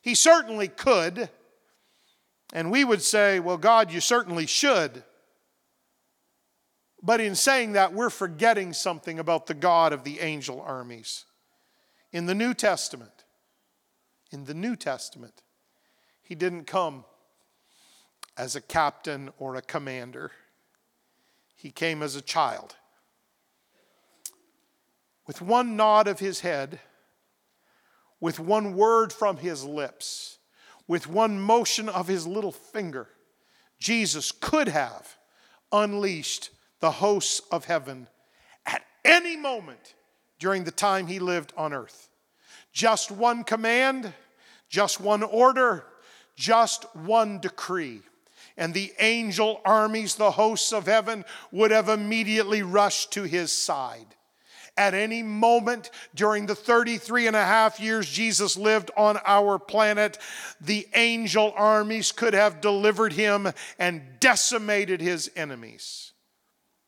He 0.00 0.16
certainly 0.16 0.66
could, 0.66 1.30
and 2.52 2.70
we 2.70 2.84
would 2.84 3.02
say, 3.02 3.40
well, 3.40 3.58
God, 3.58 3.92
you 3.92 4.00
certainly 4.00 4.46
should. 4.46 5.02
But 7.02 7.20
in 7.20 7.34
saying 7.34 7.72
that, 7.72 7.92
we're 7.92 8.10
forgetting 8.10 8.72
something 8.72 9.18
about 9.18 9.46
the 9.46 9.54
God 9.54 9.92
of 9.92 10.04
the 10.04 10.20
angel 10.20 10.60
armies. 10.60 11.24
In 12.12 12.26
the 12.26 12.34
New 12.34 12.54
Testament, 12.54 13.24
in 14.30 14.44
the 14.44 14.54
New 14.54 14.76
Testament, 14.76 15.42
he 16.22 16.34
didn't 16.34 16.64
come 16.64 17.04
as 18.36 18.56
a 18.56 18.60
captain 18.60 19.30
or 19.38 19.56
a 19.56 19.62
commander, 19.62 20.30
he 21.56 21.70
came 21.70 22.02
as 22.02 22.14
a 22.14 22.22
child. 22.22 22.76
With 25.26 25.42
one 25.42 25.76
nod 25.76 26.08
of 26.08 26.20
his 26.20 26.40
head, 26.40 26.80
with 28.20 28.40
one 28.40 28.74
word 28.74 29.12
from 29.12 29.38
his 29.38 29.64
lips, 29.64 30.37
with 30.88 31.06
one 31.06 31.38
motion 31.38 31.88
of 31.88 32.08
his 32.08 32.26
little 32.26 32.50
finger, 32.50 33.06
Jesus 33.78 34.32
could 34.32 34.68
have 34.68 35.16
unleashed 35.70 36.50
the 36.80 36.90
hosts 36.90 37.40
of 37.52 37.66
heaven 37.66 38.08
at 38.66 38.82
any 39.04 39.36
moment 39.36 39.94
during 40.38 40.64
the 40.64 40.70
time 40.70 41.06
he 41.06 41.18
lived 41.18 41.52
on 41.56 41.72
earth. 41.72 42.08
Just 42.72 43.10
one 43.10 43.44
command, 43.44 44.12
just 44.68 45.00
one 45.00 45.22
order, 45.22 45.84
just 46.34 46.84
one 46.96 47.38
decree. 47.38 48.00
And 48.56 48.74
the 48.74 48.92
angel 48.98 49.60
armies, 49.64 50.16
the 50.16 50.32
hosts 50.32 50.72
of 50.72 50.86
heaven, 50.86 51.24
would 51.52 51.70
have 51.70 51.88
immediately 51.88 52.62
rushed 52.62 53.12
to 53.12 53.22
his 53.22 53.52
side 53.52 54.16
at 54.78 54.94
any 54.94 55.22
moment 55.22 55.90
during 56.14 56.46
the 56.46 56.54
33 56.54 57.26
and 57.26 57.36
a 57.36 57.44
half 57.44 57.80
years 57.80 58.08
Jesus 58.08 58.56
lived 58.56 58.90
on 58.96 59.18
our 59.26 59.58
planet, 59.58 60.16
the 60.60 60.86
angel 60.94 61.52
armies 61.56 62.12
could 62.12 62.32
have 62.32 62.60
delivered 62.60 63.12
him 63.12 63.48
and 63.78 64.02
decimated 64.20 65.00
his 65.00 65.30
enemies. 65.36 66.12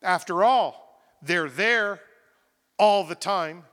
After 0.01 0.43
all, 0.45 1.03
they're 1.21 1.51
there 1.51 2.01
all 2.79 3.05
the 3.05 3.15
time. 3.15 3.65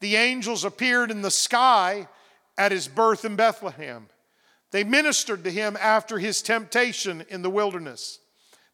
The 0.00 0.16
angels 0.16 0.64
appeared 0.64 1.10
in 1.10 1.22
the 1.22 1.30
sky 1.30 2.08
at 2.58 2.72
his 2.72 2.88
birth 2.88 3.24
in 3.24 3.36
Bethlehem. 3.36 4.08
They 4.70 4.84
ministered 4.84 5.44
to 5.44 5.50
him 5.50 5.78
after 5.80 6.18
his 6.18 6.42
temptation 6.42 7.24
in 7.28 7.42
the 7.42 7.50
wilderness. 7.50 8.18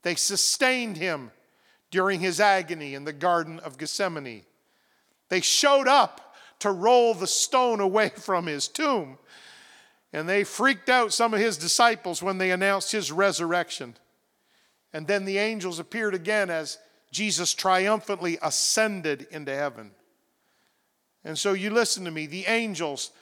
They 0.02 0.14
sustained 0.14 0.96
him 0.96 1.30
during 1.90 2.20
his 2.20 2.40
agony 2.40 2.94
in 2.94 3.04
the 3.04 3.12
Garden 3.12 3.58
of 3.60 3.76
Gethsemane. 3.76 4.44
They 5.30 5.40
showed 5.40 5.88
up 5.88 6.34
to 6.58 6.70
roll 6.70 7.14
the 7.14 7.26
stone 7.26 7.80
away 7.80 8.10
from 8.16 8.46
his 8.46 8.68
tomb. 8.68 9.18
And 10.12 10.28
they 10.28 10.44
freaked 10.44 10.88
out 10.88 11.12
some 11.12 11.32
of 11.32 11.40
his 11.40 11.56
disciples 11.56 12.22
when 12.22 12.38
they 12.38 12.50
announced 12.50 12.92
his 12.92 13.10
resurrection. 13.10 13.96
And 14.92 15.06
then 15.06 15.24
the 15.24 15.38
angels 15.38 15.78
appeared 15.78 16.14
again 16.14 16.50
as 16.50 16.78
Jesus 17.12 17.54
triumphantly 17.54 18.38
ascended 18.42 19.28
into 19.30 19.54
heaven. 19.54 19.92
And 21.24 21.38
so 21.38 21.52
you 21.52 21.70
listen 21.70 22.04
to 22.04 22.10
me 22.10 22.26
the 22.26 22.46
angels, 22.46 23.12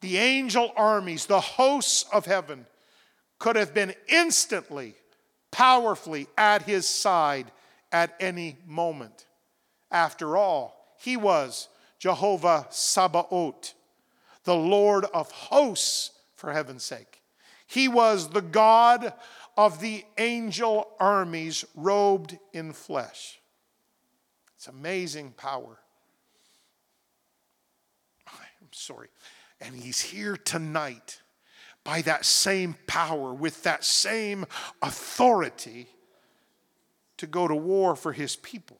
the 0.00 0.18
angel 0.18 0.72
armies, 0.76 1.26
the 1.26 1.40
hosts 1.40 2.04
of 2.12 2.26
heaven 2.26 2.66
could 3.38 3.56
have 3.56 3.74
been 3.74 3.94
instantly, 4.08 4.94
powerfully 5.50 6.28
at 6.38 6.62
his 6.62 6.86
side 6.86 7.50
at 7.90 8.14
any 8.20 8.58
moment. 8.64 9.26
After 9.90 10.36
all, 10.36 10.75
he 10.98 11.16
was 11.16 11.68
Jehovah 11.98 12.66
Sabaoth, 12.70 13.74
the 14.44 14.54
Lord 14.54 15.04
of 15.12 15.30
hosts, 15.30 16.12
for 16.34 16.52
heaven's 16.52 16.84
sake. 16.84 17.22
He 17.66 17.88
was 17.88 18.28
the 18.28 18.42
God 18.42 19.12
of 19.56 19.80
the 19.80 20.04
angel 20.18 20.88
armies 21.00 21.64
robed 21.74 22.38
in 22.52 22.72
flesh. 22.72 23.40
It's 24.56 24.68
amazing 24.68 25.32
power. 25.36 25.78
I'm 28.66 28.72
sorry. 28.72 29.08
And 29.60 29.74
he's 29.74 30.00
here 30.00 30.36
tonight 30.36 31.22
by 31.84 32.02
that 32.02 32.24
same 32.24 32.76
power, 32.86 33.32
with 33.32 33.62
that 33.62 33.84
same 33.84 34.44
authority 34.82 35.86
to 37.16 37.26
go 37.26 37.46
to 37.46 37.54
war 37.54 37.96
for 37.96 38.12
his 38.12 38.36
people. 38.36 38.78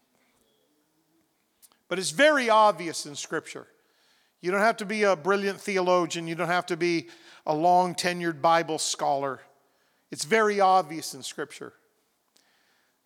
But 1.89 1.99
it's 1.99 2.11
very 2.11 2.51
obvious 2.51 3.07
in 3.07 3.14
Scripture. 3.14 3.66
You 4.41 4.51
don't 4.51 4.61
have 4.61 4.76
to 4.78 4.84
be 4.84 5.05
a 5.05 5.16
brilliant 5.16 5.61
theologian, 5.61 6.28
you 6.28 6.34
don't 6.34 6.47
have 6.49 6.66
to 6.66 6.76
be 6.76 7.09
a 7.47 7.55
long 7.55 7.95
tenured 7.95 8.41
Bible 8.41 8.78
scholar. 8.78 9.41
It's 10.11 10.24
very 10.24 10.61
obvious 10.61 11.14
in 11.14 11.22
Scripture 11.22 11.72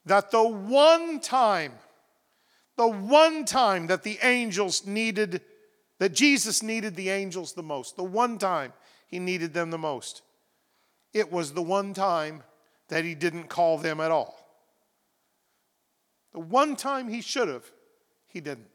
that 0.07 0.31
the 0.31 0.43
one 0.43 1.21
time, 1.21 1.73
the 2.77 2.89
one 2.89 3.45
time 3.45 3.87
that 3.89 4.03
the 4.03 4.19
angels 4.23 4.87
needed, 4.87 5.43
that 5.99 6.15
Jesus 6.15 6.63
needed 6.63 6.97
the 6.97 7.11
angels 7.11 7.53
the 7.53 7.63
most, 7.63 7.97
the 7.97 8.05
one 8.05 8.39
time 8.39 8.73
he 9.07 9.19
needed 9.19 9.53
them 9.53 9.71
the 9.71 9.79
most, 9.79 10.23
it 11.13 11.31
was 11.31 11.53
the 11.53 11.63
one 11.63 11.93
time 11.93 12.43
that 12.89 13.05
he 13.05 13.15
didn't 13.15 13.49
call 13.49 13.79
them 13.79 14.01
at 14.01 14.11
all. 14.11 14.37
The 16.33 16.41
one 16.41 16.77
time 16.77 17.09
he 17.09 17.21
should 17.21 17.49
have, 17.49 17.71
he 18.27 18.41
didn't. 18.41 18.70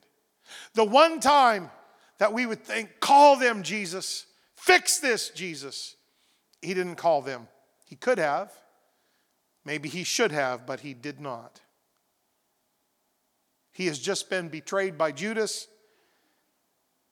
The 0.74 0.84
one 0.84 1.20
time 1.20 1.72
that 2.18 2.34
we 2.34 2.46
would 2.46 2.64
think, 2.64 3.00
call 3.00 3.38
them, 3.38 3.64
Jesus, 3.64 4.26
fix 4.56 5.00
this, 5.00 5.30
Jesus, 5.30 5.96
he 6.62 6.74
didn't 6.74 6.96
call 6.96 7.22
them. 7.22 7.48
He 7.86 7.96
could 7.96 8.18
have. 8.18 8.52
Maybe 9.64 9.90
he 9.90 10.04
should 10.04 10.32
have, 10.32 10.66
but 10.66 10.82
he 10.82 10.94
did 10.94 11.20
not. 11.20 11.62
He 13.72 13.88
has 13.88 14.00
just 14.00 14.30
been 14.30 14.48
betrayed 14.48 14.98
by 14.98 15.12
Judas, 15.12 15.68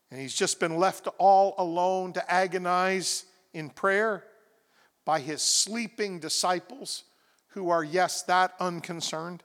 and 0.10 0.22
he's 0.22 0.36
just 0.36 0.60
been 0.60 0.78
left 0.78 1.08
all 1.18 1.56
alone 1.58 2.14
to 2.14 2.32
agonize 2.32 3.26
in 3.54 3.70
prayer 3.70 4.24
by 5.04 5.20
his 5.20 5.42
sleeping 5.42 6.20
disciples 6.20 7.04
who 7.50 7.70
are, 7.70 7.84
yes, 7.84 8.24
that 8.24 8.54
unconcerned. 8.60 9.44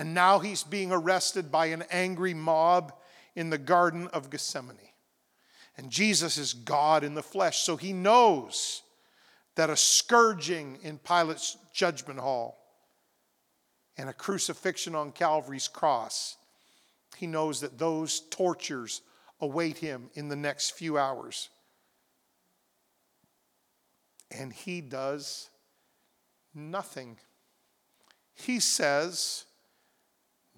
And 0.00 0.14
now 0.14 0.38
he's 0.38 0.62
being 0.62 0.92
arrested 0.92 1.52
by 1.52 1.66
an 1.66 1.84
angry 1.90 2.32
mob 2.32 2.94
in 3.36 3.50
the 3.50 3.58
Garden 3.58 4.08
of 4.14 4.30
Gethsemane. 4.30 4.78
And 5.76 5.90
Jesus 5.90 6.38
is 6.38 6.54
God 6.54 7.04
in 7.04 7.14
the 7.14 7.22
flesh, 7.22 7.58
so 7.58 7.76
he 7.76 7.92
knows 7.92 8.80
that 9.56 9.68
a 9.68 9.76
scourging 9.76 10.78
in 10.82 10.96
Pilate's 10.96 11.58
judgment 11.74 12.18
hall 12.18 12.56
and 13.98 14.08
a 14.08 14.14
crucifixion 14.14 14.94
on 14.94 15.12
Calvary's 15.12 15.68
cross, 15.68 16.38
he 17.18 17.26
knows 17.26 17.60
that 17.60 17.78
those 17.78 18.20
tortures 18.30 19.02
await 19.38 19.76
him 19.76 20.08
in 20.14 20.30
the 20.30 20.36
next 20.36 20.70
few 20.70 20.96
hours. 20.96 21.50
And 24.30 24.50
he 24.50 24.80
does 24.80 25.50
nothing. 26.54 27.18
He 28.32 28.60
says 28.60 29.44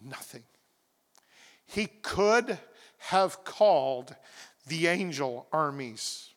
nothing. 0.05 0.45
He 1.67 1.87
could 1.87 2.59
have 2.99 3.45
called 3.45 4.15
the 4.67 4.87
angel 4.87 5.47
armies, 5.53 6.31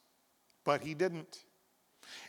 but 0.63 0.81
he 0.81 0.93
didn't. 0.93 1.39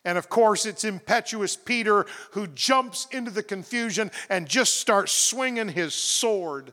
And 0.05 0.19
of 0.19 0.29
course, 0.29 0.67
it's 0.67 0.85
impetuous 0.85 1.57
Peter 1.57 2.07
who 2.33 2.47
jumps 2.49 3.09
into 3.11 3.31
the 3.31 3.43
confusion 3.43 4.11
and 4.29 4.49
just 4.49 4.81
starts 4.81 5.13
swinging 5.13 5.69
his 5.69 5.95
sword. 5.95 6.73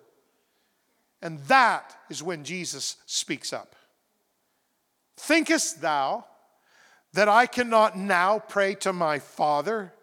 And 1.22 1.39
that 1.45 1.95
is 2.09 2.22
when 2.22 2.43
Jesus 2.43 2.97
speaks 3.05 3.53
up. 3.53 3.76
Thinkest 5.18 5.82
thou 5.82 6.26
that 7.14 7.30
I 7.30 7.45
cannot 7.45 7.97
now 7.97 8.39
pray 8.39 8.76
to 8.76 8.91
my 8.91 9.20
Father, 9.20 9.93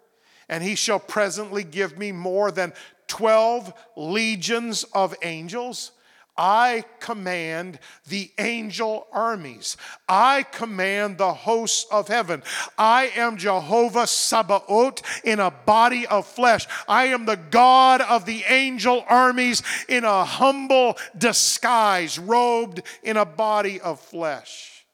and 0.49 0.63
he 0.63 0.75
shall 0.75 0.99
presently 0.99 1.63
give 1.63 1.97
me 1.97 2.11
more 2.11 2.51
than 2.51 2.73
12 3.11 3.73
legions 3.97 4.85
of 4.93 5.13
angels? 5.21 5.91
I 6.37 6.85
command 7.01 7.77
the 8.07 8.31
angel 8.39 9.05
armies. 9.11 9.75
I 10.07 10.43
command 10.43 11.17
the 11.17 11.33
hosts 11.33 11.85
of 11.91 12.07
heaven. 12.07 12.41
I 12.77 13.11
am 13.17 13.35
Jehovah 13.35 14.07
Sabaoth 14.07 15.03
in 15.25 15.41
a 15.41 15.51
body 15.51 16.07
of 16.07 16.25
flesh. 16.25 16.67
I 16.87 17.07
am 17.07 17.25
the 17.25 17.35
God 17.35 17.99
of 17.99 18.25
the 18.25 18.43
angel 18.47 19.03
armies 19.09 19.61
in 19.89 20.05
a 20.05 20.23
humble 20.23 20.97
disguise, 21.17 22.17
robed 22.17 22.81
in 23.03 23.17
a 23.17 23.25
body 23.25 23.81
of 23.81 23.99
flesh. 23.99 24.85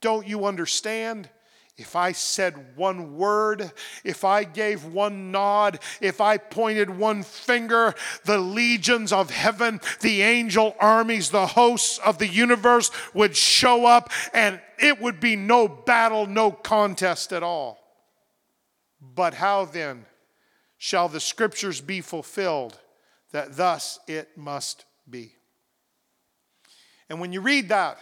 Don't 0.00 0.26
you 0.26 0.46
understand? 0.46 1.28
If 1.80 1.96
I 1.96 2.12
said 2.12 2.76
one 2.76 3.16
word, 3.16 3.72
if 4.04 4.22
I 4.22 4.44
gave 4.44 4.84
one 4.84 5.32
nod, 5.32 5.78
if 6.02 6.20
I 6.20 6.36
pointed 6.36 6.90
one 6.90 7.22
finger, 7.22 7.94
the 8.26 8.36
legions 8.36 9.14
of 9.14 9.30
heaven, 9.30 9.80
the 10.02 10.20
angel 10.20 10.76
armies, 10.78 11.30
the 11.30 11.46
hosts 11.46 11.96
of 11.96 12.18
the 12.18 12.26
universe 12.26 12.90
would 13.14 13.34
show 13.34 13.86
up 13.86 14.10
and 14.34 14.60
it 14.78 15.00
would 15.00 15.20
be 15.20 15.36
no 15.36 15.68
battle, 15.68 16.26
no 16.26 16.50
contest 16.50 17.32
at 17.32 17.42
all. 17.42 17.78
But 19.00 19.32
how 19.32 19.64
then 19.64 20.04
shall 20.76 21.08
the 21.08 21.18
scriptures 21.18 21.80
be 21.80 22.02
fulfilled 22.02 22.78
that 23.32 23.56
thus 23.56 23.98
it 24.06 24.36
must 24.36 24.84
be? 25.08 25.32
And 27.08 27.20
when 27.20 27.32
you 27.32 27.40
read 27.40 27.70
that, 27.70 27.98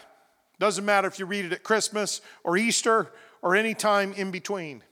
doesn't 0.59 0.85
matter 0.85 1.07
if 1.07 1.21
you 1.21 1.27
read 1.27 1.45
it 1.45 1.53
at 1.53 1.63
Christmas 1.63 2.21
or 2.43 2.57
Easter 2.57 3.13
or 3.43 3.57
any 3.57 3.75
time 3.75 4.13
in 4.15 4.31
between. 4.31 4.83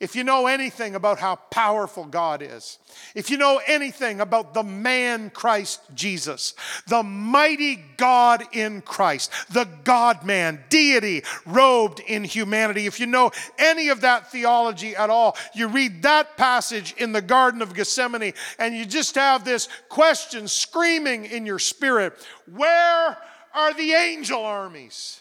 If 0.00 0.16
you 0.16 0.24
know 0.24 0.48
anything 0.48 0.96
about 0.96 1.18
how 1.18 1.36
powerful 1.36 2.04
God 2.04 2.42
is, 2.42 2.78
if 3.14 3.30
you 3.30 3.38
know 3.38 3.60
anything 3.66 4.20
about 4.20 4.52
the 4.52 4.62
man 4.62 5.30
Christ 5.30 5.80
Jesus, 5.94 6.54
the 6.88 7.02
mighty 7.02 7.82
God 7.96 8.44
in 8.52 8.82
Christ, 8.82 9.30
the 9.50 9.68
God 9.84 10.24
man, 10.24 10.62
deity 10.68 11.22
robed 11.46 12.00
in 12.00 12.24
humanity, 12.24 12.86
if 12.86 12.98
you 12.98 13.06
know 13.06 13.30
any 13.56 13.88
of 13.88 14.02
that 14.02 14.30
theology 14.32 14.96
at 14.96 15.10
all, 15.10 15.36
you 15.54 15.68
read 15.68 16.02
that 16.02 16.36
passage 16.36 16.94
in 16.98 17.12
the 17.12 17.22
Garden 17.22 17.62
of 17.62 17.72
Gethsemane 17.72 18.34
and 18.58 18.76
you 18.76 18.84
just 18.84 19.14
have 19.14 19.44
this 19.44 19.68
question 19.88 20.48
screaming 20.48 21.24
in 21.24 21.46
your 21.46 21.58
spirit 21.58 22.14
Where 22.52 23.16
are 23.54 23.72
the 23.72 23.92
angel 23.92 24.44
armies? 24.44 25.20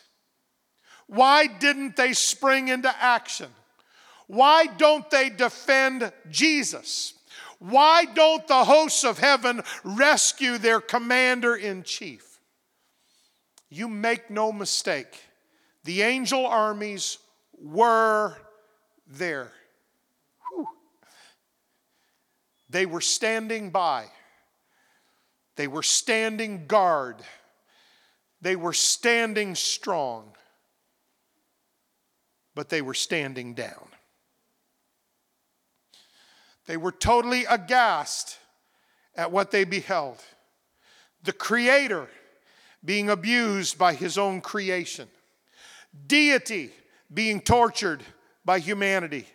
Why 1.08 1.48
didn't 1.48 1.96
they 1.96 2.14
spring 2.14 2.70
into 2.70 2.94
action? 3.02 3.50
Why 4.28 4.66
don't 4.66 5.10
they 5.10 5.30
defend 5.30 6.12
Jesus? 6.30 7.14
Why 7.60 8.06
don't 8.06 8.48
the 8.48 8.64
hosts 8.64 9.04
of 9.04 9.20
heaven 9.20 9.62
rescue 9.84 10.58
their 10.58 10.82
commander 10.82 11.56
in 11.56 11.84
chief? 11.84 12.40
You 13.70 13.88
make 13.88 14.30
no 14.30 14.52
mistake, 14.52 15.20
the 15.84 16.02
angel 16.04 16.46
armies 16.46 17.18
were 17.60 18.38
there. 19.08 19.52
Whew. 20.50 20.68
They 22.70 22.86
were 22.86 23.02
standing 23.02 23.70
by, 23.70 24.06
they 25.56 25.68
were 25.68 25.84
standing 25.84 26.68
guard, 26.68 27.18
they 28.42 28.56
were 28.56 28.74
standing 28.74 29.56
strong 29.56 30.34
but 32.56 32.70
they 32.70 32.82
were 32.82 32.94
standing 32.94 33.54
down. 33.54 33.88
They 36.66 36.78
were 36.78 36.92
totally 36.92 37.46
aghast 37.46 38.38
at 39.16 39.32
what 39.32 39.52
they 39.52 39.64
beheld. 39.64 40.24
The 41.24 41.34
Creator 41.34 42.08
being 42.84 43.10
abused 43.10 43.78
by 43.78 43.94
his 43.94 44.18
own 44.18 44.42
creation, 44.42 45.08
deity 46.08 46.72
being 47.14 47.42
tortured 47.42 48.04
by 48.46 48.60
humanity. 48.60 49.28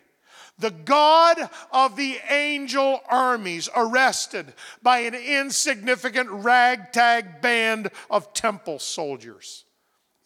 The 0.59 0.71
God 0.71 1.49
of 1.71 1.95
the 1.95 2.19
angel 2.29 2.99
armies 3.07 3.69
arrested 3.75 4.53
by 4.83 4.99
an 4.99 5.15
insignificant 5.15 6.29
ragtag 6.29 7.41
band 7.41 7.89
of 8.09 8.33
temple 8.33 8.79
soldiers. 8.79 9.63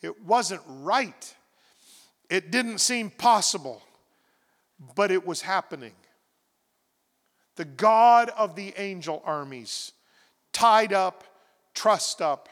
It 0.01 0.23
wasn't 0.23 0.61
right. 0.67 1.35
It 2.29 2.51
didn't 2.51 2.79
seem 2.79 3.09
possible, 3.09 3.81
but 4.95 5.11
it 5.11 5.25
was 5.25 5.41
happening. 5.41 5.93
The 7.55 7.65
God 7.65 8.29
of 8.29 8.55
the 8.55 8.73
angel 8.77 9.21
armies, 9.25 9.91
tied 10.51 10.93
up, 10.93 11.23
trussed 11.73 12.21
up, 12.21 12.49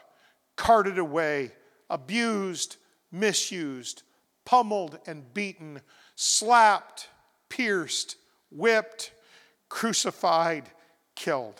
carted 0.55 0.97
away, 0.97 1.51
abused, 1.89 2.77
misused, 3.11 4.03
pummeled 4.45 4.99
and 5.07 5.33
beaten, 5.33 5.81
slapped, 6.15 7.09
pierced, 7.49 8.17
whipped, 8.51 9.11
crucified, 9.69 10.69
killed. 11.15 11.59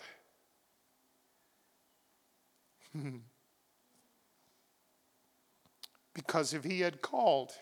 because 6.14 6.54
if 6.54 6.64
he 6.64 6.80
had 6.80 7.02
called, 7.02 7.52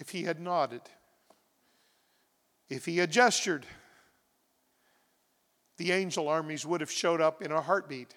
if 0.00 0.10
he 0.10 0.22
had 0.22 0.40
nodded, 0.40 0.80
if 2.70 2.86
he 2.86 2.96
had 2.96 3.12
gestured, 3.12 3.66
the 5.76 5.92
angel 5.92 6.26
armies 6.26 6.64
would 6.64 6.80
have 6.80 6.90
showed 6.90 7.20
up 7.20 7.42
in 7.42 7.52
a 7.52 7.60
heartbeat 7.60 8.14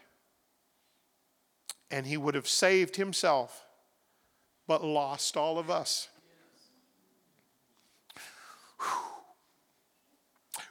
and 1.91 2.07
he 2.07 2.17
would 2.17 2.35
have 2.35 2.47
saved 2.47 2.95
himself 2.95 3.65
but 4.65 4.83
lost 4.83 5.37
all 5.37 5.59
of 5.59 5.69
us. 5.69 6.07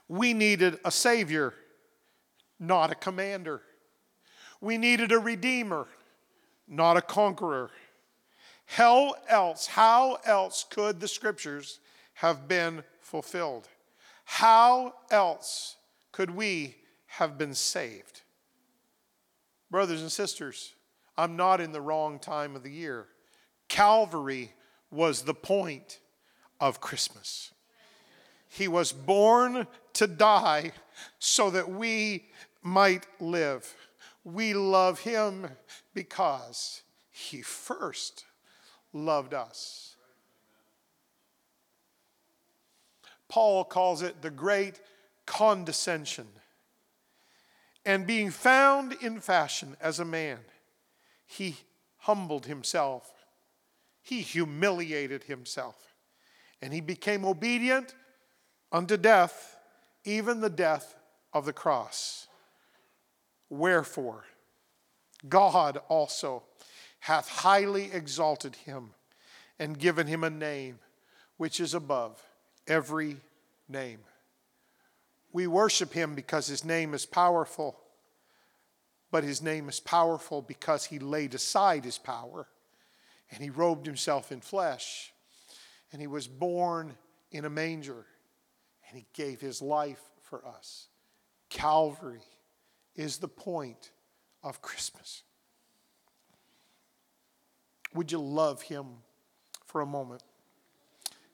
We 0.09 0.35
needed 0.35 0.79
a 0.85 0.91
savior, 0.91 1.55
not 2.59 2.91
a 2.91 2.95
commander. 2.95 3.63
We 4.61 4.79
needed 4.79 5.13
a 5.13 5.19
redeemer, 5.19 5.87
not 6.67 6.97
a 6.97 7.03
conqueror. 7.03 7.71
How 8.73 9.15
else, 9.29 9.67
how 9.67 10.19
else 10.25 10.65
could 10.69 11.01
the 11.01 11.09
scriptures 11.09 11.81
have 12.15 12.49
been 12.49 12.85
fulfilled? 13.01 13.69
How 14.25 14.95
else 15.11 15.77
could 16.13 16.31
we 16.31 16.77
have 17.13 17.37
been 17.37 17.55
saved. 17.55 18.23
Brothers 19.71 20.01
and 20.01 20.11
sisters, 20.11 20.75
I'm 21.17 21.37
not 21.37 21.61
in 21.61 21.73
the 21.73 21.81
wrong 21.81 22.19
time 22.19 22.57
of 22.57 22.63
the 22.63 22.71
year. 22.71 23.07
Calvary 23.69 24.53
was 24.91 25.23
the 25.23 25.35
point 25.35 25.99
of 26.59 26.81
Christmas. 26.81 27.53
He 28.49 28.67
was 28.67 28.93
born 28.93 29.67
to 29.95 30.07
die 30.07 30.73
so 31.19 31.51
that 31.51 31.69
we 31.71 32.31
might 32.63 33.07
live. 33.21 33.75
We 34.25 34.55
love 34.55 35.01
him 35.01 35.49
because 35.93 36.83
he 37.11 37.43
first 37.43 38.25
loved 38.93 39.35
us. 39.35 39.97
Paul 43.29 43.65
calls 43.65 44.03
it 44.03 44.21
the 44.21 44.31
great 44.31 44.81
condescension. 45.25 46.27
And 47.85 48.07
being 48.07 48.31
found 48.31 48.93
in 49.01 49.21
fashion 49.21 49.77
as 49.81 49.99
a 49.99 50.05
man, 50.05 50.39
he 51.27 51.57
humbled 51.99 52.47
himself. 52.47 53.11
He 54.03 54.21
humiliated 54.21 55.25
himself. 55.25 55.95
And 56.61 56.73
he 56.73 56.81
became 56.81 57.25
obedient 57.25 57.95
unto 58.71 58.97
death, 58.97 59.57
even 60.05 60.41
the 60.41 60.51
death 60.51 60.95
of 61.33 61.47
the 61.47 61.53
cross. 61.53 62.29
Wherefore, 63.49 64.25
God 65.29 65.79
also 65.89 66.43
hath 67.03 67.29
highly 67.29 67.91
exalted 67.93 68.55
him 68.55 68.91
and 69.59 69.77
given 69.77 70.07
him 70.07 70.23
a 70.23 70.31
name 70.31 70.79
which 71.37 71.59
is 71.59 71.75
above 71.75 72.23
every 72.69 73.17
name. 73.69 73.99
We 75.33 75.49
worship 75.49 75.93
him 75.93 76.15
because 76.15 76.47
his 76.47 76.65
name 76.65 76.95
is 76.95 77.05
powerful, 77.05 77.77
but 79.11 79.25
his 79.25 79.43
name 79.43 79.69
is 79.69 79.81
powerful 79.81 80.43
because 80.43 80.85
he 80.85 81.01
laid 81.01 81.35
aside 81.35 81.85
his 81.85 81.99
power 81.99 82.47
and 83.33 83.43
he 83.43 83.51
robed 83.51 83.85
himself 83.85 84.31
in 84.31 84.41
flesh 84.41 85.13
and 85.91 86.01
he 86.01 86.07
was 86.07 86.29
born 86.29 86.95
in 87.33 87.45
a 87.45 87.51
manger 87.51 88.07
and 88.89 88.97
he 88.97 89.07
gave 89.13 89.41
his 89.41 89.61
life 89.61 90.03
for 90.23 90.47
us. 90.47 90.87
Calvary 91.49 92.23
is 92.95 93.19
the 93.19 93.27
point 93.27 93.91
of 94.45 94.63
Christmas. 94.63 95.25
Would 97.95 98.13
you 98.13 98.19
love 98.19 98.63
him 98.63 98.87
for 99.67 99.81
a 99.81 99.87
moment? 99.87 100.23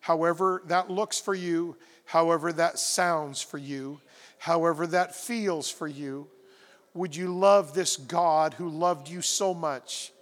However, 0.01 0.63
that 0.67 0.91
looks 0.91 1.21
for 1.21 1.35
you, 1.35 1.77
however, 2.05 2.53
that 2.53 2.79
sounds 2.79 3.43
for 3.43 3.59
you, 3.59 4.01
however, 4.39 4.87
that 4.87 5.15
feels 5.15 5.71
for 5.71 5.87
you, 5.87 6.29
would 6.95 7.15
you 7.15 7.35
love 7.35 7.75
this 7.75 7.97
God 7.97 8.55
who 8.55 8.69
loved 8.69 9.09
you 9.09 9.23
so 9.23 9.55
much 9.55 10.13